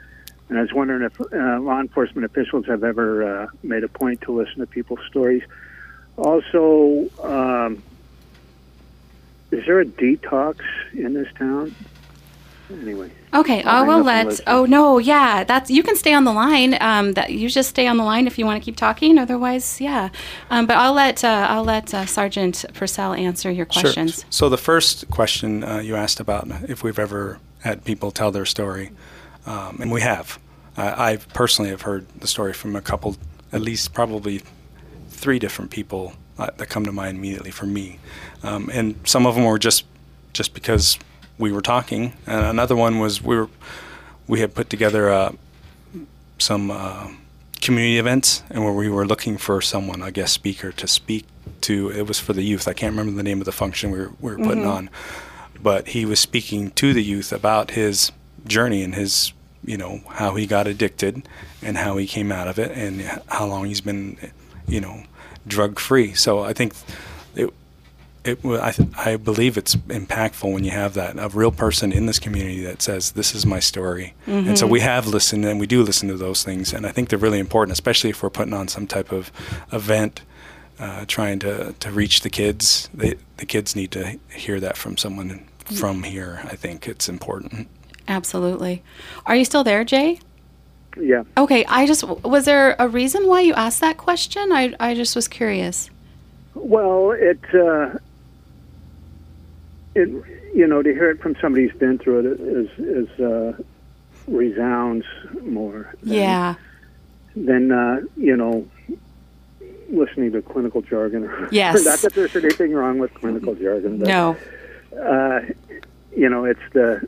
And 0.50 0.58
I 0.58 0.62
was 0.62 0.74
wondering 0.74 1.04
if 1.04 1.20
uh, 1.20 1.60
law 1.60 1.80
enforcement 1.80 2.26
officials 2.26 2.66
have 2.68 2.84
ever 2.84 3.44
uh, 3.44 3.48
made 3.64 3.84
a 3.84 3.88
point 3.88 4.22
to 4.22 4.32
listen 4.34 4.60
to 4.60 4.68
people's 4.68 5.00
stories. 5.08 5.44
Also, 6.18 7.10
um, 7.24 7.82
is 9.52 9.66
there 9.66 9.80
a 9.80 9.86
detox 9.86 10.60
in 10.94 11.14
this 11.14 11.28
town? 11.38 11.74
Anyway, 12.72 13.12
Okay, 13.34 13.62
I 13.64 13.80
hang 13.80 13.88
will 13.88 13.94
up 13.94 13.98
and 13.98 14.06
let. 14.06 14.26
listen. 14.28 14.46
Oh 14.48 14.66
no, 14.66 14.98
yeah, 14.98 15.44
that's 15.44 15.70
you 15.70 15.84
can 15.84 15.96
stay 15.96 16.14
on 16.14 16.24
the 16.24 16.32
line. 16.32 16.78
Um, 16.82 17.12
that 17.14 17.32
you 17.32 17.50
just 17.50 17.70
stay 17.70 17.88
on 17.88 17.98
the 17.98 18.04
line 18.04 18.26
if 18.26 18.38
you 18.40 18.46
want 18.46 18.62
to 18.62 18.66
keep 18.66 18.78
talking. 18.78 19.18
Otherwise, 19.20 19.82
yeah. 19.82 20.10
Um, 20.50 20.66
but 20.66 20.78
I'll 20.78 20.94
let 20.94 21.24
uh, 21.24 21.48
I'll 21.50 21.64
let 21.66 21.94
uh, 21.94 22.06
Sergeant 22.06 22.64
Purcell 22.74 23.14
answer 23.14 23.52
your 23.52 23.66
questions. 23.66 24.16
Sure. 24.16 24.26
So 24.30 24.50
the 24.50 24.58
first 24.58 25.10
question 25.10 25.64
uh, 25.64 25.80
you 25.80 25.96
asked 25.96 26.20
about 26.20 26.48
if 26.70 26.84
we've 26.84 27.00
ever 27.00 27.40
had 27.60 27.84
people 27.84 28.12
tell 28.12 28.32
their 28.32 28.46
story, 28.46 28.92
um, 29.46 29.80
and 29.82 29.92
we 29.92 30.02
have. 30.02 30.40
Uh, 30.78 30.94
I 30.98 31.18
personally 31.34 31.70
have 31.70 31.84
heard 31.84 32.08
the 32.20 32.28
story 32.28 32.54
from 32.54 32.76
a 32.76 32.82
couple, 32.82 33.18
at 33.52 33.62
least 33.62 33.94
probably 33.94 34.42
three 35.10 35.38
different 35.38 35.70
people 35.70 36.14
uh, 36.40 36.50
that 36.58 36.68
come 36.70 36.86
to 36.86 36.92
mind 36.92 37.18
immediately 37.18 37.52
for 37.52 37.66
me, 37.66 38.00
um, 38.42 38.70
and 38.74 38.96
some 39.04 39.26
of 39.28 39.36
them 39.36 39.44
were 39.44 39.60
just 39.60 39.86
just 40.32 40.54
because 40.56 40.98
we 41.38 41.52
were 41.52 41.62
talking, 41.62 42.14
and 42.28 42.46
another 42.46 42.76
one 42.76 43.00
was 43.00 43.22
we 43.22 43.36
were 43.36 43.50
we 44.28 44.40
had 44.40 44.54
put 44.54 44.70
together 44.70 45.10
uh, 45.10 45.32
some 46.38 46.72
uh, 46.72 47.10
community 47.62 47.98
events 47.98 48.44
and 48.50 48.64
where 48.64 48.74
we 48.74 48.90
were 48.90 49.06
looking 49.06 49.38
for 49.38 49.62
someone, 49.62 50.02
a 50.02 50.12
guest 50.12 50.34
speaker, 50.34 50.72
to 50.72 50.88
speak 50.88 51.26
to. 51.62 51.90
It 51.92 52.08
was 52.08 52.20
for 52.20 52.34
the 52.34 52.44
youth. 52.44 52.68
I 52.68 52.74
can't 52.74 52.92
remember 52.92 53.16
the 53.18 53.24
name 53.24 53.40
of 53.40 53.46
the 53.46 53.52
function 53.52 53.92
we 53.92 54.00
were, 54.00 54.12
we 54.20 54.32
were 54.36 54.44
putting 54.44 54.66
on, 54.66 54.90
but 55.62 55.90
he 55.90 56.06
was 56.06 56.20
speaking 56.20 56.72
to 56.72 56.94
the 56.94 57.04
youth 57.04 57.32
about 57.32 57.72
his 57.72 58.12
journey 58.46 58.84
and 58.84 58.96
his, 58.96 59.34
you 59.66 59.78
know, 59.78 60.02
how 60.10 60.36
he 60.36 60.46
got 60.46 60.68
addicted 60.68 61.28
and 61.62 61.78
how 61.78 61.98
he 61.98 62.06
came 62.08 62.32
out 62.32 62.48
of 62.48 62.60
it 62.60 62.72
and 62.72 63.02
how 63.28 63.46
long 63.46 63.66
he's 63.66 63.82
been, 63.82 64.18
you 64.68 64.82
know, 64.82 65.04
drug 65.48 65.80
free. 65.80 66.14
So 66.14 66.40
I 66.40 66.54
think 66.54 66.74
it. 67.36 67.54
It, 68.26 68.40
I, 68.46 68.74
I 68.98 69.16
believe 69.18 69.58
it's 69.58 69.76
impactful 69.76 70.52
when 70.52 70.64
you 70.64 70.72
have 70.72 70.94
that 70.94 71.20
a 71.20 71.28
real 71.30 71.52
person 71.52 71.92
in 71.92 72.06
this 72.06 72.20
community 72.20 72.64
that 72.64 72.82
says 72.82 73.12
this 73.12 73.36
is 73.36 73.46
my 73.46 73.60
story, 73.60 74.14
and 74.28 74.58
so 74.58 74.66
we 74.66 74.80
have 74.80 75.08
listened 75.08 75.44
and 75.46 75.60
we 75.60 75.68
do 75.68 75.84
listen 75.84 76.08
to 76.08 76.16
those 76.16 76.44
things, 76.44 76.74
and 76.74 76.88
I 76.88 76.92
think 76.92 77.10
they're 77.10 77.20
really 77.20 77.40
important, 77.40 77.74
especially 77.74 78.12
if 78.12 78.24
we're 78.24 78.30
putting 78.30 78.54
on 78.54 78.70
some 78.70 78.88
type 78.88 79.12
of 79.12 79.32
event, 79.74 80.22
uh, 80.80 81.04
trying 81.06 81.40
to, 81.40 81.74
to 81.80 81.92
reach 81.92 82.22
the 82.22 82.30
kids. 82.30 82.90
They, 82.94 83.16
the 83.38 83.46
kids 83.46 83.76
need 83.76 83.92
to 83.92 84.18
hear 84.32 84.60
that 84.62 84.78
from 84.78 84.96
someone 84.98 85.46
from 85.66 86.04
here. 86.04 86.42
I 86.46 86.56
think 86.56 86.88
it's 86.88 87.10
important. 87.10 87.68
Absolutely. 88.08 88.84
Are 89.26 89.36
you 89.36 89.46
still 89.46 89.64
there, 89.64 89.84
Jay? 89.84 90.20
yeah. 91.00 91.24
Okay, 91.38 91.66
I 91.66 91.86
just 91.86 92.04
was 92.04 92.46
there 92.46 92.76
a 92.80 92.88
reason 92.88 93.28
why 93.28 93.42
you 93.42 93.54
asked 93.54 93.82
that 93.82 93.98
question? 93.98 94.52
I 94.52 94.76
I 94.80 94.94
just 94.94 95.16
was 95.16 95.28
curious. 95.28 95.90
Well, 96.56 97.12
it, 97.12 97.40
uh, 97.54 97.98
it, 99.96 100.10
you 100.54 100.68
know, 100.68 100.82
to 100.82 100.92
hear 100.94 101.10
it 101.12 101.22
from 101.22 101.36
somebody 101.42 101.68
who's 101.68 101.78
been 101.80 101.98
through 101.98 102.20
it 102.20 102.40
is 102.40 102.70
is 102.80 103.20
uh, 103.20 103.54
resounds 104.28 105.06
more. 105.42 105.94
than- 106.04 106.14
Yeah. 106.14 106.56
Than 107.36 107.72
uh, 107.72 108.02
you 108.16 108.36
know, 108.38 108.68
listening 109.90 110.32
to 110.34 110.42
clinical 110.42 110.82
jargon. 110.82 111.30
Yes. 111.52 111.84
Not 111.86 112.00
that 112.00 112.14
there's 112.14 112.36
anything 112.36 112.74
wrong 112.74 113.00
with 113.00 113.14
clinical 113.16 113.56
jargon. 113.56 114.00
But, 114.00 114.08
No. 114.08 114.38
uh, 115.00 115.42
you 116.16 116.30
know, 116.30 116.46
it's 116.46 116.62
the 116.74 117.08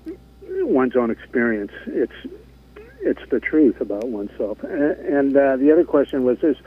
one's 0.61 0.95
own 0.95 1.11
experience. 1.11 1.71
It's 1.87 2.13
it's 3.01 3.21
the 3.29 3.39
truth 3.39 3.81
about 3.81 4.07
oneself. 4.07 4.63
A- 4.63 5.17
And 5.17 5.35
uh, 5.37 5.57
the 5.57 5.71
other 5.71 5.83
question 5.83 6.23
was: 6.23 6.39
is 6.43 6.57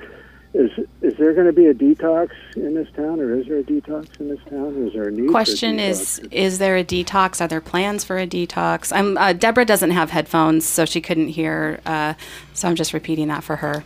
is 0.54 0.70
is 1.02 1.16
there 1.18 1.34
going 1.34 1.46
to 1.46 1.52
be 1.52 1.66
a 1.66 1.74
detox 1.74 2.30
in 2.56 2.74
this 2.74 2.88
town, 2.96 3.20
or 3.20 3.38
is 3.38 3.46
there 3.46 3.58
a 3.58 3.62
detox 3.62 4.18
in 4.18 4.28
this 4.28 4.40
town? 4.48 4.76
Or 4.76 4.86
is 4.86 4.92
there 4.94 5.08
a 5.08 5.10
need? 5.10 5.24
for 5.24 5.28
a 5.28 5.30
Question 5.30 5.78
is 5.78 6.20
detox? 6.20 6.32
is 6.32 6.58
there 6.58 6.76
a 6.76 6.84
detox? 6.84 7.40
Are 7.40 7.48
there 7.48 7.60
plans 7.60 8.04
for 8.04 8.18
a 8.18 8.26
detox? 8.26 8.92
I'm 8.94 9.18
uh, 9.18 9.34
Deborah 9.34 9.66
doesn't 9.66 9.90
have 9.90 10.10
headphones, 10.10 10.64
so 10.66 10.84
she 10.84 11.00
couldn't 11.00 11.28
hear. 11.28 11.80
Uh, 11.84 12.14
so 12.54 12.68
I'm 12.68 12.76
just 12.76 12.94
repeating 12.94 13.28
that 13.28 13.44
for 13.44 13.56
her. 13.56 13.84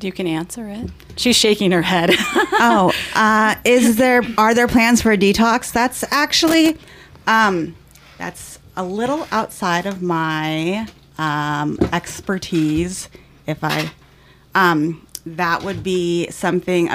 You 0.00 0.12
can 0.12 0.26
answer 0.26 0.66
it. 0.66 0.90
She's 1.16 1.36
shaking 1.36 1.72
her 1.72 1.82
head. 1.82 2.10
oh, 2.16 2.92
uh, 3.14 3.54
is 3.64 3.96
there 3.96 4.22
are 4.38 4.54
there 4.54 4.68
plans 4.68 5.02
for 5.02 5.12
a 5.12 5.18
detox? 5.18 5.72
That's 5.72 6.04
actually 6.10 6.78
um, 7.26 7.76
that's 8.16 8.58
a 8.76 8.84
little 8.84 9.28
outside 9.30 9.84
of 9.84 10.00
my 10.00 10.88
um, 11.18 11.78
expertise. 11.92 13.10
If 13.46 13.62
I 13.62 13.90
um, 14.54 15.06
that 15.26 15.62
would 15.62 15.82
be 15.82 16.28
something 16.30 16.88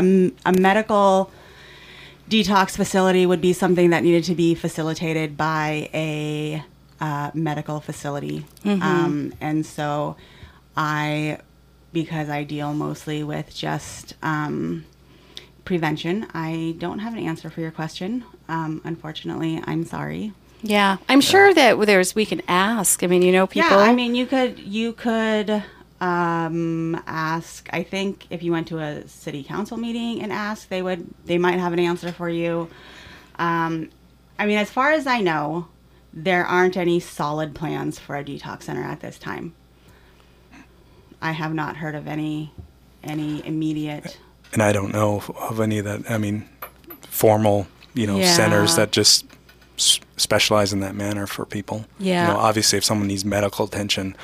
A 0.45 0.51
medical 0.53 1.31
detox 2.29 2.75
facility 2.75 3.25
would 3.25 3.41
be 3.41 3.53
something 3.53 3.89
that 3.91 4.03
needed 4.03 4.23
to 4.25 4.35
be 4.35 4.55
facilitated 4.55 5.37
by 5.37 5.89
a 5.93 6.63
uh, 7.01 7.31
medical 7.33 7.79
facility, 7.79 8.45
um, 8.65 9.33
and 9.41 9.65
so 9.65 10.15
I 10.77 11.39
because 11.91 12.29
I 12.29 12.43
deal 12.43 12.73
mostly 12.73 13.23
with 13.23 13.53
just 13.53 14.15
um, 14.23 14.85
prevention. 15.65 16.27
I 16.33 16.75
don't 16.79 16.99
have 16.99 17.13
an 17.13 17.19
answer 17.19 17.49
for 17.49 17.61
your 17.61 17.71
question. 17.71 18.23
Um, 18.47 18.81
unfortunately, 18.83 19.61
I'm 19.65 19.85
sorry. 19.85 20.33
yeah, 20.61 20.97
I'm 21.09 21.21
sure 21.21 21.53
that 21.53 21.79
there's 21.85 22.15
we 22.15 22.25
can 22.25 22.41
ask. 22.47 23.03
I 23.03 23.07
mean, 23.07 23.21
you 23.21 23.31
know, 23.31 23.47
people. 23.47 23.69
Yeah, 23.69 23.77
I 23.77 23.93
mean, 23.93 24.15
you 24.15 24.25
could 24.25 24.57
you 24.59 24.93
could 24.93 25.63
um, 26.03 27.01
ask. 27.07 27.69
I 27.71 27.83
think 27.83 28.27
if 28.29 28.43
you 28.43 28.51
went 28.51 28.67
to 28.67 28.79
a 28.79 29.07
city 29.07 29.43
council 29.43 29.77
meeting 29.77 30.21
and 30.21 30.31
asked, 30.33 30.69
they 30.69 30.81
would 30.81 31.07
they 31.25 31.37
might 31.37 31.59
have 31.59 31.73
an 31.73 31.79
answer 31.79 32.11
for 32.11 32.29
you. 32.29 32.69
Um, 33.39 33.89
I 34.37 34.45
mean, 34.45 34.57
as 34.57 34.69
far 34.69 34.91
as 34.91 35.07
I 35.07 35.21
know, 35.21 35.67
there 36.13 36.45
aren't 36.45 36.77
any 36.77 36.99
solid 36.99 37.55
plans 37.55 37.99
for 37.99 38.15
a 38.17 38.23
detox 38.23 38.63
center 38.63 38.83
at 38.83 38.99
this 38.99 39.17
time. 39.17 39.53
I 41.21 41.31
have 41.31 41.53
not 41.53 41.77
heard 41.77 41.95
of 41.95 42.07
any 42.07 42.51
any 43.03 43.45
immediate. 43.45 44.17
And 44.53 44.61
I 44.61 44.71
don't 44.71 44.91
know 44.93 45.17
of- 45.17 45.29
of 45.31 45.59
any 45.59 45.81
that. 45.81 46.01
I 46.09 46.17
mean, 46.17 46.47
formal, 47.09 47.67
you 47.93 48.05
know, 48.07 48.21
centers 48.21 48.75
that 48.75 48.91
just 48.91 49.25
s- 49.77 49.99
specialize 50.17 50.71
in 50.73 50.79
that 50.81 50.95
manner 50.95 51.25
for 51.27 51.45
people. 51.45 51.85
Yeah. 51.97 52.27
You 52.27 52.33
know, 52.33 52.39
obviously, 52.39 52.77
if 52.77 52.83
someone 52.85 53.07
needs 53.07 53.25
medical 53.25 53.65
attention, 53.65 54.15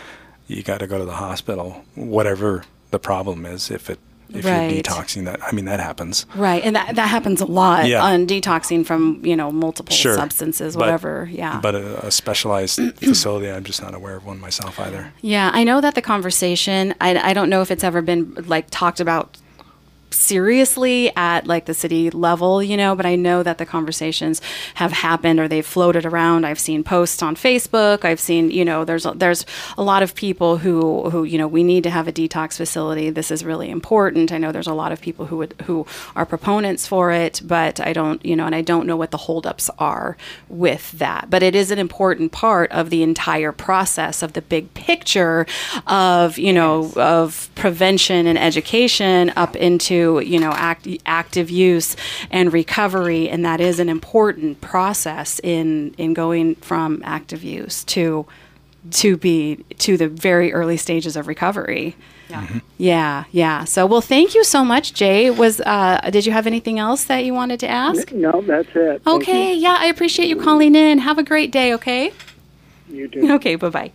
you 0.50 0.64
got 0.64 0.80
to 0.80 0.88
go 0.88 0.98
to 0.98 1.06
the 1.06 1.14
hospital, 1.14 1.86
whatever 1.96 2.64
the 2.92 3.00
problem 3.00 3.46
is. 3.46 3.72
If 3.72 3.90
it 3.90 4.00
if 4.32 4.46
Right. 4.46 4.72
you're 4.72 4.84
detoxing, 4.84 5.26
that 5.26 5.40
I 5.44 5.52
mean, 5.54 5.66
that 5.66 5.80
happens. 5.80 6.28
Right, 6.36 6.64
and 6.64 6.76
that 6.76 6.96
that 6.96 7.08
happens 7.08 7.42
a 7.42 7.46
lot 7.46 7.88
Yeah. 7.88 8.04
on 8.04 8.28
detoxing 8.28 8.86
from 8.86 9.22
you 9.24 9.36
know 9.36 9.52
multiple 9.52 9.96
Sure. 9.96 10.14
substances, 10.16 10.76
But- 10.76 10.82
whatever. 10.82 11.28
yeah, 11.32 11.60
But 11.64 11.74
a, 11.76 12.06
a 12.08 12.12
specialized 12.12 12.80
facility, 12.98 13.50
I'm 13.50 13.64
just 13.64 13.82
not 13.82 13.96
aware 13.96 14.16
of 14.18 14.26
one 14.28 14.40
myself 14.40 14.80
either. 14.80 15.14
Yeah, 15.22 15.50
I 15.54 15.64
know 15.64 15.82
that 15.82 15.96
the 15.96 16.02
conversation, 16.04 16.94
I, 17.02 17.18
I 17.32 17.34
don't 17.34 17.50
know 17.50 17.62
if 17.62 17.72
it's 17.72 17.84
ever 17.84 18.02
been 18.04 18.36
like 18.48 18.68
talked 18.70 19.00
about 19.00 19.36
seriously 20.12 21.16
at 21.16 21.48
like 21.48 21.66
the 21.66 21.74
city 21.74 22.10
level, 22.10 22.62
you 22.64 22.78
know, 22.78 22.96
but 22.96 23.06
I 23.06 23.16
know 23.16 23.44
that 23.44 23.58
the 23.58 23.66
conversations 23.66 24.42
have 24.76 24.92
happened 24.92 25.40
or 25.40 25.48
they've 25.48 25.66
floated 25.66 26.06
around. 26.06 26.46
I've 26.46 26.60
seen 26.60 26.84
posts 26.84 27.22
on 27.22 27.36
Facebook. 27.36 28.06
I've 28.06 28.20
seen, 28.20 28.52
you 28.52 28.66
know, 28.66 28.86
there's 28.86 29.06
a, 29.06 29.12
there's 29.12 29.46
a 29.78 29.84
lot 29.84 30.04
of 30.04 30.16
people 30.16 30.58
who 30.58 31.10
who, 31.10 31.24
you 31.24 31.38
know, 31.38 31.48
we 31.48 31.64
need 31.64 31.84
to 31.84 31.90
have 31.90 32.08
a 32.08 32.12
detox 32.12 32.58
facility. 32.58 33.10
This 33.10 33.32
is 33.32 33.44
really 33.44 33.70
important. 33.70 34.32
I 34.32 34.38
know 34.38 34.52
there's 34.52 34.68
a 34.68 34.74
lot 34.74 34.92
of 34.92 35.02
people 35.02 35.26
who 35.28 35.38
would 35.38 35.54
who 35.66 35.86
are 36.16 36.26
proponents 36.26 36.88
for 36.88 37.12
it, 37.12 37.42
but 37.44 37.80
I 37.80 37.94
don't, 37.94 38.24
you 38.26 38.36
know, 38.36 38.46
and 38.46 38.56
I 38.56 38.62
don't 38.62 38.88
know 38.88 38.98
what 38.98 39.12
the 39.12 39.18
holdups 39.18 39.70
are 39.78 40.18
with 40.48 40.92
that. 40.94 41.30
But 41.30 41.44
it 41.44 41.56
is 41.56 41.72
an 41.72 41.80
important 41.80 42.32
part 42.32 42.72
of 42.72 42.90
the 42.90 43.04
entire 43.04 43.52
process 43.52 44.24
of 44.24 44.34
the 44.34 44.42
big 44.42 44.74
picture 44.74 45.46
of, 45.88 46.38
you 46.38 46.54
know, 46.54 46.92
of 46.96 47.50
prevention 47.56 48.26
and 48.26 48.38
education 48.38 49.32
up 49.36 49.56
into, 49.56 49.99
you 50.20 50.40
know, 50.40 50.52
act, 50.52 50.88
active 51.06 51.50
use 51.50 51.96
and 52.32 52.52
recovery. 52.54 53.30
And 53.30 53.44
that 53.46 53.60
is 53.60 53.80
an 53.80 53.90
important 53.90 54.62
process 54.62 55.40
in, 55.44 55.94
in 55.98 56.14
going 56.14 56.56
from 56.56 57.02
active 57.04 57.44
use 57.44 57.84
to, 57.86 58.26
to 58.92 59.18
be 59.18 59.58
to 59.80 59.98
the 59.98 60.08
very 60.08 60.54
early 60.54 60.78
stages 60.78 61.16
of 61.16 61.28
recovery. 61.28 61.96
Yeah. 62.30 62.60
Yeah, 62.78 63.24
yeah. 63.32 63.64
So, 63.66 63.86
well, 63.86 64.02
thank 64.02 64.36
you 64.36 64.44
so 64.44 64.64
much, 64.64 64.94
Jay. 64.94 65.30
Was 65.32 65.60
uh, 65.62 66.00
did 66.12 66.26
you 66.26 66.32
have 66.32 66.46
anything 66.48 66.78
else 66.80 67.04
that 67.06 67.26
you 67.26 67.34
wanted 67.34 67.60
to 67.62 67.68
ask? 67.68 68.12
No, 68.12 68.42
that's 68.42 68.70
it. 68.76 69.02
Okay, 69.06 69.56
yeah, 69.56 69.78
I 69.80 69.88
appreciate 69.88 70.30
you 70.30 70.36
calling 70.36 70.76
in. 70.76 71.00
Have 71.00 71.18
a 71.18 71.24
great 71.24 71.52
day, 71.52 71.74
okay? 71.74 72.14
You, 72.88 72.98
you 72.98 73.08
too. 73.08 73.34
Okay, 73.40 73.56
bye 73.56 73.70
bye. 73.70 73.92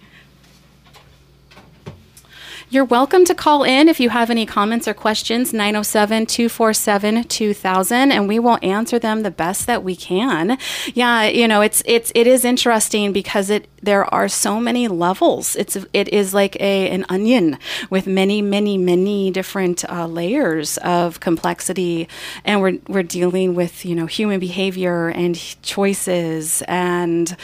You're 2.75 2.85
welcome 2.85 3.25
to 3.27 3.37
call 3.37 3.63
in 3.63 3.87
if 3.89 4.01
you 4.01 4.09
have 4.09 4.31
any 4.31 4.45
comments 4.45 4.89
or 4.89 4.95
questions, 4.95 5.53
907 5.53 6.27
247 6.27 7.23
2000, 7.23 8.11
and 8.11 8.27
we 8.27 8.41
will 8.41 8.59
answer 8.63 8.99
them 8.99 9.23
the 9.23 9.31
best 9.31 9.69
that 9.69 9.85
we 9.85 9.95
can. 9.95 10.59
Yeah, 10.93 11.23
you 11.23 11.47
know, 11.47 11.61
it's, 11.61 11.85
it's, 11.87 12.11
it 12.17 12.27
is 12.27 12.45
interesting 12.45 13.13
because 13.13 13.49
it, 13.49 13.69
there 13.81 14.13
are 14.13 14.27
so 14.27 14.59
many 14.59 14.89
levels. 14.89 15.55
It's, 15.55 15.77
it 15.93 16.09
is 16.09 16.35
like 16.35 16.57
a, 16.57 16.91
an 16.91 17.07
onion 17.09 17.61
with 17.91 18.09
many, 18.09 18.43
many, 18.43 18.77
many 18.77 19.31
different 19.31 19.89
uh, 19.89 20.09
layers 20.09 20.77
of 20.79 21.21
complexity. 21.21 22.09
And 22.45 22.61
we're, 22.61 22.79
we're 22.89 23.05
dealing 23.05 23.55
with, 23.55 23.85
you 23.85 23.95
know, 23.95 24.07
human 24.07 24.41
behavior 24.41 25.11
and 25.11 25.37
choices 25.63 26.61
and 26.63 27.37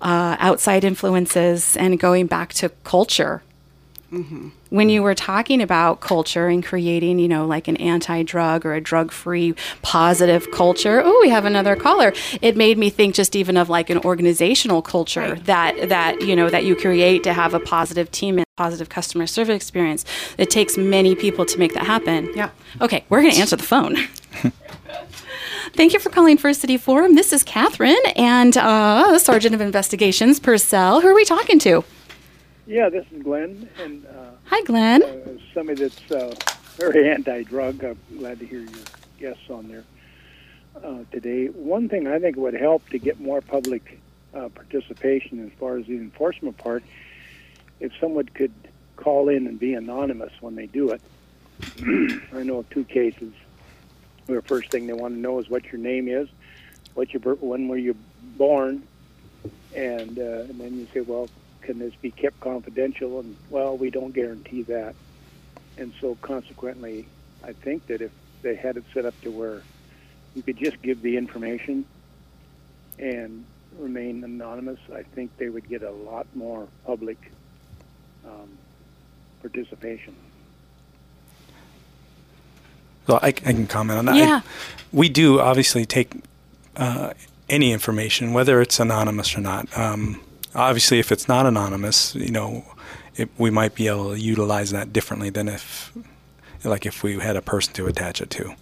uh, 0.00 0.36
outside 0.38 0.84
influences 0.84 1.76
and 1.76 1.98
going 1.98 2.28
back 2.28 2.52
to 2.52 2.68
culture 2.84 3.42
when 4.70 4.88
you 4.88 5.02
were 5.02 5.14
talking 5.14 5.62
about 5.62 6.00
culture 6.00 6.48
and 6.48 6.64
creating, 6.64 7.18
you 7.18 7.28
know, 7.28 7.46
like 7.46 7.68
an 7.68 7.76
anti-drug 7.76 8.66
or 8.66 8.74
a 8.74 8.80
drug-free 8.80 9.54
positive 9.82 10.50
culture. 10.50 11.02
Oh, 11.04 11.18
we 11.22 11.30
have 11.30 11.44
another 11.44 11.76
caller. 11.76 12.12
It 12.42 12.56
made 12.56 12.78
me 12.78 12.90
think 12.90 13.14
just 13.14 13.36
even 13.36 13.56
of 13.56 13.68
like 13.68 13.90
an 13.90 13.98
organizational 13.98 14.82
culture 14.82 15.36
that 15.44 15.88
that 15.88 16.20
you 16.22 16.34
know 16.34 16.50
that 16.50 16.64
you 16.64 16.74
create 16.76 17.22
to 17.24 17.32
have 17.32 17.54
a 17.54 17.60
positive 17.60 18.10
team 18.10 18.38
and 18.38 18.46
positive 18.56 18.88
customer 18.88 19.26
service 19.26 19.56
experience. 19.56 20.04
It 20.38 20.50
takes 20.50 20.76
many 20.76 21.14
people 21.14 21.44
to 21.46 21.58
make 21.58 21.74
that 21.74 21.84
happen. 21.84 22.30
Yeah. 22.34 22.50
Okay, 22.80 23.04
we're 23.08 23.20
going 23.20 23.34
to 23.34 23.40
answer 23.40 23.56
the 23.56 23.62
phone. 23.62 23.96
Thank 25.74 25.92
you 25.92 25.98
for 25.98 26.08
calling 26.08 26.38
First 26.38 26.62
City 26.62 26.78
Forum. 26.78 27.16
This 27.16 27.34
is 27.34 27.42
Catherine 27.42 27.96
and 28.16 28.56
uh, 28.56 29.18
Sergeant 29.18 29.54
of 29.54 29.60
Investigations 29.60 30.40
Purcell. 30.40 31.02
Who 31.02 31.08
are 31.08 31.14
we 31.14 31.24
talking 31.24 31.58
to? 31.60 31.84
Yeah, 32.66 32.88
this 32.88 33.06
is 33.12 33.22
Glenn, 33.22 33.68
and 33.78 34.04
uh, 34.06 34.30
Hi, 34.46 34.62
Glenn. 34.62 35.02
uh, 35.02 35.38
somebody 35.54 35.82
that's 35.86 36.10
uh, 36.10 36.34
very 36.76 37.08
anti-drug. 37.10 37.84
I'm 37.84 37.98
glad 38.18 38.40
to 38.40 38.46
hear 38.46 38.60
your 38.60 38.70
guests 39.20 39.48
on 39.48 39.68
there 39.68 39.84
uh, 40.82 41.04
today. 41.12 41.46
One 41.46 41.88
thing 41.88 42.08
I 42.08 42.18
think 42.18 42.36
would 42.36 42.54
help 42.54 42.88
to 42.90 42.98
get 42.98 43.20
more 43.20 43.40
public 43.40 44.00
uh, 44.34 44.48
participation 44.48 45.46
as 45.46 45.52
far 45.60 45.76
as 45.78 45.86
the 45.86 45.94
enforcement 45.96 46.58
part, 46.58 46.82
if 47.78 47.92
someone 48.00 48.26
could 48.26 48.52
call 48.96 49.28
in 49.28 49.46
and 49.46 49.60
be 49.60 49.74
anonymous 49.74 50.32
when 50.40 50.56
they 50.56 50.66
do 50.66 50.90
it. 50.90 51.00
I 52.34 52.42
know 52.42 52.58
of 52.58 52.70
two 52.70 52.84
cases 52.84 53.32
where 54.26 54.42
first 54.42 54.70
thing 54.72 54.88
they 54.88 54.92
want 54.92 55.14
to 55.14 55.20
know 55.20 55.38
is 55.38 55.48
what 55.48 55.64
your 55.66 55.80
name 55.80 56.08
is, 56.08 56.28
what 56.94 57.14
your 57.14 57.34
when 57.36 57.68
were 57.68 57.78
you 57.78 57.94
born, 58.36 58.82
and 59.74 60.18
uh, 60.18 60.22
and 60.48 60.60
then 60.60 60.76
you 60.76 60.88
say, 60.92 61.00
well, 61.00 61.28
can 61.66 61.78
this 61.80 61.94
be 62.00 62.12
kept 62.12 62.38
confidential? 62.40 63.18
And 63.20 63.36
well, 63.50 63.76
we 63.76 63.90
don't 63.90 64.12
guarantee 64.14 64.62
that. 64.62 64.94
And 65.76 65.92
so 66.00 66.16
consequently, 66.22 67.06
I 67.44 67.52
think 67.52 67.88
that 67.88 68.00
if 68.00 68.12
they 68.42 68.54
had 68.54 68.76
it 68.76 68.84
set 68.94 69.04
up 69.04 69.20
to 69.22 69.30
where 69.30 69.62
you 70.34 70.42
could 70.42 70.56
just 70.56 70.80
give 70.80 71.02
the 71.02 71.16
information 71.16 71.84
and 72.98 73.44
remain 73.78 74.22
anonymous, 74.24 74.78
I 74.94 75.02
think 75.02 75.36
they 75.38 75.48
would 75.48 75.68
get 75.68 75.82
a 75.82 75.90
lot 75.90 76.26
more 76.34 76.68
public 76.86 77.32
um, 78.24 78.48
participation. 79.42 80.14
So 83.06 83.16
I, 83.22 83.28
I 83.28 83.32
can 83.32 83.66
comment 83.66 83.98
on 83.98 84.04
that. 84.06 84.14
I- 84.14 84.18
Yeah. 84.18 84.40
we 84.92 85.08
do 85.08 85.40
obviously 85.40 85.84
take 85.84 86.12
uh, 86.76 87.12
any 87.48 87.72
information, 87.72 88.32
whether 88.32 88.60
it's 88.60 88.78
anonymous 88.80 89.36
or 89.36 89.40
not. 89.40 89.76
Um, 89.76 90.20
obviously, 90.56 90.98
if 90.98 91.12
it's 91.12 91.28
not 91.28 91.46
anonymous, 91.46 92.14
you 92.14 92.30
know, 92.30 92.64
it, 93.16 93.28
we 93.38 93.50
might 93.50 93.74
be 93.74 93.86
able 93.88 94.14
to 94.14 94.20
utilize 94.20 94.70
that 94.72 94.92
differently 94.92 95.30
than 95.30 95.48
if, 95.48 95.92
like, 96.64 96.84
if 96.86 97.02
we 97.02 97.18
had 97.18 97.36
a 97.36 97.42
person 97.42 97.72
to 97.74 97.86
attach 97.86 98.20
it 98.20 98.30
to. 98.30 98.54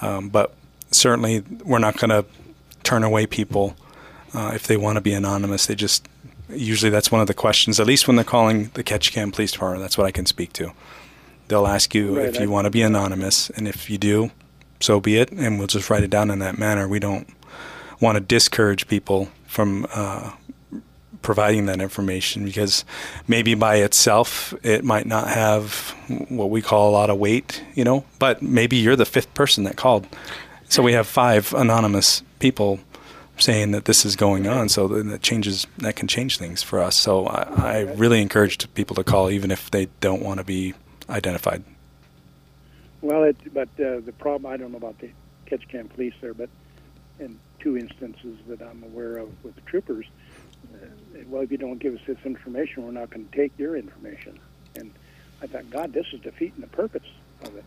Um, 0.00 0.28
but 0.28 0.54
certainly, 0.90 1.40
we're 1.64 1.78
not 1.80 1.96
going 1.98 2.10
to 2.10 2.24
turn 2.84 3.02
away 3.02 3.26
people 3.26 3.76
uh, 4.34 4.52
if 4.54 4.66
they 4.66 4.76
want 4.76 4.96
to 4.96 5.00
be 5.00 5.12
anonymous. 5.12 5.66
They 5.66 5.74
just 5.74 6.08
usually 6.50 6.90
that's 6.90 7.10
one 7.12 7.20
of 7.20 7.26
the 7.26 7.34
questions. 7.34 7.78
At 7.80 7.86
least 7.86 8.06
when 8.06 8.16
they're 8.16 8.24
calling 8.24 8.70
the 8.74 8.84
Ketchikan 8.84 9.32
Police 9.32 9.52
Department, 9.52 9.82
that's 9.82 9.98
what 9.98 10.06
I 10.06 10.10
can 10.10 10.24
speak 10.26 10.52
to. 10.54 10.72
They'll 11.48 11.66
ask 11.66 11.94
you 11.94 12.16
Right, 12.18 12.28
if 12.28 12.38
I- 12.38 12.42
you 12.42 12.50
want 12.50 12.66
to 12.66 12.70
be 12.70 12.82
anonymous, 12.82 13.50
and 13.50 13.66
if 13.68 13.90
you 13.90 13.98
do, 13.98 14.30
so 14.80 15.00
be 15.00 15.16
it, 15.18 15.30
and 15.32 15.58
we'll 15.58 15.66
just 15.66 15.90
write 15.90 16.02
it 16.04 16.10
down 16.10 16.30
in 16.30 16.38
that 16.38 16.56
manner. 16.58 16.86
We 16.88 17.00
don't 17.00 17.28
want 18.00 18.16
to 18.16 18.20
discourage 18.20 18.86
people 18.86 19.28
from 19.46 19.86
uh, 19.92 20.30
providing 21.28 21.66
that 21.66 21.78
information 21.78 22.42
because 22.42 22.86
maybe 23.26 23.54
by 23.54 23.76
itself 23.76 24.54
it 24.62 24.82
might 24.82 25.04
not 25.04 25.28
have 25.28 25.94
what 26.30 26.48
we 26.48 26.62
call 26.62 26.88
a 26.88 26.90
lot 26.92 27.10
of 27.10 27.18
weight, 27.18 27.62
you 27.74 27.84
know, 27.84 28.02
but 28.18 28.40
maybe 28.40 28.76
you're 28.76 28.96
the 28.96 29.04
fifth 29.04 29.34
person 29.34 29.64
that 29.64 29.76
called. 29.76 30.06
So 30.70 30.82
we 30.82 30.94
have 30.94 31.06
five 31.06 31.52
anonymous 31.52 32.22
people 32.38 32.80
saying 33.36 33.72
that 33.72 33.84
this 33.84 34.06
is 34.06 34.16
going 34.16 34.46
on, 34.46 34.70
so 34.70 34.88
that 34.88 35.20
changes 35.20 35.66
that 35.76 35.96
can 35.96 36.08
change 36.08 36.38
things 36.38 36.62
for 36.62 36.80
us. 36.80 36.96
So 36.96 37.26
I, 37.26 37.42
I 37.58 37.80
really 37.80 38.22
encourage 38.22 38.56
people 38.72 38.96
to 38.96 39.04
call 39.04 39.30
even 39.30 39.50
if 39.50 39.70
they 39.70 39.88
don't 40.00 40.22
want 40.22 40.38
to 40.38 40.44
be 40.44 40.72
identified. 41.10 41.62
Well, 43.02 43.24
it, 43.24 43.36
but 43.52 43.68
uh, 43.78 44.00
the 44.00 44.14
problem, 44.18 44.50
I 44.50 44.56
don't 44.56 44.72
know 44.72 44.78
about 44.78 44.98
the 44.98 45.10
Ketchikan 45.46 45.90
police 45.90 46.14
there, 46.22 46.32
but 46.32 46.48
in 47.20 47.38
two 47.60 47.76
instances 47.76 48.38
that 48.48 48.62
I'm 48.62 48.82
aware 48.82 49.18
of 49.18 49.28
with 49.44 49.56
the 49.56 49.60
troopers, 49.62 50.06
well, 51.28 51.42
if 51.42 51.50
you 51.50 51.58
don't 51.58 51.78
give 51.78 51.94
us 51.94 52.00
this 52.06 52.18
information, 52.24 52.84
we're 52.84 52.92
not 52.92 53.10
going 53.10 53.28
to 53.28 53.36
take 53.36 53.52
your 53.58 53.76
information. 53.76 54.38
And 54.74 54.92
I 55.42 55.46
thought, 55.46 55.70
God, 55.70 55.92
this 55.92 56.06
is 56.12 56.20
defeating 56.20 56.60
the 56.60 56.66
purpose 56.68 57.06
of 57.44 57.54
it. 57.56 57.64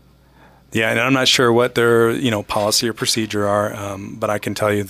Yeah, 0.72 0.90
and 0.90 1.00
I'm 1.00 1.14
not 1.14 1.28
sure 1.28 1.52
what 1.52 1.76
their 1.76 2.12
you 2.12 2.32
know 2.32 2.44
policy 2.44 2.88
or 2.88 2.94
procedure 2.94 3.46
are, 3.46 3.76
um, 3.76 4.16
but 4.16 4.30
I 4.30 4.40
can 4.40 4.56
tell 4.56 4.74
you, 4.74 4.88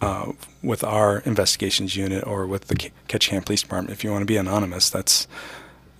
uh, 0.00 0.32
with 0.62 0.82
our 0.82 1.18
investigations 1.20 1.96
unit 1.96 2.26
or 2.26 2.46
with 2.46 2.68
the 2.68 2.76
K- 2.76 2.92
Ketchikan 3.08 3.44
Police 3.44 3.62
Department, 3.62 3.92
if 3.92 4.02
you 4.04 4.10
want 4.10 4.22
to 4.22 4.26
be 4.26 4.38
anonymous, 4.38 4.88
that's 4.88 5.28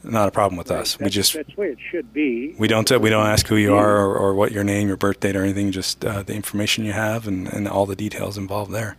not 0.02 0.28
a 0.28 0.30
problem 0.30 0.56
with 0.56 0.70
us. 0.70 0.98
We 0.98 1.10
just 1.10 1.34
that's 1.34 1.54
the 1.54 1.60
way 1.60 1.68
it 1.68 1.78
should 1.90 2.12
be. 2.14 2.54
we 2.58 2.68
don't 2.68 2.90
we 3.00 3.10
don't 3.10 3.26
ask 3.26 3.46
who 3.46 3.56
you 3.56 3.74
are 3.74 3.98
or, 3.98 4.16
or 4.16 4.34
what 4.34 4.52
your 4.52 4.64
name, 4.64 4.88
your 4.88 4.96
birth 4.96 5.20
date, 5.20 5.36
or 5.36 5.42
anything. 5.42 5.72
Just 5.72 6.04
uh, 6.04 6.22
the 6.22 6.34
information 6.34 6.84
you 6.84 6.92
have 6.92 7.26
and, 7.26 7.48
and 7.48 7.68
all 7.68 7.84
the 7.84 7.96
details 7.96 8.38
involved 8.38 8.72
there. 8.72 8.96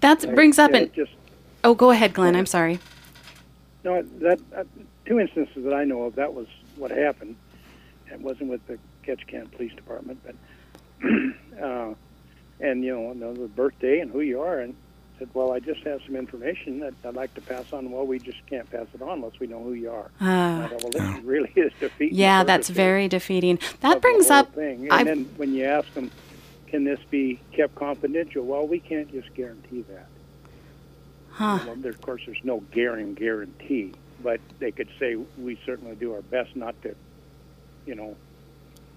That 0.00 0.34
brings 0.34 0.58
up 0.58 0.70
Yeah, 0.72 0.78
an. 0.78 0.92
just 0.94 1.12
Oh, 1.62 1.74
go 1.74 1.90
ahead, 1.90 2.14
Glenn. 2.14 2.34
I'm 2.36 2.46
sorry. 2.46 2.78
no 3.84 4.02
that 4.20 4.40
uh, 4.56 4.64
two 5.06 5.20
instances 5.20 5.64
that 5.64 5.74
I 5.74 5.84
know 5.84 6.04
of. 6.04 6.14
That 6.16 6.32
was 6.34 6.46
what 6.76 6.90
happened. 6.90 7.36
It 8.10 8.20
wasn't 8.20 8.50
with 8.50 8.66
the 8.66 8.78
Ketchikan 9.06 9.50
Police 9.52 9.74
Department, 9.74 10.18
but 10.24 10.34
uh, 11.62 11.94
and 12.60 12.84
you 12.84 12.92
know, 12.94 13.12
know 13.12 13.34
the 13.34 13.46
birthday 13.48 14.00
and 14.00 14.10
who 14.10 14.20
you 14.20 14.40
are, 14.40 14.60
and 14.60 14.74
said, 15.18 15.28
"Well, 15.34 15.52
I 15.52 15.60
just 15.60 15.82
have 15.82 16.00
some 16.06 16.16
information 16.16 16.80
that 16.80 16.94
I'd 17.04 17.14
like 17.14 17.34
to 17.34 17.40
pass 17.42 17.72
on." 17.72 17.90
Well, 17.90 18.06
we 18.06 18.18
just 18.18 18.38
can't 18.46 18.70
pass 18.70 18.86
it 18.94 19.02
on 19.02 19.18
unless 19.18 19.38
we 19.38 19.46
know 19.46 19.62
who 19.62 19.74
you 19.74 19.90
are. 19.90 20.10
Ah. 20.20 20.68
Thought, 20.70 20.82
well, 20.82 20.90
this 21.14 21.24
really 21.24 21.52
is 21.56 21.72
defeating. 21.78 22.16
Yeah, 22.18 22.42
that's 22.44 22.68
very 22.70 23.06
defeating. 23.08 23.58
That 23.80 24.00
brings 24.00 24.30
up. 24.30 24.54
thing. 24.54 24.84
And 24.84 24.92
I- 24.92 25.04
then 25.04 25.24
when 25.36 25.52
you 25.54 25.64
ask 25.64 25.92
them, 25.94 26.10
"Can 26.70 26.84
this 26.84 27.00
be 27.10 27.40
kept 27.52 27.74
confidential?" 27.74 28.44
Well, 28.44 28.66
we 28.66 28.78
can't 28.78 29.10
just 29.10 29.34
guarantee 29.34 29.82
that. 29.88 30.06
Huh. 31.30 31.58
Well, 31.66 31.76
there, 31.76 31.90
of 31.92 32.00
course, 32.00 32.22
there's 32.26 32.40
no 32.44 32.60
guaran- 32.72 33.14
guarantee, 33.14 33.92
but 34.22 34.40
they 34.58 34.70
could 34.70 34.88
say 34.98 35.16
we 35.38 35.58
certainly 35.66 35.96
do 35.96 36.12
our 36.12 36.22
best 36.22 36.54
not 36.54 36.80
to, 36.82 36.94
you 37.86 37.94
know, 37.94 38.16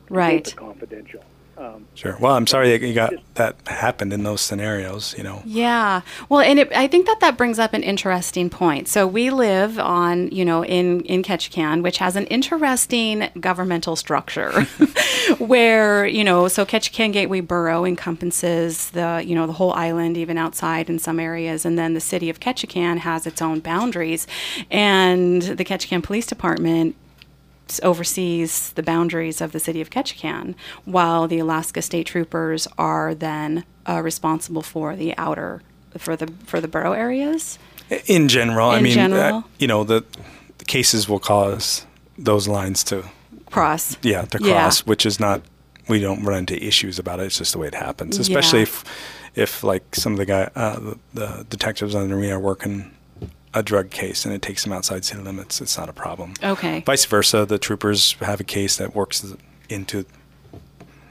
keep 0.08 0.12
Right. 0.18 0.48
it 0.48 0.56
confidential. 0.56 1.24
Um, 1.58 1.88
Sure. 1.94 2.18
Well, 2.20 2.34
I'm 2.34 2.48
sorry 2.48 2.76
that 2.76 2.86
you 2.86 2.94
got 2.94 3.14
that 3.36 3.56
happened 3.68 4.14
in 4.14 4.24
those 4.24 4.42
scenarios. 4.42 5.14
You 5.18 5.24
know. 5.24 5.42
Yeah. 5.46 6.02
Well, 6.28 6.42
and 6.42 6.60
it, 6.60 6.72
I 6.76 6.88
think 6.88 7.06
that 7.06 7.20
that 7.20 7.38
brings 7.38 7.60
up 7.60 7.74
an 7.74 7.84
interesting 7.84 8.50
point. 8.50 8.88
So 8.88 9.06
we 9.06 9.30
live 9.30 9.78
on, 9.78 10.30
you 10.30 10.44
know, 10.44 10.66
in 10.66 11.02
in 11.02 11.22
Ketchikan, 11.22 11.84
which 11.84 12.00
has 12.00 12.16
an 12.16 12.26
interesting 12.28 13.30
governmental 13.40 13.96
structure, 13.96 14.52
where 15.38 16.06
you 16.08 16.24
know, 16.24 16.48
so 16.48 16.66
Ketchikan 16.66 17.14
Gateway 17.14 17.42
Borough 17.42 17.86
encompasses 17.86 18.90
the, 18.92 19.24
you 19.26 19.36
know, 19.36 19.46
the 19.46 19.54
whole 19.54 19.74
island, 19.74 20.18
even 20.18 20.38
outside 20.38 20.90
in 20.90 20.98
some 20.98 21.20
areas, 21.20 21.66
and 21.66 21.78
then 21.78 21.94
the 21.94 22.02
city 22.02 22.30
of 22.30 22.40
Ketchikan 22.40 22.98
has 23.00 23.28
its 23.28 23.42
own 23.42 23.60
boundaries, 23.60 24.26
and 24.72 25.42
the 25.44 25.66
Ketchikan 25.66 26.02
Police 26.02 26.26
Department 26.26 26.96
oversees 27.84 28.72
the 28.74 28.84
boundaries 28.84 29.42
of 29.42 29.52
the 29.52 29.60
city 29.60 29.82
of 29.82 29.90
Ketchikan, 29.90 30.56
while 30.86 31.28
the 31.28 31.40
Alaska 31.40 31.82
State 31.82 32.08
Troopers 32.08 32.68
are 32.78 33.16
then 33.16 33.64
uh, 33.88 34.02
responsible 34.02 34.62
for 34.62 34.96
the 34.96 35.18
outer 35.18 35.62
for 35.98 36.16
the 36.16 36.28
for 36.46 36.60
the 36.62 36.68
borough 36.68 36.94
areas. 36.94 37.58
In 38.08 38.28
general, 38.28 38.70
I 38.70 38.82
mean, 38.82 38.94
general. 38.94 39.38
Uh, 39.38 39.42
you 39.60 39.68
know, 39.68 39.84
the, 39.84 40.04
the 40.58 40.66
cases 40.66 41.08
will 41.10 41.20
cause 41.20 41.86
those 42.18 42.48
lines 42.48 42.84
to 42.86 43.04
Cross. 43.52 43.98
yeah 44.02 44.24
to 44.26 44.40
Yeah. 44.42 44.62
cross, 44.62 44.80
which 44.86 45.06
is 45.06 45.20
not 45.20 45.42
we 45.88 46.00
don't 46.00 46.24
run 46.24 46.40
into 46.40 46.56
issues 46.66 46.98
about 46.98 47.20
it. 47.20 47.26
It's 47.26 47.38
just 47.38 47.52
the 47.54 47.60
way 47.60 47.68
it 47.68 47.76
happens. 47.76 48.18
Especially 48.18 48.60
Yeah. 48.60 48.64
if 48.64 48.84
if 49.36 49.64
like 49.64 49.96
some 49.96 50.14
of 50.14 50.18
the 50.18 50.26
guy 50.26 50.50
uh, 50.56 50.80
the, 50.80 50.98
the 51.14 51.46
detectives 51.50 51.94
under 51.94 52.16
me 52.16 52.32
are 52.32 52.40
working 52.40 52.92
a 53.54 53.64
drug 53.64 53.90
case 53.90 54.26
and 54.26 54.34
it 54.34 54.42
takes 54.42 54.64
them 54.64 54.74
outside 54.74 55.06
city 55.06 55.22
limits, 55.22 55.62
it's 55.62 55.78
not 55.78 55.90
a 55.90 55.94
problem. 55.94 56.34
Okay. 56.44 56.82
Vice 56.86 57.06
versa, 57.06 57.46
the 57.46 57.60
troopers 57.60 58.14
have 58.14 58.40
a 58.40 58.44
case 58.44 58.78
that 58.78 58.96
works 58.96 59.26
into 59.70 60.06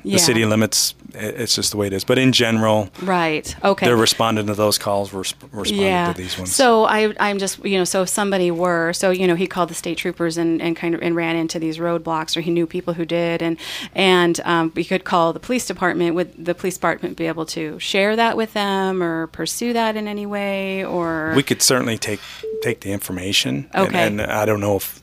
Yeah. 0.04 0.14
the 0.14 0.18
city 0.18 0.44
limits. 0.44 0.94
It's 1.14 1.54
just 1.54 1.70
the 1.72 1.76
way 1.76 1.86
it 1.88 1.92
is. 1.92 2.04
But 2.04 2.18
in 2.18 2.32
general, 2.32 2.88
Right. 3.02 3.54
Okay. 3.62 3.84
they're 3.86 3.96
responding 3.96 4.46
to 4.46 4.54
those 4.54 4.78
calls. 4.78 5.12
We're 5.12 5.20
responding 5.52 5.80
yeah. 5.80 6.12
to 6.12 6.16
these 6.18 6.38
ones. 6.38 6.54
So 6.54 6.84
I, 6.84 7.14
I'm 7.20 7.38
just, 7.38 7.62
you 7.64 7.76
know, 7.76 7.84
so 7.84 8.02
if 8.02 8.08
somebody 8.08 8.50
were, 8.50 8.92
so 8.94 9.10
you 9.10 9.26
know, 9.26 9.34
he 9.34 9.46
called 9.46 9.68
the 9.68 9.74
state 9.74 9.98
troopers 9.98 10.38
and, 10.38 10.62
and 10.62 10.74
kind 10.74 10.94
of 10.94 11.02
and 11.02 11.14
ran 11.14 11.36
into 11.36 11.58
these 11.58 11.76
roadblocks, 11.78 12.36
or 12.36 12.40
he 12.40 12.50
knew 12.50 12.66
people 12.66 12.94
who 12.94 13.04
did, 13.04 13.42
and 13.42 13.58
and 13.94 14.40
um, 14.44 14.72
we 14.74 14.84
could 14.84 15.04
call 15.04 15.32
the 15.34 15.40
police 15.40 15.66
department. 15.66 16.14
Would 16.14 16.44
the 16.44 16.54
police 16.54 16.74
department 16.74 17.16
be 17.18 17.26
able 17.26 17.44
to 17.46 17.78
share 17.78 18.16
that 18.16 18.36
with 18.36 18.54
them, 18.54 19.02
or 19.02 19.26
pursue 19.28 19.72
that 19.74 19.96
in 19.96 20.08
any 20.08 20.24
way, 20.24 20.84
or 20.84 21.32
we 21.36 21.42
could 21.42 21.60
certainly 21.60 21.98
take 21.98 22.20
take 22.62 22.80
the 22.80 22.90
information. 22.92 23.68
and- 23.72 23.88
Okay. 23.88 24.06
And, 24.06 24.22
I 24.22 24.46
don't 24.46 24.60
know 24.60 24.76
if 24.76 25.01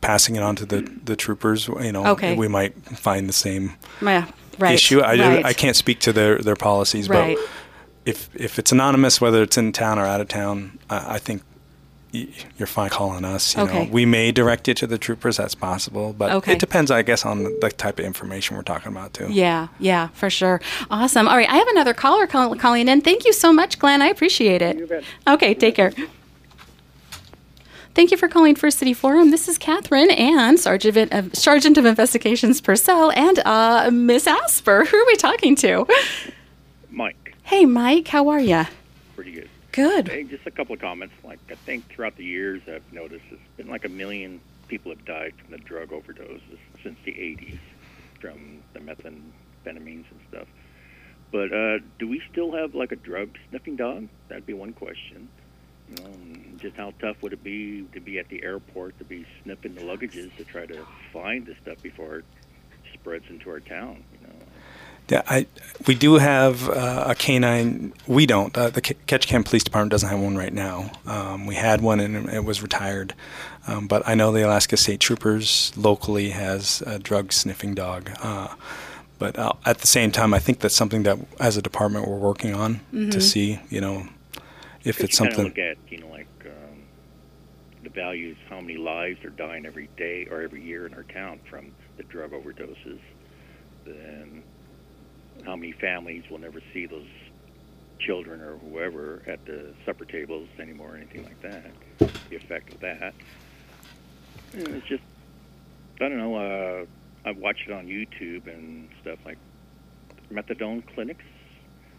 passing 0.00 0.36
it 0.36 0.42
on 0.42 0.56
to 0.56 0.66
the, 0.66 0.80
the 1.04 1.16
troopers, 1.16 1.68
you 1.68 1.92
know, 1.92 2.06
Okay. 2.08 2.34
we 2.36 2.48
might 2.48 2.74
find 2.98 3.28
the 3.28 3.32
same 3.32 3.74
yeah, 4.02 4.26
right, 4.58 4.74
issue. 4.74 5.00
I, 5.00 5.16
right. 5.16 5.44
I 5.44 5.52
can't 5.52 5.76
speak 5.76 6.00
to 6.00 6.12
their, 6.12 6.38
their 6.38 6.56
policies, 6.56 7.08
Right. 7.08 7.36
but 7.36 7.48
if 8.06 8.28
if 8.34 8.58
it's 8.58 8.70
anonymous, 8.72 9.20
whether 9.20 9.42
it's 9.42 9.56
in 9.56 9.72
town 9.72 9.98
or 9.98 10.04
out 10.06 10.20
of 10.20 10.28
town, 10.28 10.78
I, 10.90 11.14
I 11.14 11.18
think 11.18 11.42
y- 12.12 12.28
you're 12.58 12.66
fine 12.66 12.90
calling 12.90 13.24
us. 13.24 13.56
You 13.56 13.62
Okay. 13.62 13.84
know, 13.86 13.90
we 13.90 14.04
may 14.04 14.30
direct 14.30 14.68
you 14.68 14.74
to 14.74 14.86
the 14.86 14.98
troopers. 14.98 15.38
That's 15.38 15.54
possible, 15.54 16.12
but 16.16 16.30
Okay. 16.32 16.52
it 16.52 16.58
depends, 16.58 16.90
I 16.90 17.00
guess, 17.02 17.24
on 17.24 17.44
the 17.44 17.72
type 17.76 17.98
of 17.98 18.04
information 18.04 18.56
we're 18.56 18.62
talking 18.62 18.92
about 18.92 19.14
too. 19.14 19.28
Yeah, 19.30 19.68
yeah, 19.78 20.08
for 20.12 20.28
sure. 20.28 20.60
Awesome. 20.90 21.26
All 21.28 21.36
right, 21.36 21.48
I 21.48 21.56
have 21.56 21.68
another 21.68 21.94
caller 21.94 22.26
call- 22.26 22.54
calling 22.56 22.88
in. 22.88 23.00
Thank 23.00 23.24
you 23.24 23.32
so 23.32 23.52
much, 23.54 23.78
Glenn. 23.78 24.02
I 24.02 24.08
appreciate 24.08 24.60
it. 24.62 24.76
You 24.76 24.86
bet. 24.86 25.04
Okay, 25.26 25.54
take 25.54 25.74
care. 25.76 25.92
Thank 27.94 28.10
you 28.10 28.16
for 28.16 28.26
calling 28.28 28.56
First 28.56 28.78
City 28.78 28.92
Forum. 28.92 29.30
This 29.30 29.46
is 29.48 29.56
Catherine 29.56 30.10
and 30.10 30.58
Sergeant 30.58 31.12
of, 31.12 31.34
Sergeant 31.34 31.78
of 31.78 31.84
Investigations 31.84 32.60
Purcell 32.60 33.12
and 33.12 33.38
uh, 33.40 33.88
Miss 33.92 34.26
Asper. 34.26 34.84
Who 34.84 34.96
are 34.96 35.06
we 35.06 35.14
talking 35.16 35.54
to? 35.56 35.86
Mike, 36.90 37.36
Hey, 37.44 37.64
Mike, 37.66 38.08
how 38.08 38.28
are 38.28 38.40
you? 38.40 38.64
pretty 39.14 39.32
good. 39.32 39.48
Good. 39.70 40.08
Hey, 40.08 40.24
just 40.24 40.46
a 40.46 40.50
couple 40.50 40.74
of 40.74 40.80
comments. 40.80 41.14
Like, 41.24 41.38
I 41.50 41.54
think 41.54 41.88
throughout 41.88 42.16
the 42.16 42.24
years, 42.24 42.62
I've 42.68 42.92
noticed 42.92 43.24
it's 43.30 43.40
been 43.56 43.68
like 43.68 43.84
a 43.84 43.88
million 43.88 44.40
people 44.68 44.90
have 44.92 45.04
died 45.04 45.34
from 45.36 45.50
the 45.52 45.58
drug 45.58 45.90
overdoses 45.90 46.40
since 46.82 46.96
the 47.04 47.12
80s 47.12 47.58
from 48.20 48.58
the 48.72 48.80
methamphetamines 48.80 50.04
and 50.10 50.20
stuff. 50.28 50.46
But 51.30 51.52
uh, 51.52 51.78
do 51.98 52.08
we 52.08 52.22
still 52.30 52.52
have 52.52 52.74
like 52.74 52.92
a 52.92 52.96
drug 52.96 53.30
sniffing 53.50 53.76
dog? 53.76 54.08
That'd 54.28 54.46
be 54.46 54.54
one 54.54 54.72
question. 54.72 55.28
You 55.90 56.58
just 56.58 56.76
how 56.76 56.92
tough 57.00 57.16
would 57.22 57.32
it 57.32 57.44
be 57.44 57.86
to 57.92 58.00
be 58.00 58.18
at 58.18 58.28
the 58.28 58.42
airport 58.42 58.98
to 58.98 59.04
be 59.04 59.26
sniffing 59.42 59.74
the 59.74 59.82
luggages 59.82 60.34
to 60.36 60.44
try 60.44 60.66
to 60.66 60.86
find 61.12 61.46
the 61.46 61.54
stuff 61.62 61.82
before 61.82 62.18
it 62.18 62.24
spreads 62.94 63.24
into 63.28 63.50
our 63.50 63.60
town? 63.60 64.02
You 64.20 64.26
know, 64.26 64.34
Yeah, 65.10 65.22
I 65.28 65.46
we 65.86 65.94
do 65.94 66.14
have 66.14 66.68
uh, 66.68 67.04
a 67.08 67.14
canine. 67.14 67.92
We 68.06 68.24
don't. 68.26 68.56
Uh, 68.56 68.70
the 68.70 68.80
Ke- 68.80 69.06
Ketchikan 69.06 69.44
Police 69.44 69.64
Department 69.64 69.90
doesn't 69.90 70.08
have 70.08 70.20
one 70.20 70.36
right 70.36 70.52
now. 70.52 70.90
Um, 71.06 71.46
we 71.46 71.54
had 71.56 71.82
one 71.82 72.00
and 72.00 72.28
it 72.30 72.44
was 72.44 72.62
retired, 72.62 73.14
um, 73.66 73.86
but 73.86 74.02
I 74.08 74.14
know 74.14 74.32
the 74.32 74.44
Alaska 74.46 74.76
State 74.78 75.00
Troopers 75.00 75.72
locally 75.76 76.30
has 76.30 76.82
a 76.86 76.98
drug 76.98 77.32
sniffing 77.32 77.74
dog. 77.74 78.10
Uh, 78.22 78.48
but 79.18 79.38
uh, 79.38 79.52
at 79.64 79.78
the 79.78 79.86
same 79.86 80.10
time, 80.10 80.34
I 80.34 80.38
think 80.38 80.58
that's 80.60 80.74
something 80.74 81.04
that, 81.04 81.18
as 81.38 81.56
a 81.56 81.62
department, 81.62 82.08
we're 82.08 82.16
working 82.16 82.52
on 82.54 82.80
to 82.92 83.20
see. 83.20 83.60
You 83.70 83.80
know, 83.80 84.06
if 84.84 85.00
it's 85.00 85.16
something. 85.16 85.44
look 85.44 85.58
at 85.58 85.76
you 85.88 85.98
know 85.98 86.08
like 86.08 86.28
um, 86.44 86.82
the 87.82 87.90
values, 87.90 88.36
how 88.48 88.60
many 88.60 88.76
lives 88.76 89.24
are 89.24 89.30
dying 89.30 89.66
every 89.66 89.88
day 89.96 90.26
or 90.30 90.42
every 90.42 90.62
year 90.62 90.86
in 90.86 90.94
our 90.94 91.02
town 91.04 91.40
from 91.48 91.72
the 91.96 92.02
drug 92.04 92.32
overdoses, 92.32 93.00
then 93.84 94.42
how 95.44 95.56
many 95.56 95.72
families 95.72 96.24
will 96.30 96.38
never 96.38 96.60
see 96.72 96.86
those 96.86 97.06
children 97.98 98.40
or 98.40 98.56
whoever 98.58 99.22
at 99.26 99.44
the 99.46 99.72
supper 99.84 100.04
tables 100.04 100.48
anymore 100.58 100.94
or 100.94 100.96
anything 100.96 101.24
like 101.24 101.40
that. 101.42 101.70
The 102.28 102.36
effect 102.36 102.74
of 102.74 102.80
that. 102.80 103.14
And 104.52 104.68
it's 104.68 104.86
just 104.86 105.02
I 106.00 106.08
don't 106.08 106.18
know. 106.18 106.34
Uh, 106.36 106.86
I've 107.24 107.38
watched 107.38 107.68
it 107.68 107.72
on 107.72 107.86
YouTube 107.86 108.46
and 108.52 108.88
stuff 109.00 109.18
like 109.24 109.38
methadone 110.32 110.82
clinics 110.94 111.24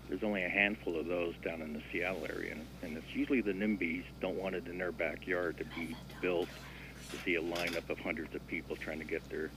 there's 0.10 0.24
only 0.24 0.44
a 0.44 0.50
handful 0.50 1.00
of 1.00 1.08
those 1.08 1.34
down 1.44 1.62
in 1.62 1.74
the 1.74 1.82
Seattle 1.92 2.26
area, 2.30 2.54
and, 2.54 2.66
and 2.84 2.98
it's 2.98 3.16
usually 3.16 3.42
the 3.42 3.54
NIMBYs 3.54 4.04
don't 4.22 4.36
want 4.36 4.56
it 4.56 4.68
in 4.68 4.78
their 4.78 4.92
backyard 4.92 5.58
to 5.58 5.66
be 5.80 5.96
built 6.22 6.50
to 7.12 7.18
see 7.18 7.36
a 7.36 7.42
lineup 7.42 7.90
of 7.90 8.00
hundreds 8.00 8.34
of 8.36 8.46
people 8.48 8.76
trying 8.76 9.00
to 9.00 9.06
get 9.06 9.28
their 9.30 9.50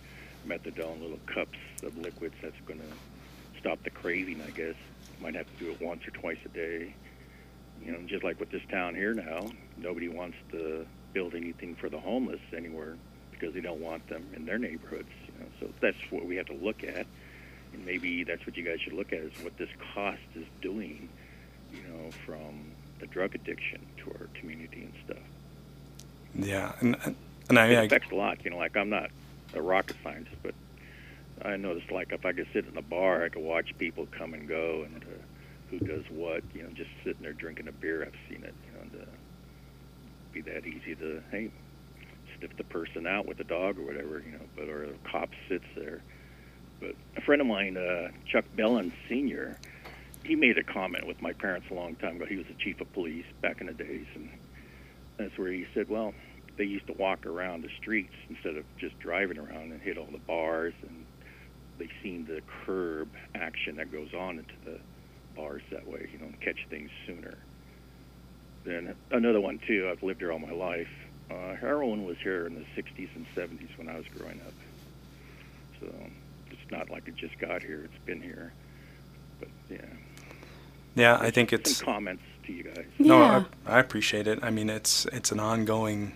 methadone 0.47 1.01
little 1.01 1.21
cups 1.27 1.59
of 1.83 1.97
liquids 1.99 2.35
that's 2.43 2.59
going 2.67 2.81
to 2.81 3.61
stop 3.61 3.83
the 3.83 3.91
craving, 3.91 4.43
I 4.47 4.51
guess. 4.51 4.75
Might 5.21 5.35
have 5.35 5.47
to 5.59 5.65
do 5.65 5.71
it 5.73 5.81
once 5.81 6.07
or 6.07 6.11
twice 6.13 6.39
a 6.45 6.49
day. 6.49 6.95
You 7.85 7.93
know, 7.93 7.99
just 8.07 8.25
like 8.25 8.41
with 8.41 8.51
this 8.51 8.63
town 8.71 8.95
here 8.95 9.15
now, 9.15 9.51
nobody 9.77 10.09
wants 10.09 10.37
to 10.53 10.87
build 11.13 11.35
anything 11.35 11.75
for 11.75 11.89
the 11.89 11.99
homeless 11.99 12.41
anywhere 12.57 12.97
because 13.31 13.55
they 13.55 13.61
don't 13.61 13.81
want 13.81 14.07
them 14.09 14.27
in 14.35 14.47
their 14.47 14.59
neighborhoods. 14.59 15.09
You 15.27 15.41
know, 15.41 15.47
so 15.61 15.69
that's 15.81 15.99
what 16.11 16.25
we 16.25 16.37
have 16.37 16.47
to 16.47 16.55
look 16.55 16.85
at 16.85 17.07
and 17.73 17.85
maybe 17.85 18.25
that's 18.25 18.45
what 18.47 18.57
you 18.57 18.65
guys 18.65 18.81
should 18.81 18.93
look 18.93 19.13
at 19.13 19.21
is 19.21 19.33
what 19.43 19.57
this 19.59 19.69
cost 19.95 20.21
is 20.35 20.47
doing, 20.61 21.09
you 21.73 21.83
know, 21.83 22.11
from 22.27 22.73
the 23.01 23.07
drug 23.07 23.35
addiction 23.35 23.81
to 23.99 24.11
our 24.13 24.29
community 24.35 24.83
and 24.83 24.93
stuff. 25.05 25.25
Yeah, 26.35 26.73
and 26.81 27.17
and 27.49 27.59
I, 27.59 27.67
It 27.69 27.87
affects 27.87 28.11
a 28.13 28.15
lot, 28.15 28.45
you 28.45 28.51
know. 28.51 28.59
Like 28.59 28.77
I'm 28.77 28.91
not 28.91 29.11
a 29.55 29.63
rocket 29.63 29.97
scientist, 30.03 30.37
but 30.43 30.55
I 31.43 31.57
noticed 31.57 31.91
like 31.91 32.13
if 32.13 32.25
I 32.27 32.33
could 32.33 32.49
sit 32.53 32.67
in 32.67 32.77
a 32.77 32.83
bar, 32.83 33.25
I 33.25 33.29
could 33.29 33.43
watch 33.43 33.77
people 33.79 34.07
come 34.11 34.35
and 34.35 34.49
go 34.49 34.85
and 34.85 35.03
uh, 35.03 35.07
who 35.71 35.79
does 35.79 36.05
what, 36.11 36.43
you 36.55 36.63
know, 36.63 36.71
just 36.71 36.91
sitting 37.05 37.23
there 37.23 37.33
drinking 37.33 37.69
a 37.69 37.73
beer. 37.73 38.03
I've 38.03 38.19
seen 38.29 38.45
it, 38.45 38.55
you 38.67 38.73
know, 38.73 38.81
and, 38.83 39.03
uh, 39.03 39.07
be 40.33 40.41
that 40.43 40.67
easy 40.67 40.95
to 40.97 41.23
hey 41.31 41.51
if 42.41 42.57
the 42.57 42.65
person 42.65 43.07
out 43.07 43.27
with 43.27 43.39
the 43.39 43.45
dog 43.45 43.79
or 43.79 43.83
whatever, 43.83 44.23
you 44.25 44.33
know, 44.33 44.45
but 44.57 44.69
or 44.69 44.85
a 44.85 45.11
cop 45.11 45.31
sits 45.49 45.65
there. 45.77 46.01
But 46.81 46.95
a 47.17 47.21
friend 47.21 47.41
of 47.41 47.47
mine, 47.47 47.77
uh, 47.77 48.11
Chuck 48.27 48.45
Bellin 48.57 48.93
Sr., 49.09 49.59
he 50.25 50.37
made 50.37 50.59
a 50.59 50.63
comment 50.63 51.07
with 51.07 51.21
my 51.23 51.33
parents 51.33 51.69
a 51.71 51.75
long 51.75 51.97
time 51.97 52.17
ago. 52.17 52.27
He 52.27 52.37
was 52.37 52.47
the 52.47 52.55
chief 52.55 52.81
of 52.81 52.93
police 52.93 53.25
back 53.41 53.61
in 53.61 53.67
the 53.67 53.73
days, 53.73 54.07
and 54.15 54.29
that's 55.17 55.37
where 55.39 55.51
he 55.51 55.67
said, 55.75 55.89
well, 55.89 56.13
they 56.57 56.65
used 56.65 56.87
to 56.89 56.93
walk 56.93 57.25
around 57.25 57.63
the 57.63 57.71
streets 57.81 58.15
instead 58.29 58.57
of 58.57 58.65
just 58.79 58.99
driving 58.99 59.39
around 59.39 59.73
and 59.73 59.81
hit 59.81 59.97
all 59.97 60.09
the 60.11 60.19
bars, 60.19 60.75
and 60.83 61.07
they 61.79 61.89
seen 62.03 62.27
the 62.27 62.43
curb 62.65 63.09
action 63.35 63.77
that 63.77 63.91
goes 63.91 64.13
on 64.13 64.39
into 64.39 64.55
the 64.65 64.79
bars 65.35 65.63
that 65.71 65.87
way, 65.87 66.09
you 66.13 66.19
know, 66.19 66.33
catch 66.41 66.67
things 66.69 66.91
sooner. 67.07 67.39
Then 68.65 68.95
another 69.11 69.41
one 69.41 69.61
too. 69.67 69.89
I've 69.91 70.03
lived 70.03 70.21
here 70.21 70.33
all 70.33 70.39
my 70.39 70.53
life. 70.53 70.89
Uh, 71.31 71.55
heroin 71.55 72.05
was 72.05 72.17
here 72.23 72.47
in 72.47 72.55
the 72.55 72.65
60s 72.77 73.09
and 73.15 73.27
70s 73.35 73.77
when 73.79 73.89
I 73.89 73.97
was 73.97 74.07
growing 74.17 74.41
up. 74.41 74.53
So 75.81 75.95
it's 76.69 76.73
not 76.79 76.91
like 76.91 77.09
it 77.09 77.17
just 77.17 77.39
got 77.39 77.63
here. 77.63 77.83
It's 77.85 78.05
been 78.05 78.21
here. 78.21 78.53
But 79.41 79.49
yeah. 79.71 79.79
Yeah, 80.95 81.19
I 81.21 81.31
think 81.31 81.53
it's 81.53 81.77
Some 81.79 81.87
comments 81.87 82.23
to 82.47 82.53
you 82.53 82.65
guys. 82.65 82.85
no, 82.99 83.19
Yeah. 83.21 83.45
I, 83.67 83.77
I 83.77 83.81
appreciate 83.81 84.27
it. 84.27 84.39
I 84.43 84.51
mean, 84.51 84.69
it's 84.69 85.07
it's 85.07 85.33
an 85.33 85.41
ongoing. 85.41 86.13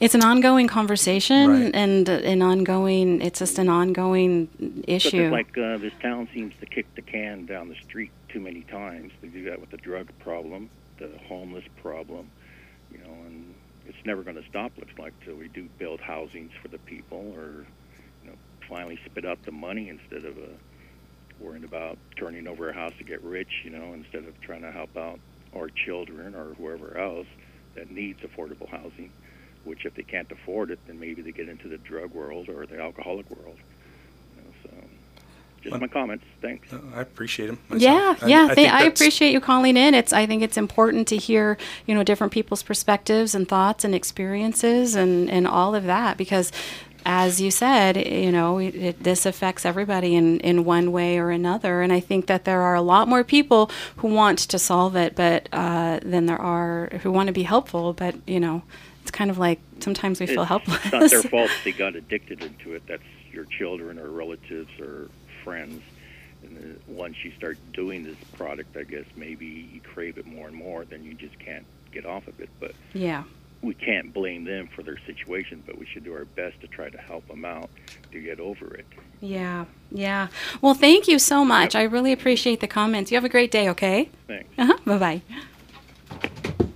It's 0.00 0.14
an 0.14 0.22
ongoing 0.24 0.66
conversation 0.66 1.48
Right. 1.64 1.70
and 1.74 2.08
an 2.08 2.42
ongoing, 2.42 3.20
it's 3.22 3.38
just 3.38 3.58
an 3.58 3.68
ongoing 3.68 4.48
But 4.58 4.88
issue. 4.88 5.22
it's 5.22 5.32
like 5.32 5.56
uh, 5.56 5.78
this 5.78 5.92
town 6.02 6.28
seems 6.34 6.52
to 6.60 6.66
kick 6.66 6.92
the 6.96 7.02
can 7.02 7.46
down 7.46 7.68
the 7.68 7.76
street 7.76 8.10
too 8.28 8.40
many 8.40 8.62
times. 8.62 9.12
They 9.22 9.28
do 9.28 9.44
that 9.44 9.60
with 9.60 9.70
the 9.70 9.76
drug 9.78 10.08
problem, 10.18 10.68
the 10.98 11.10
homeless 11.28 11.64
problem, 11.82 12.30
you 12.92 12.98
know, 12.98 13.12
and 13.26 13.54
it's 13.86 14.04
never 14.04 14.22
going 14.22 14.36
to 14.36 14.44
stop. 14.48 14.72
Looks 14.76 14.98
like 14.98 15.12
till 15.24 15.36
we 15.36 15.48
do 15.48 15.68
build 15.78 16.00
housings 16.00 16.50
for 16.60 16.68
the 16.68 16.78
people, 16.78 17.32
or 17.36 17.50
you 17.50 17.58
know, 17.58 17.64
finally 18.70 18.98
spit 19.04 19.26
out 19.26 19.42
the 19.44 19.52
money 19.52 19.90
instead 19.90 20.24
of 20.24 20.38
uh, 20.38 20.46
worrying 21.38 21.64
about 21.64 21.98
turning 22.16 22.46
over 22.46 22.70
a 22.70 22.72
house 22.72 22.92
to 22.98 23.04
get 23.04 23.22
rich. 23.22 23.62
You 23.64 23.70
know, 23.70 23.92
instead 23.92 24.24
of 24.24 24.40
trying 24.40 24.62
to 24.62 24.72
help 24.72 24.96
out 24.96 25.20
our 25.54 25.68
children 25.68 26.34
or 26.34 26.54
whoever 26.54 26.96
else 26.96 27.26
that 27.74 27.90
needs 27.90 28.20
affordable 28.20 28.68
housing. 28.68 29.10
Which, 29.64 29.84
if 29.84 29.94
they 29.94 30.02
can't 30.04 30.30
afford 30.32 30.70
it, 30.70 30.78
then 30.86 30.98
maybe 30.98 31.20
they 31.20 31.32
get 31.32 31.48
into 31.48 31.68
the 31.68 31.76
drug 31.76 32.12
world 32.14 32.48
or 32.48 32.64
the 32.64 32.80
alcoholic 32.80 33.28
world. 33.30 33.56
You 34.36 34.42
know, 34.42 34.50
so, 34.62 34.70
just 35.62 35.72
Well- 35.72 35.80
my 35.80 35.86
comments. 35.86 36.24
Thanks. 36.40 36.68
I 36.94 37.02
appreciate 37.02 37.48
them. 37.48 37.58
Yeah, 37.76 38.16
I, 38.22 38.26
yeah. 38.26 38.54
I, 38.56 38.64
I, 38.64 38.80
I 38.80 38.82
appreciate 38.84 39.32
you 39.32 39.40
calling 39.40 39.76
in. 39.76 39.92
It's 39.92 40.14
I 40.14 40.24
think 40.24 40.42
it's 40.42 40.56
important 40.56 41.08
to 41.08 41.18
hear 41.18 41.58
you 41.86 41.94
know 41.94 42.02
different 42.02 42.32
people's 42.32 42.62
perspectives 42.62 43.34
and 43.34 43.46
thoughts 43.46 43.84
and 43.84 43.94
experiences 43.94 44.94
and 44.94 45.28
and 45.30 45.46
all 45.46 45.74
of 45.74 45.84
that 45.84 46.16
because. 46.16 46.52
As 47.06 47.40
you 47.40 47.50
said, 47.50 47.96
you 47.96 48.30
know, 48.30 48.58
it, 48.58 48.74
it, 48.74 49.02
this 49.02 49.26
affects 49.26 49.64
everybody 49.64 50.14
in, 50.14 50.40
in 50.40 50.64
one 50.64 50.92
way 50.92 51.18
or 51.18 51.30
another. 51.30 51.82
And 51.82 51.92
I 51.92 52.00
think 52.00 52.26
that 52.26 52.44
there 52.44 52.60
are 52.62 52.74
a 52.74 52.82
lot 52.82 53.08
more 53.08 53.24
people 53.24 53.70
who 53.96 54.08
want 54.08 54.38
to 54.40 54.58
solve 54.58 54.96
it, 54.96 55.16
but 55.16 55.48
uh, 55.52 56.00
than 56.02 56.26
there 56.26 56.40
are 56.40 56.90
who 57.02 57.10
want 57.10 57.28
to 57.28 57.32
be 57.32 57.42
helpful. 57.42 57.92
But, 57.92 58.16
you 58.26 58.40
know, 58.40 58.62
it's 59.02 59.10
kind 59.10 59.30
of 59.30 59.38
like 59.38 59.60
sometimes 59.80 60.20
we 60.20 60.26
feel 60.26 60.44
helpless. 60.44 60.78
it's 60.84 60.92
not 60.92 61.10
their 61.10 61.22
fault 61.22 61.50
they 61.64 61.72
got 61.72 61.96
addicted 61.96 62.42
into 62.42 62.74
it. 62.74 62.82
That's 62.86 63.02
your 63.32 63.44
children 63.44 63.98
or 63.98 64.08
relatives 64.08 64.70
or 64.80 65.08
friends. 65.42 65.82
And 66.42 66.80
once 66.86 67.16
you 67.24 67.32
start 67.32 67.58
doing 67.72 68.04
this 68.04 68.16
product, 68.34 68.76
I 68.76 68.84
guess 68.84 69.04
maybe 69.16 69.68
you 69.72 69.80
crave 69.80 70.18
it 70.18 70.26
more 70.26 70.48
and 70.48 70.56
more, 70.56 70.84
then 70.84 71.04
you 71.04 71.14
just 71.14 71.38
can't 71.38 71.66
get 71.92 72.06
off 72.06 72.26
of 72.28 72.40
it. 72.40 72.48
But 72.58 72.72
yeah. 72.92 73.24
We 73.62 73.74
can't 73.74 74.12
blame 74.14 74.44
them 74.44 74.68
for 74.74 74.82
their 74.82 74.98
situation, 75.06 75.62
but 75.66 75.78
we 75.78 75.86
should 75.86 76.04
do 76.04 76.14
our 76.14 76.24
best 76.24 76.60
to 76.62 76.66
try 76.66 76.88
to 76.88 76.98
help 76.98 77.26
them 77.28 77.44
out 77.44 77.68
to 78.10 78.20
get 78.20 78.40
over 78.40 78.74
it. 78.74 78.86
Yeah. 79.20 79.66
Yeah. 79.90 80.28
Well, 80.62 80.74
thank 80.74 81.08
you 81.08 81.18
so 81.18 81.44
much. 81.44 81.74
I 81.74 81.82
really 81.82 82.12
appreciate 82.12 82.60
the 82.60 82.66
comments. 82.66 83.10
You 83.10 83.16
have 83.16 83.24
a 83.24 83.28
great 83.28 83.50
day, 83.50 83.68
okay? 83.68 84.08
Thanks. 84.26 84.48
Uh-huh. 84.56 84.78
Bye 84.86 85.22
bye. 86.58 86.66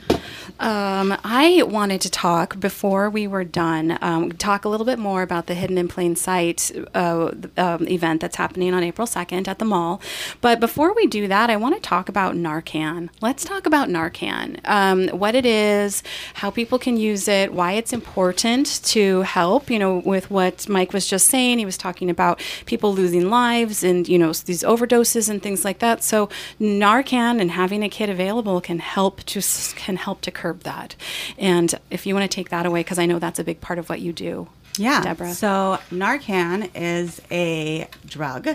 Um, 0.60 1.16
I 1.24 1.64
wanted 1.64 2.00
to 2.02 2.10
talk 2.10 2.60
before 2.60 3.10
we 3.10 3.26
were 3.26 3.42
done, 3.42 3.98
um, 4.00 4.30
talk 4.32 4.64
a 4.64 4.68
little 4.68 4.86
bit 4.86 5.00
more 5.00 5.22
about 5.22 5.46
the 5.46 5.54
Hidden 5.54 5.76
in 5.76 5.88
Plain 5.88 6.14
Sight 6.14 6.70
uh, 6.94 7.32
um, 7.56 7.88
event 7.88 8.20
that's 8.20 8.36
happening 8.36 8.72
on 8.72 8.84
April 8.84 9.06
2nd 9.06 9.48
at 9.48 9.58
the 9.58 9.64
mall. 9.64 10.00
But 10.40 10.60
before 10.60 10.94
we 10.94 11.08
do 11.08 11.26
that, 11.26 11.50
I 11.50 11.56
want 11.56 11.74
to 11.74 11.80
talk 11.80 12.08
about 12.08 12.36
Narcan. 12.36 13.08
Let's 13.20 13.44
talk 13.44 13.66
about 13.66 13.88
Narcan, 13.88 14.60
um, 14.64 15.08
what 15.08 15.34
it 15.34 15.44
is, 15.44 16.04
how 16.34 16.50
people 16.50 16.78
can 16.78 16.96
use 16.96 17.26
it, 17.26 17.52
why 17.52 17.72
it's 17.72 17.92
important 17.92 18.80
to 18.84 19.22
help, 19.22 19.68
you 19.68 19.80
know, 19.80 19.98
with 19.98 20.30
what 20.30 20.68
Mike 20.68 20.92
was 20.92 21.08
just 21.08 21.26
saying. 21.26 21.58
He 21.58 21.64
was 21.64 21.76
talking 21.76 22.08
about 22.08 22.40
people 22.64 22.94
losing 22.94 23.28
lives 23.28 23.82
and, 23.82 24.06
you 24.08 24.18
know, 24.18 24.32
these 24.32 24.62
overdoses 24.62 25.28
and 25.28 25.42
things 25.42 25.64
like 25.64 25.80
that. 25.80 26.04
So 26.04 26.28
Narcan 26.60 27.40
and 27.40 27.50
having 27.50 27.82
a 27.82 27.88
kit 27.88 28.08
available 28.08 28.60
can 28.60 28.78
help 28.78 29.24
to 29.24 29.42
can 29.74 29.96
help 29.96 30.20
to 30.20 30.30
curb 30.44 30.62
that. 30.64 30.94
And 31.38 31.74
if 31.90 32.04
you 32.04 32.14
want 32.14 32.30
to 32.30 32.34
take 32.34 32.50
that 32.50 32.66
away, 32.66 32.80
because 32.80 32.98
I 32.98 33.06
know 33.06 33.18
that's 33.18 33.38
a 33.38 33.44
big 33.44 33.62
part 33.62 33.78
of 33.78 33.88
what 33.88 34.02
you 34.02 34.12
do. 34.12 34.48
Yeah. 34.76 35.02
Deborah. 35.02 35.32
So 35.32 35.78
Narcan 35.90 36.68
is 36.74 37.22
a 37.30 37.88
drug 38.04 38.48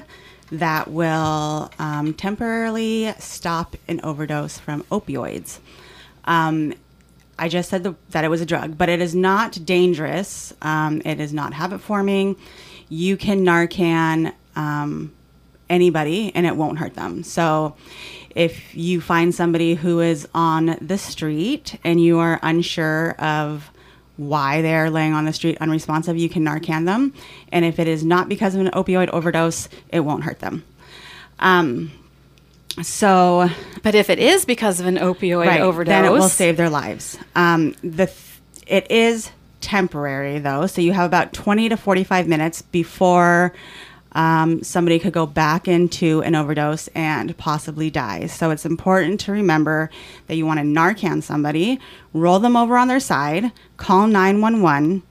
that 0.51 0.87
will 0.89 1.71
um, 1.79 2.13
temporarily 2.13 3.11
stop 3.17 3.75
an 3.87 4.01
overdose 4.03 4.59
from 4.59 4.83
opioids. 4.91 5.57
Um, 6.25 6.75
I 7.39 7.49
just 7.49 7.69
said 7.69 7.83
the, 7.83 7.95
that 8.11 8.23
it 8.23 8.27
was 8.27 8.41
a 8.41 8.45
drug, 8.45 8.77
but 8.77 8.89
it 8.89 9.01
is 9.01 9.15
not 9.15 9.57
dangerous. 9.65 10.53
Um, 10.61 11.01
it 11.05 11.19
is 11.19 11.33
not 11.33 11.53
habit 11.53 11.81
forming. 11.81 12.35
You 12.89 13.17
can 13.17 13.43
Narcan 13.43 14.33
um, 14.55 15.11
anybody 15.69 16.31
and 16.35 16.45
it 16.45 16.55
won't 16.55 16.79
hurt 16.79 16.95
them. 16.95 17.23
So 17.23 17.75
if 18.35 18.75
you 18.75 19.01
find 19.01 19.33
somebody 19.33 19.75
who 19.75 19.99
is 19.99 20.27
on 20.33 20.77
the 20.81 20.97
street 20.97 21.77
and 21.83 22.01
you 22.01 22.19
are 22.19 22.39
unsure 22.43 23.13
of 23.19 23.69
why 24.17 24.61
they're 24.61 24.89
laying 24.89 25.13
on 25.13 25.25
the 25.25 25.33
street 25.33 25.57
unresponsive, 25.61 26.17
you 26.17 26.29
can 26.29 26.43
Narcan 26.43 26.85
them. 26.85 27.13
And 27.51 27.65
if 27.65 27.79
it 27.79 27.87
is 27.87 28.03
not 28.03 28.27
because 28.29 28.53
of 28.53 28.61
an 28.61 28.71
opioid 28.71 29.09
overdose, 29.09 29.69
it 29.89 30.01
won't 30.01 30.23
hurt 30.23 30.39
them. 30.39 30.63
Um, 31.39 31.91
so 32.81 33.49
But 33.81 33.95
if 33.95 34.09
it 34.09 34.19
is 34.19 34.45
because 34.45 34.79
of 34.79 34.85
an 34.85 34.97
opioid 34.97 35.59
overdose, 35.59 35.91
then 35.91 36.05
it 36.05 36.11
will 36.11 36.29
save 36.29 36.57
their 36.57 36.69
lives. 36.69 37.17
Um, 37.35 37.75
the 37.81 38.07
th- 38.07 38.41
it 38.67 38.91
is 38.91 39.31
temporary 39.61 40.39
though, 40.39 40.67
so 40.67 40.81
you 40.81 40.93
have 40.93 41.05
about 41.05 41.33
twenty 41.33 41.67
to 41.69 41.77
forty 41.77 42.03
five 42.03 42.27
minutes 42.27 42.61
before 42.61 43.53
um, 44.13 44.63
somebody 44.63 44.99
could 44.99 45.13
go 45.13 45.25
back 45.25 45.67
into 45.67 46.21
an 46.23 46.35
overdose 46.35 46.87
and 46.89 47.37
possibly 47.37 47.89
die. 47.89 48.25
So 48.27 48.49
it's 48.51 48.65
important 48.65 49.19
to 49.21 49.31
remember 49.31 49.89
that 50.27 50.35
you 50.35 50.45
want 50.45 50.59
to 50.59 50.65
Narcan 50.65 51.21
somebody, 51.21 51.79
roll 52.13 52.39
them 52.39 52.55
over 52.55 52.77
on 52.77 52.87
their 52.87 52.99
side, 52.99 53.51
call 53.77 54.07
nine 54.07 54.41
one 54.41 54.61
one. 54.61 55.03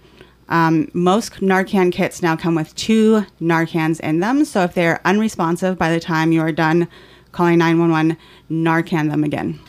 Um, 0.48 0.90
most 0.94 1.34
Narcan 1.40 1.92
kits 1.92 2.22
now 2.22 2.34
come 2.34 2.54
with 2.54 2.74
two 2.74 3.24
Narcans 3.40 4.00
in 4.00 4.20
them. 4.20 4.44
So 4.46 4.62
if 4.62 4.74
they're 4.74 5.00
unresponsive 5.04 5.76
by 5.76 5.92
the 5.92 6.00
time 6.00 6.32
you 6.32 6.40
are 6.40 6.52
done 6.52 6.88
calling 7.32 7.58
911, 7.58 8.16
Narcan 8.50 9.10
them 9.10 9.22
again. 9.24 9.60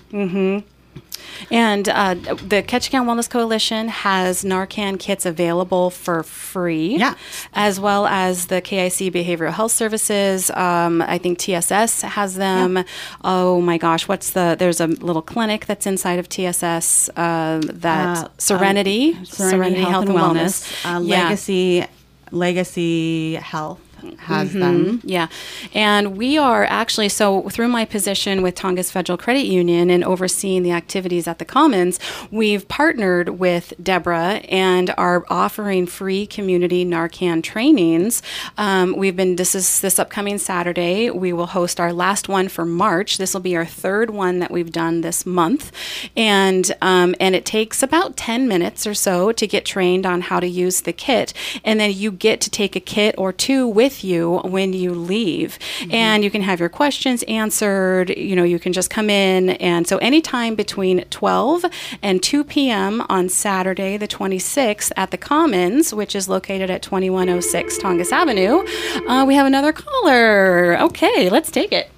And 1.52 1.88
uh, 1.90 2.14
the 2.14 2.64
Ketchikan 2.64 3.06
Wellness 3.06 3.30
Coalition 3.30 3.88
has 3.88 4.44
Narcan 4.44 5.00
kits 5.00 5.26
available 5.26 5.90
for 5.90 6.24
free. 6.24 6.98
Yeah. 6.98 7.16
As 7.54 7.80
well 7.80 8.06
as 8.08 8.48
the 8.48 8.62
KIC 8.62 9.12
Behavioral 9.12 9.52
Health 9.54 9.72
Services. 9.72 10.50
Um, 10.52 11.02
I 11.02 11.18
think 11.18 11.40
TSS 11.40 12.02
has 12.04 12.36
them. 12.36 12.84
Oh 13.24 13.62
my 13.62 13.78
gosh, 13.78 14.08
what's 14.08 14.32
the? 14.32 14.56
There's 14.58 14.80
a 14.82 14.88
little 14.88 15.22
clinic 15.22 15.66
that's 15.66 15.86
inside 15.88 16.20
of 16.20 16.30
TSS 16.30 17.10
uh, 17.16 17.62
that 17.66 18.18
Uh, 18.26 18.28
Serenity, 18.38 19.14
um, 19.18 19.26
Serenity, 19.26 19.82
Health, 19.82 20.06
and 20.06 20.16
Wellness. 20.18 20.86
Uh, 20.86 21.00
Yeah. 21.02 21.24
Legacy, 21.24 21.86
Legacy 22.32 23.36
Health 23.36 23.80
has 24.20 24.50
Mm-hmm. 24.50 24.60
them. 24.60 25.02
Yeah. 25.04 25.28
And 25.74 26.18
we 26.18 26.38
are 26.38 26.66
actually, 26.66 27.10
so 27.10 27.50
through 27.50 27.68
my 27.68 27.86
position 27.86 28.42
with 28.42 28.56
Tongass 28.56 28.92
Federal 28.92 29.18
Credit 29.18 29.46
Union 29.46 29.90
and 29.90 30.04
overseeing 30.04 30.64
the 30.64 30.72
activities 30.72 31.28
at 31.28 31.40
the 31.40 31.46
Commons, 31.46 32.00
we've 32.32 32.68
partnered 32.68 33.30
with 33.40 33.74
Deborah 33.82 34.42
and 34.50 34.94
are 34.98 35.26
offering 35.30 35.86
free 35.86 36.26
community 36.26 36.86
Narcan 36.86 37.44
trainings. 37.44 38.22
Um, 38.58 38.96
we've 38.98 39.16
been, 39.16 39.36
this 39.36 39.54
is 39.56 39.82
this 39.82 40.00
upcoming 40.00 40.38
Saturday. 40.38 41.10
We 41.10 41.34
will 41.34 41.48
host 41.48 41.80
our 41.80 41.94
last 41.94 42.28
one 42.30 42.48
for 42.48 42.66
March. 42.66 43.18
This 43.18 43.34
will 43.34 43.42
be 43.42 43.56
our 43.56 43.66
third 43.66 44.10
one 44.10 44.40
that 44.40 44.52
we've 44.52 44.72
done 44.72 45.02
this 45.02 45.26
month. 45.26 45.72
And, 46.16 46.72
um, 46.82 47.16
and 47.20 47.36
it 47.36 47.46
takes 47.46 47.84
about 47.84 48.18
10 48.18 48.48
minutes 48.48 48.88
or 48.88 48.94
so 48.94 49.32
to 49.32 49.48
get 49.48 49.66
trained 49.66 50.06
on 50.06 50.22
how 50.22 50.40
to 50.40 50.48
use 50.48 50.82
the 50.82 50.94
kit. 50.94 51.34
And 51.64 51.80
then 51.80 51.92
you 51.94 52.12
get 52.12 52.42
to 52.42 52.50
take 52.50 52.76
a 52.76 52.80
kit 52.80 53.16
or 53.18 53.32
two 53.34 53.68
with 53.68 53.89
with 53.90 54.04
you 54.04 54.38
when 54.44 54.72
you 54.72 54.94
leave. 54.94 55.58
And 55.90 56.24
you 56.24 56.30
can 56.30 56.44
have 56.44 56.60
your 56.60 56.70
questions 56.70 57.24
answered. 57.24 58.12
You 58.12 58.36
know, 58.36 58.44
you 58.44 58.60
can 58.60 58.72
just 58.72 58.92
come 58.92 59.10
in. 59.10 59.50
And 59.50 59.88
so, 59.88 59.98
anytime 59.98 60.54
between 60.54 61.06
12 61.06 61.66
and 62.04 62.22
2 62.22 62.44
p.m. 62.44 63.04
on 63.10 63.30
Saturday, 63.30 63.98
the 63.98 64.08
26th, 64.08 64.92
at 64.96 65.10
the 65.10 65.18
Commons, 65.18 65.92
which 65.92 66.16
is 66.16 66.30
located 66.30 66.70
at 66.70 66.84
2106 66.84 67.80
Tongass 67.80 68.12
Avenue, 68.12 68.64
uh, 69.08 69.26
we 69.26 69.34
have 69.34 69.48
another 69.48 69.74
caller. 69.74 70.80
Okay, 70.80 71.28
let's 71.32 71.50
take 71.50 71.72
it. 71.72 71.90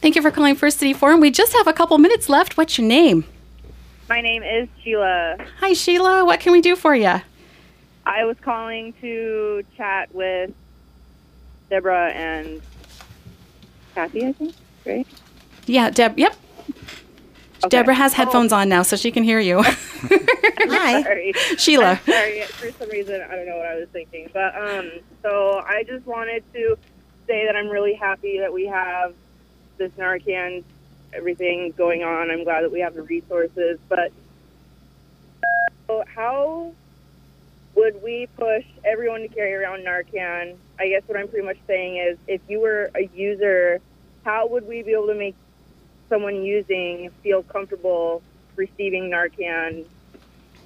Thank 0.00 0.16
you 0.16 0.22
for 0.22 0.30
calling 0.30 0.54
First 0.54 0.78
City 0.78 0.94
Forum. 0.94 1.20
We 1.20 1.30
just 1.30 1.52
have 1.52 1.66
a 1.66 1.74
couple 1.74 1.98
minutes 1.98 2.30
left. 2.30 2.56
What's 2.56 2.78
your 2.78 2.88
name? 2.88 3.26
My 4.08 4.22
name 4.22 4.42
is 4.42 4.68
Sheila. 4.82 5.36
Hi, 5.60 5.74
Sheila. 5.74 6.24
What 6.24 6.40
can 6.40 6.52
we 6.52 6.62
do 6.62 6.76
for 6.76 6.94
you? 6.94 7.20
I 8.04 8.24
was 8.24 8.36
calling 8.42 8.94
to 9.00 9.62
chat 9.76 10.14
with 10.14 10.50
Deborah 11.70 12.10
and 12.10 12.60
Kathy, 13.94 14.26
I 14.26 14.32
think, 14.32 14.54
right? 14.84 15.06
Yeah, 15.66 15.90
Deb. 15.90 16.18
Yep. 16.18 16.36
Okay. 17.64 17.68
Deborah 17.68 17.94
has 17.94 18.12
Oh. 18.12 18.16
headphones 18.16 18.52
on 18.52 18.68
now, 18.68 18.82
so 18.82 18.96
she 18.96 19.10
can 19.12 19.22
hear 19.22 19.38
you. 19.38 19.62
Hi. 19.62 21.02
Sorry. 21.02 21.32
Sheila. 21.58 22.00
I'm 22.06 22.12
sorry, 22.12 22.44
for 22.58 22.70
some 22.78 22.88
reason, 22.90 23.22
I 23.30 23.36
don't 23.36 23.46
know 23.46 23.56
what 23.56 23.66
I 23.66 23.76
was 23.76 23.88
thinking. 23.92 24.28
But, 24.32 24.56
um, 24.56 24.90
so 25.22 25.60
I 25.64 25.84
just 25.84 26.04
wanted 26.06 26.42
to 26.54 26.76
say 27.28 27.46
that 27.46 27.54
I'm 27.54 27.68
really 27.68 27.94
happy 27.94 28.38
that 28.40 28.52
we 28.52 28.66
have 28.66 29.14
this 29.78 29.92
Narcan, 29.92 30.64
everything 31.12 31.72
going 31.78 32.02
on. 32.02 32.30
I'm 32.30 32.42
glad 32.42 32.62
that 32.62 32.72
we 32.72 32.80
have 32.80 32.94
the 32.94 33.02
resources. 33.02 33.78
But 33.88 34.12
so 35.88 36.02
how 36.14 36.72
would 37.74 38.02
we 38.02 38.28
push 38.36 38.64
everyone 38.84 39.22
to 39.22 39.28
carry 39.28 39.54
around 39.54 39.84
Narcan? 39.84 40.56
I 40.78 40.88
guess 40.88 41.02
what 41.06 41.18
I'm 41.18 41.28
pretty 41.28 41.46
much 41.46 41.58
saying 41.66 41.96
is 41.96 42.18
if 42.26 42.40
you 42.48 42.60
were 42.60 42.90
a 42.94 43.08
user, 43.14 43.80
how 44.24 44.46
would 44.48 44.66
we 44.66 44.82
be 44.82 44.92
able 44.92 45.06
to 45.06 45.14
make 45.14 45.34
someone 46.08 46.42
using 46.42 47.10
feel 47.22 47.42
comfortable 47.42 48.22
receiving 48.56 49.10
Narcan 49.10 49.84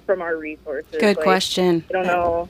from 0.05 0.21
our 0.21 0.35
resources? 0.35 0.99
Good 0.99 1.17
Like, 1.17 1.23
question. 1.23 1.85
I 1.89 1.93
don't 1.93 2.07
know. 2.07 2.49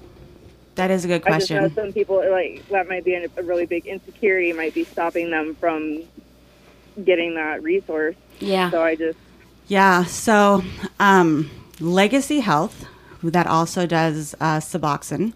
That 0.75 0.91
is 0.91 1.05
a 1.05 1.07
good 1.07 1.23
question. 1.23 1.57
I 1.57 1.61
just 1.61 1.75
know 1.75 1.83
some 1.85 1.93
people 1.93 2.23
like 2.29 2.67
that 2.69 2.87
might 2.87 3.03
be 3.03 3.15
a, 3.15 3.27
really 3.41 3.65
big 3.65 3.87
insecurity, 3.87 4.53
might 4.53 4.75
be 4.75 4.83
stopping 4.83 5.31
them 5.31 5.55
from 5.55 6.03
getting 7.03 7.35
that 7.35 7.63
resource. 7.63 8.15
Yeah. 8.39 8.69
So 8.69 8.83
I 8.83 8.95
just 8.95 9.17
Yeah. 9.67 10.05
So, 10.05 10.63
um, 10.99 11.49
Legacy 11.79 12.39
Health, 12.41 12.85
that 13.23 13.47
also 13.47 13.85
does 13.85 14.35
uh, 14.39 14.57
Suboxone, 14.59 15.33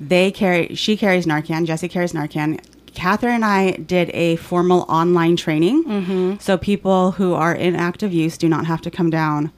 they 0.00 0.30
carry. 0.30 0.74
She 0.74 0.96
carries 0.96 1.26
Narcan. 1.26 1.66
Jesse 1.66 1.88
carries 1.88 2.12
Narcan. 2.12 2.60
Catherine 2.94 3.34
and 3.34 3.44
I 3.44 3.72
did 3.72 4.10
a 4.10 4.36
formal 4.36 4.82
online 4.88 5.36
training, 5.36 6.38
so 6.40 6.56
people 6.56 7.10
who 7.12 7.34
are 7.34 7.52
in 7.52 7.74
active 7.74 8.12
use 8.12 8.38
do 8.38 8.48
not 8.48 8.66
have 8.66 8.80
to 8.82 8.90
come 8.90 9.10
down 9.10 9.50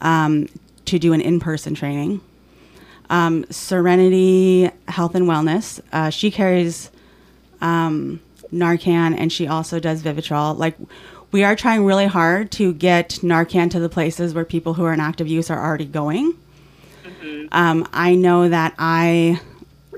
um, 0.00 0.48
to 0.84 0.98
do 0.98 1.12
an 1.12 1.20
in-person 1.20 1.74
training. 1.74 2.20
Um, 3.10 3.44
Serenity 3.50 4.70
Health 4.86 5.16
and 5.16 5.26
Wellness, 5.26 5.80
uh, 5.92 6.10
she 6.10 6.30
carries 6.30 6.90
um, 7.60 8.20
Narcan, 8.52 9.16
and 9.18 9.32
she 9.32 9.48
also 9.48 9.80
does 9.80 10.02
Vivitrol. 10.02 10.56
Like, 10.56 10.76
we 11.32 11.42
are 11.42 11.56
trying 11.56 11.84
really 11.84 12.06
hard 12.06 12.52
to 12.52 12.72
get 12.72 13.10
Narcan 13.22 13.68
to 13.72 13.80
the 13.80 13.88
places 13.88 14.32
where 14.32 14.44
people 14.44 14.74
who 14.74 14.84
are 14.84 14.92
in 14.92 15.00
active 15.00 15.26
use 15.26 15.50
are 15.50 15.60
already 15.64 15.86
going. 15.86 16.34
Um, 17.52 17.88
I 17.92 18.14
know 18.14 18.48
that 18.48 18.74
I 18.78 19.40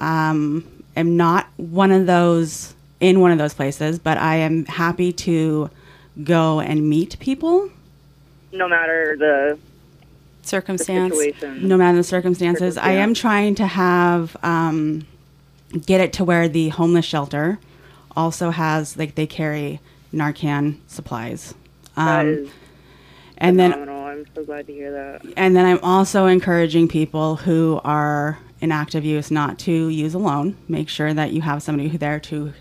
um, 0.00 0.66
am 0.96 1.16
not 1.16 1.46
one 1.56 1.90
of 1.90 2.06
those 2.06 2.74
in 3.00 3.20
one 3.20 3.30
of 3.30 3.38
those 3.38 3.54
places, 3.54 3.98
but 3.98 4.18
I 4.18 4.36
am 4.36 4.64
happy 4.66 5.12
to 5.12 5.70
go 6.24 6.60
and 6.60 6.88
meet 6.88 7.18
people, 7.20 7.70
no 8.52 8.68
matter 8.68 9.16
the, 9.16 9.58
the 10.42 10.48
Circumstance. 10.48 11.14
situation. 11.16 11.68
no 11.68 11.76
matter 11.76 11.96
the 11.96 12.02
circumstances. 12.04 12.76
I 12.76 12.92
am 12.92 13.14
trying 13.14 13.54
to 13.56 13.66
have 13.66 14.36
um, 14.42 15.06
get 15.86 16.00
it 16.00 16.12
to 16.14 16.24
where 16.24 16.48
the 16.48 16.70
homeless 16.70 17.04
shelter 17.04 17.58
also 18.16 18.50
has 18.50 18.96
like 18.96 19.14
they 19.14 19.26
carry 19.26 19.80
Narcan 20.12 20.78
supplies. 20.86 21.54
Um, 21.96 22.26
is 22.26 22.50
and 23.36 23.58
then 23.58 23.72
phenomenal. 23.72 23.87
I'm 23.87 23.87
so 24.38 24.44
glad 24.44 24.66
to 24.66 24.72
hear 24.72 24.92
that. 24.92 25.22
and 25.36 25.56
then 25.56 25.66
I'm 25.66 25.80
also 25.82 26.26
encouraging 26.26 26.88
people 26.88 27.36
who 27.36 27.80
are 27.84 28.38
in 28.60 28.70
active 28.72 29.04
use 29.04 29.30
not 29.30 29.58
to 29.60 29.88
use 29.88 30.14
alone. 30.14 30.56
Make 30.68 30.88
sure 30.88 31.12
that 31.14 31.32
you 31.32 31.42
have 31.42 31.62
somebody 31.62 31.88
who 31.88 31.98
there 31.98 32.20
to 32.20 32.52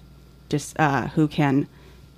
just 0.50 0.80
uh, 0.80 1.08
who 1.10 1.28
can 1.28 1.68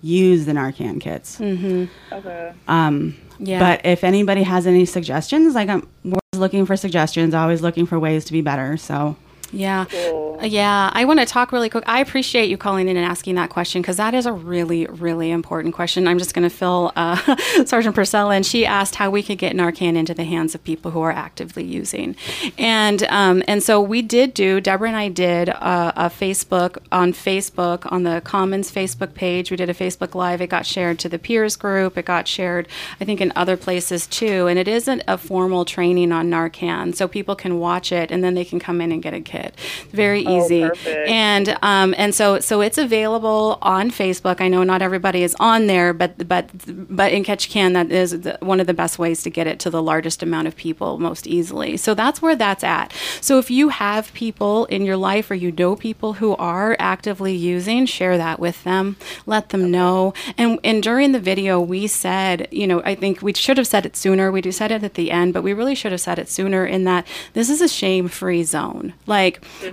use 0.02 0.46
the 0.46 0.54
Narcan 0.54 1.02
kits. 1.02 1.40
Okay. 1.42 2.54
Um, 2.68 3.18
Yeah. 3.40 3.60
But 3.60 3.86
if 3.86 4.04
anybody 4.04 4.44
has 4.44 4.68
any 4.68 4.86
suggestions, 4.86 5.56
like 5.56 5.70
I'm 5.70 5.88
always 6.06 6.40
looking 6.40 6.66
for 6.66 6.76
suggestions, 6.76 7.34
always 7.34 7.62
looking 7.62 7.86
for 7.86 7.98
ways 8.00 8.26
to 8.26 8.34
be 8.34 8.42
better. 8.42 8.76
So 8.78 9.16
Yeah. 9.52 9.86
Cool. 9.86 10.40
Yeah, 10.42 10.90
I 10.94 11.06
want 11.06 11.20
to 11.20 11.26
talk 11.26 11.52
really 11.52 11.70
quick. 11.70 11.84
I 11.88 12.00
appreciate 12.00 12.50
you 12.50 12.58
calling 12.58 12.88
in 12.88 12.96
and 12.96 13.06
asking 13.06 13.36
that 13.36 13.50
question 13.50 13.82
because 13.82 13.98
that 13.98 14.14
is 14.14 14.26
a 14.26 14.32
really, 14.32 14.86
really 14.86 15.32
important 15.32 15.74
question. 15.74 16.08
I'm 16.08 16.18
just 16.18 16.34
going 16.34 16.48
to 16.48 16.56
fill 16.56 16.92
uh, 16.96 17.36
Sergeant 17.66 17.96
Purcell 17.96 18.32
in. 18.32 18.44
She 18.44 18.66
asked 18.66 18.96
how 18.96 19.10
we 19.10 19.22
could 19.24 19.38
get 19.38 19.56
Narcan 19.56 19.96
into 19.96 20.14
the 20.14 20.24
hands 20.24 20.56
of 20.56 20.64
people 20.64 20.92
who 20.92 21.02
are 21.02 21.12
actively 21.12 21.64
using, 21.64 22.16
and 22.58 23.04
um, 23.10 23.44
and 23.48 23.62
so 23.62 23.82
we 23.82 24.02
did 24.02 24.34
do. 24.34 24.62
Deborah 24.62 24.88
and 24.88 24.98
I 24.98 25.10
did 25.10 25.50
uh, 25.50 25.92
a 25.96 26.10
Facebook 26.10 26.78
on 26.92 27.12
Facebook 27.12 27.92
on 27.92 28.04
the 28.04 28.22
Commons 28.24 28.72
Facebook 28.72 29.14
page. 29.14 29.52
We 29.52 29.58
did 29.58 29.70
a 29.70 29.74
Facebook 29.74 30.16
Live. 30.16 30.42
It 30.42 30.48
got 30.48 30.66
shared 30.66 31.00
to 31.00 31.10
the 31.10 31.20
peers 31.20 31.56
group. 31.56 31.98
It 31.98 32.06
got 32.06 32.28
shared, 32.28 32.68
I 33.02 33.06
think, 33.06 33.20
in 33.20 33.34
other 33.36 33.58
places 33.58 34.08
too. 34.08 34.48
And 34.48 34.58
it 34.58 34.68
isn't 34.68 35.04
a 35.08 35.18
formal 35.18 35.66
training 35.66 36.12
on 36.12 36.30
Narcan, 36.30 36.96
so 36.96 37.08
people 37.08 37.36
can 37.36 37.60
watch 37.60 37.92
it 37.92 38.12
and 38.12 38.24
then 38.24 38.36
they 38.36 38.46
can 38.46 38.60
come 38.60 38.80
in 38.80 38.92
and 38.92 39.02
get 39.02 39.14
a 39.14 39.22
kit. 39.22 39.39
Very 39.92 40.22
easy. 40.22 40.62
perfect. 40.62 41.10
And 41.10 41.58
um, 41.62 41.96
and 41.98 42.14
so 42.14 42.40
so 42.40 42.62
it's 42.62 42.78
available 42.78 43.58
on 43.62 43.92
Facebook. 43.92 44.42
I 44.42 44.48
know 44.48 44.64
not 44.64 44.82
everybody 44.82 45.24
is 45.24 45.36
on 45.40 45.68
there, 45.68 45.94
but 45.94 46.28
but 46.28 46.50
but 46.66 47.12
in 47.12 47.24
Ketchikan, 47.24 47.74
that 47.74 47.92
is 47.92 48.22
the, 48.22 48.38
one 48.42 48.60
of 48.60 48.68
the 48.68 48.74
best 48.74 49.00
ways 49.00 49.24
to 49.24 49.30
get 49.30 49.48
it 49.48 49.60
to 49.60 49.70
the 49.70 49.82
largest 49.82 50.24
amount 50.24 50.48
of 50.48 50.56
people 50.56 51.00
most 51.00 51.28
easily. 51.28 51.78
So 51.78 51.94
that's 51.94 52.22
where 52.22 52.36
that's 52.36 52.64
at. 52.64 52.94
So 53.22 53.40
if 53.40 53.50
you 53.52 53.70
have 53.70 54.14
people 54.14 54.66
in 54.66 54.86
your 54.86 54.98
life 54.98 55.30
or 55.32 55.36
you 55.36 55.52
know 55.52 55.76
people 55.76 56.14
who 56.14 56.36
are 56.36 56.76
actively 56.80 57.36
using, 57.36 57.86
share 57.86 58.18
that 58.18 58.40
with 58.40 58.64
them. 58.64 58.98
Let 59.26 59.50
them 59.50 59.72
know. 59.72 60.14
And 60.38 60.60
and 60.64 60.82
during 60.82 61.12
the 61.12 61.20
video, 61.20 61.60
we 61.60 61.88
said, 61.88 62.48
you 62.52 62.68
know, 62.68 62.82
I 62.84 62.96
think 62.96 63.22
we 63.22 63.34
should 63.34 63.58
have 63.58 63.68
said 63.68 63.86
it 63.86 63.96
sooner. 63.96 64.32
We 64.32 64.42
do 64.42 64.52
said 64.52 64.72
it 64.72 64.84
at 64.84 64.96
the 64.96 65.12
end, 65.12 65.34
but 65.34 65.44
we 65.44 65.54
really 65.54 65.76
should 65.76 65.92
have 65.92 66.02
said 66.02 66.20
it 66.20 66.30
sooner. 66.30 66.66
In 66.66 66.84
that 66.86 67.06
this 67.34 67.50
is 67.50 67.62
a 67.62 67.68
shame-free 67.68 68.44
zone. 68.44 68.94
Like 69.06 69.29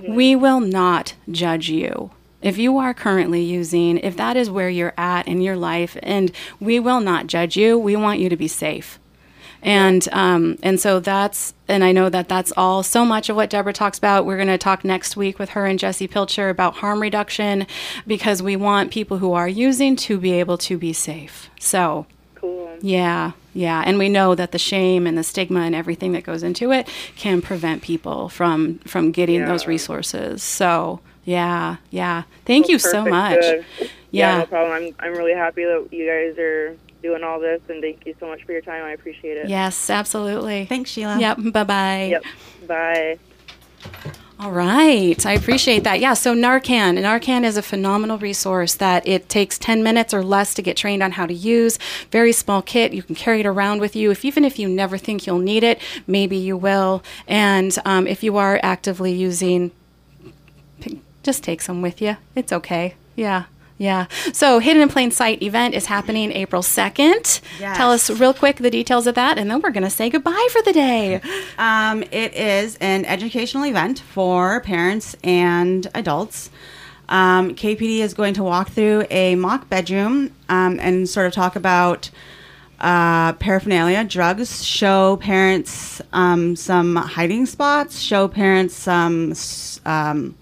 we 0.07 0.35
will 0.35 0.59
not 0.59 1.15
judge 1.31 1.69
you. 1.69 2.11
If 2.41 2.57
you 2.57 2.77
are 2.77 2.93
currently 2.93 3.41
using, 3.41 3.97
if 3.97 4.15
that 4.17 4.37
is 4.37 4.49
where 4.49 4.69
you're 4.69 4.93
at 4.97 5.27
in 5.27 5.41
your 5.41 5.55
life, 5.55 5.97
and 6.03 6.31
we 6.59 6.79
will 6.79 6.99
not 7.01 7.27
judge 7.27 7.57
you, 7.57 7.77
we 7.77 7.95
want 7.95 8.19
you 8.19 8.29
to 8.29 8.37
be 8.37 8.47
safe. 8.47 8.99
And 9.63 10.07
um, 10.11 10.57
and 10.61 10.79
so 10.79 10.99
that's 10.99 11.55
and 11.67 11.83
I 11.83 11.91
know 11.91 12.09
that 12.09 12.29
that's 12.29 12.53
all 12.55 12.83
so 12.83 13.03
much 13.03 13.27
of 13.29 13.35
what 13.35 13.49
Deborah 13.49 13.73
talks 13.73 13.97
about. 13.97 14.25
We're 14.25 14.37
going 14.37 14.47
to 14.49 14.57
talk 14.57 14.85
next 14.85 15.17
week 15.17 15.39
with 15.39 15.49
her 15.49 15.65
and 15.65 15.79
Jesse 15.79 16.07
Pilcher 16.07 16.49
about 16.49 16.75
harm 16.75 17.01
reduction 17.01 17.65
because 18.05 18.43
we 18.43 18.55
want 18.55 18.91
people 18.91 19.17
who 19.17 19.33
are 19.33 19.47
using 19.49 19.95
to 19.97 20.19
be 20.19 20.33
able 20.33 20.59
to 20.59 20.77
be 20.77 20.93
safe. 20.93 21.49
So 21.59 22.05
Cool. 22.35 22.77
yeah, 22.81 23.31
yeah, 23.57 23.81
and 23.83 23.97
we 23.97 24.07
know 24.07 24.35
that 24.35 24.51
the 24.51 24.59
shame 24.59 25.07
and 25.07 25.17
the 25.17 25.23
stigma 25.23 25.61
and 25.61 25.73
everything 25.73 26.11
that 26.11 26.23
goes 26.23 26.43
into 26.43 26.71
it 26.71 26.87
can 27.15 27.41
prevent 27.41 27.81
people 27.81 28.29
from 28.29 28.77
from 28.79 29.11
getting 29.11 29.43
those 29.45 29.65
resources. 29.65 30.43
So 30.43 30.99
yeah, 31.25 31.77
yeah. 31.89 32.23
Thank 32.45 32.69
you 32.69 32.77
so 32.77 33.03
much. 33.03 33.39
good. 33.39 33.65
Yeah. 34.11 34.37
no 34.37 34.45
problem. 34.45 34.71
I'm 34.73 34.95
I'm 34.99 35.17
really 35.17 35.33
happy 35.33 35.63
that 35.63 35.87
you 35.91 36.05
guys 36.05 36.37
are 36.37 36.77
doing 37.01 37.23
all 37.23 37.39
this, 37.39 37.61
and 37.67 37.81
thank 37.81 38.05
you 38.05 38.15
so 38.19 38.27
much 38.27 38.43
for 38.43 38.51
your 38.51 38.61
time. 38.61 38.83
I 38.83 38.91
appreciate 38.91 39.37
it. 39.37 39.49
Yes, 39.49 39.89
absolutely. 39.89 40.65
thanks, 40.65 40.91
Sheila. 40.91 41.19
Yep. 41.19 41.37
Bye 41.51 41.63
bye. 41.63 42.07
Yep. 42.11 42.23
Bye. 42.67 43.17
All 44.39 44.51
right. 44.51 45.25
I 45.25 45.33
appreciate 45.33 45.83
that. 45.83 45.99
Yeah. 45.99 46.13
So 46.13 46.35
Narcan. 46.35 46.99
Narcan 46.99 47.43
is 47.43 47.57
a 47.57 47.63
phenomenal 47.63 48.19
resource 48.19 48.75
that 48.75 49.07
it 49.07 49.29
takes 49.29 49.57
10 49.57 49.81
minutes 49.81 50.13
or 50.13 50.23
less 50.23 50.53
to 50.53 50.61
get 50.61 50.77
trained 50.77 51.01
on 51.01 51.13
how 51.13 51.25
to 51.25 51.33
use. 51.33 51.79
Very 52.11 52.31
small 52.31 52.61
kit. 52.61 52.93
You 52.93 53.01
can 53.01 53.15
carry 53.15 53.39
it 53.39 53.47
around 53.47 53.81
with 53.81 53.95
you. 53.95 54.11
If 54.11 54.23
even 54.23 54.45
if 54.45 54.59
you 54.59 54.69
never 54.69 54.99
think 54.99 55.25
you'll 55.25 55.39
need 55.39 55.63
it, 55.63 55.81
maybe 56.05 56.37
you 56.37 56.55
will. 56.55 57.03
And 57.27 57.75
um, 57.83 58.05
if 58.05 58.21
you 58.21 58.37
are 58.37 58.59
actively 58.61 59.11
using, 59.11 59.71
just 61.23 61.43
take 61.43 61.61
some 61.61 61.81
with 61.81 61.99
you. 61.99 62.17
It's 62.35 62.53
okay. 62.53 62.93
Yeah. 63.15 63.45
Yeah. 63.77 64.07
So, 64.33 64.59
Hidden 64.59 64.81
in 64.81 64.89
Plain 64.89 65.11
Sight 65.11 65.41
event 65.43 65.75
is 65.75 65.85
happening 65.85 66.31
April 66.31 66.61
2nd. 66.63 67.41
Yes. 67.59 67.77
Tell 67.77 67.91
us 67.91 68.09
real 68.09 68.33
quick 68.33 68.57
the 68.57 68.71
details 68.71 69.05
of 69.05 69.15
that, 69.15 69.37
and 69.37 69.51
then 69.51 69.61
we're 69.61 69.71
going 69.71 69.83
to 69.83 69.89
say 69.89 70.09
goodbye 70.09 70.47
for 70.51 70.61
the 70.61 70.73
day. 70.73 71.21
Um, 71.59 72.03
it 72.11 72.35
is 72.35 72.75
an 72.81 73.03
educational 73.05 73.65
event 73.65 73.99
for 73.99 74.61
parents 74.61 75.15
and 75.23 75.87
adults. 75.95 76.51
Um, 77.09 77.55
KPD 77.55 77.99
is 77.99 78.13
going 78.13 78.35
to 78.35 78.43
walk 78.43 78.69
through 78.69 79.05
a 79.09 79.35
mock 79.35 79.69
bedroom 79.69 80.31
um, 80.49 80.79
and 80.79 81.09
sort 81.09 81.25
of 81.25 81.33
talk 81.33 81.55
about 81.55 82.11
uh, 82.79 83.33
paraphernalia, 83.33 84.03
drugs, 84.03 84.63
show 84.63 85.17
parents 85.17 86.01
um, 86.13 86.55
some 86.55 86.95
hiding 86.95 87.45
spots, 87.45 87.99
show 87.99 88.27
parents 88.27 88.75
some 88.75 89.33
um, 89.85 90.35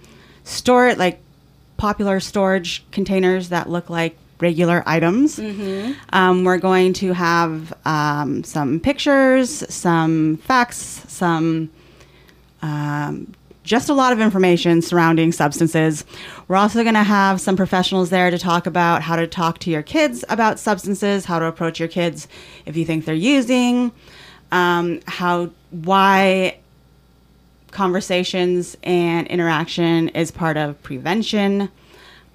store 0.43 0.95
like 0.95 1.21
popular 1.77 2.19
storage 2.19 2.83
containers 2.91 3.49
that 3.49 3.69
look 3.69 3.89
like 3.89 4.17
regular 4.39 4.83
items. 4.85 5.37
Um, 6.09 6.43
we're 6.43 6.57
going 6.57 6.93
to 6.93 7.13
have 7.13 7.73
um, 7.85 8.43
some 8.43 8.79
pictures, 8.79 9.63
some 9.73 10.37
facts, 10.37 11.03
some 11.07 11.69
um, 12.61 13.33
just 13.63 13.89
a 13.89 13.93
lot 13.93 14.13
of 14.13 14.19
information 14.21 14.81
surrounding 14.81 15.31
substances. 15.31 16.05
We're 16.47 16.55
also 16.55 16.83
going 16.83 16.95
to 16.95 17.03
have 17.03 17.41
some 17.41 17.55
professionals 17.57 18.11
there 18.11 18.29
to 18.29 18.37
talk 18.37 18.67
about 18.67 19.01
how 19.01 19.15
to 19.15 19.25
talk 19.27 19.59
to 19.59 19.71
your 19.71 19.81
kids 19.81 20.23
about 20.29 20.59
substances, 20.59 21.25
how 21.25 21.39
to 21.39 21.45
approach 21.45 21.79
your 21.79 21.89
kids 21.89 22.27
if 22.65 22.77
you 22.77 22.85
think 22.85 23.05
they're 23.05 23.15
using, 23.15 23.91
um, 24.51 24.99
how 25.07 25.49
why 25.71 26.57
conversations 27.75 28.77
and 28.83 29.27
interaction 29.27 30.07
is 30.09 30.31
part 30.31 30.55
of 30.55 30.81
prevention. 30.81 31.69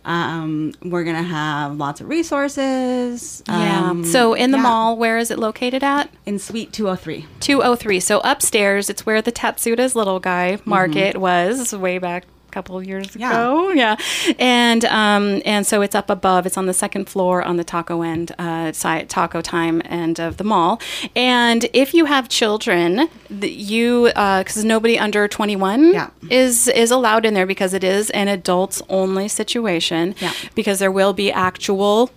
Um, 0.05 0.73
we're 0.83 1.05
gonna 1.05 1.23
have 1.23 1.77
lots 1.77 2.01
of 2.01 2.09
resources. 2.09 3.43
um, 3.49 4.05
so, 4.05 4.35
in 4.35 4.51
the 4.51 4.59
yeah, 4.59 4.63
mall, 4.63 4.97
where 4.97 5.19
is 5.19 5.31
it 5.31 5.39
located 5.39 5.83
at? 5.83 6.11
in 6.27 6.39
Suite 6.39 6.73
203. 6.73 7.27
203. 7.41 8.01
So, 8.01 8.21
upstairs, 8.23 8.89
it's 8.91 9.05
where 9.05 9.21
the 9.23 9.33
Tatsuda's 9.33 9.97
little 9.97 10.21
guy 10.21 10.59
market 10.65 11.17
was 11.17 11.75
way 11.75 11.99
back 11.99 12.25
couple 12.51 12.77
of 12.77 12.85
years 12.87 13.15
Yeah. 13.17 13.31
ago. 13.31 13.71
Yeah. 13.81 13.97
And 14.39 14.85
um, 14.87 15.41
and 15.47 15.67
so 15.67 15.81
it's 15.83 15.95
up 15.95 16.11
above. 16.11 16.45
It's 16.47 16.59
on 16.59 16.67
the 16.67 16.75
second 16.75 17.09
floor 17.09 17.43
on 17.43 17.57
the 17.57 17.65
taco 17.65 18.03
end, 18.03 18.33
uh, 18.39 18.73
taco 18.73 19.41
time 19.41 19.81
end 19.85 20.19
of 20.21 20.37
the 20.37 20.45
mall. 20.45 20.81
And 21.17 21.67
if 21.73 21.95
you 21.95 22.05
have 22.07 22.29
children, 22.29 23.09
you, 23.41 24.07
because 24.15 24.65
nobody 24.65 24.99
under 24.99 25.29
21 25.29 25.93
Yeah. 25.95 26.11
is 26.31 26.69
is 26.69 26.91
allowed 26.91 27.25
in 27.25 27.35
there 27.35 27.47
because 27.47 27.73
it 27.75 27.85
is 27.85 28.11
an 28.11 28.29
adults 28.29 28.83
only 28.89 29.29
situation. 29.29 30.15
Yeah. 30.21 30.33
Because 30.55 30.79
there 30.79 30.93
will 30.93 31.13
be 31.13 31.31
actual 31.33 32.11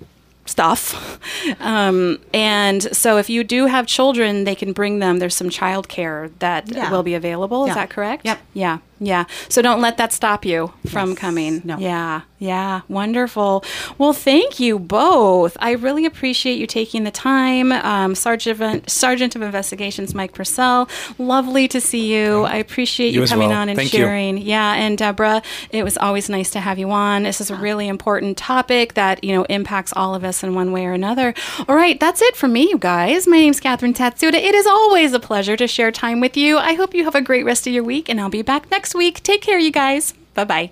stuff. 0.45 1.19
Um, 1.59 2.19
and 2.33 2.81
so 2.95 3.17
if 3.17 3.29
you 3.29 3.43
do 3.43 3.65
have 3.67 3.85
children, 3.85 4.43
they 4.45 4.55
can 4.55 4.71
bring 4.73 4.99
them. 4.99 5.19
There's 5.19 5.35
some 5.35 5.49
childcare 5.49 6.31
that 6.39 6.69
Yeah. 6.73 6.89
will 6.91 7.03
be 7.03 7.13
available. 7.15 7.63
Is 7.65 7.69
Yeah. 7.69 7.73
that 7.75 7.89
correct? 7.89 8.25
Yep. 8.25 8.39
Yeah. 8.53 8.77
Yeah. 9.05 9.25
So 9.49 9.61
don't 9.61 9.81
let 9.81 9.97
that 9.97 10.13
stop 10.13 10.45
you 10.45 10.71
from 10.87 11.09
Yes. 11.09 11.19
coming. 11.19 11.61
No. 11.65 11.77
Yeah. 11.77 12.21
Yeah. 12.39 12.81
Wonderful. 12.89 13.63
Well, 13.97 14.11
thank 14.13 14.59
you 14.59 14.77
both. 14.79 15.55
I 15.59 15.71
really 15.71 16.05
appreciate 16.05 16.55
you 16.59 16.67
taking 16.67 17.03
the 17.03 17.11
time. 17.11 17.71
Um, 17.71 18.15
Sergeant, 18.15 18.89
Sergeant 18.89 19.35
of 19.35 19.41
Investigations 19.41 20.13
Mike 20.13 20.33
Purcell, 20.33 20.89
lovely 21.17 21.67
to 21.69 21.79
see 21.79 22.13
you. 22.13 22.43
I 22.43 22.55
appreciate 22.57 23.13
you, 23.13 23.21
You 23.21 23.27
coming 23.27 23.49
well. 23.49 23.59
on 23.59 23.69
and 23.69 23.77
Thank 23.77 23.93
you. 23.93 23.99
sharing. 23.99 24.37
Yeah. 24.37 24.73
And 24.73 24.97
Deborah, 24.97 25.41
it 25.71 25.83
was 25.83 25.97
always 25.97 26.29
nice 26.29 26.49
to 26.51 26.59
have 26.59 26.77
you 26.79 26.91
on. 26.91 27.23
This 27.23 27.39
is 27.41 27.49
a 27.49 27.55
really 27.55 27.87
important 27.87 28.37
topic 28.37 28.93
that, 28.95 29.23
you 29.23 29.33
know, 29.35 29.43
impacts 29.45 29.93
all 29.95 30.13
of 30.15 30.23
us 30.23 30.43
in 30.43 30.53
one 30.55 30.71
way 30.71 30.85
or 30.85 30.91
another. 30.93 31.33
All 31.69 31.75
right. 31.75 31.99
That's 31.99 32.21
it 32.21 32.35
for 32.35 32.47
me, 32.47 32.69
you 32.69 32.77
guys. 32.77 33.25
My 33.27 33.37
name's 33.37 33.59
Catherine 33.59 33.93
Tatsuda. 33.93 34.33
It 34.33 34.55
is 34.55 34.65
always 34.67 35.13
a 35.13 35.19
pleasure 35.19 35.55
to 35.57 35.67
share 35.67 35.91
time 35.91 36.19
with 36.19 36.35
you. 36.35 36.57
I 36.57 36.73
hope 36.73 36.93
you 36.93 37.05
have 37.05 37.15
a 37.15 37.21
great 37.21 37.45
rest 37.45 37.67
of 37.67 37.73
your 37.73 37.83
week, 37.83 38.09
and 38.09 38.19
I'll 38.19 38.29
be 38.29 38.41
back 38.41 38.69
week. 38.95 39.21
Take 39.23 39.41
care, 39.41 39.59
you 39.59 39.71
guys. 39.71 40.13
Bye 40.33 40.45
bye. 40.45 40.71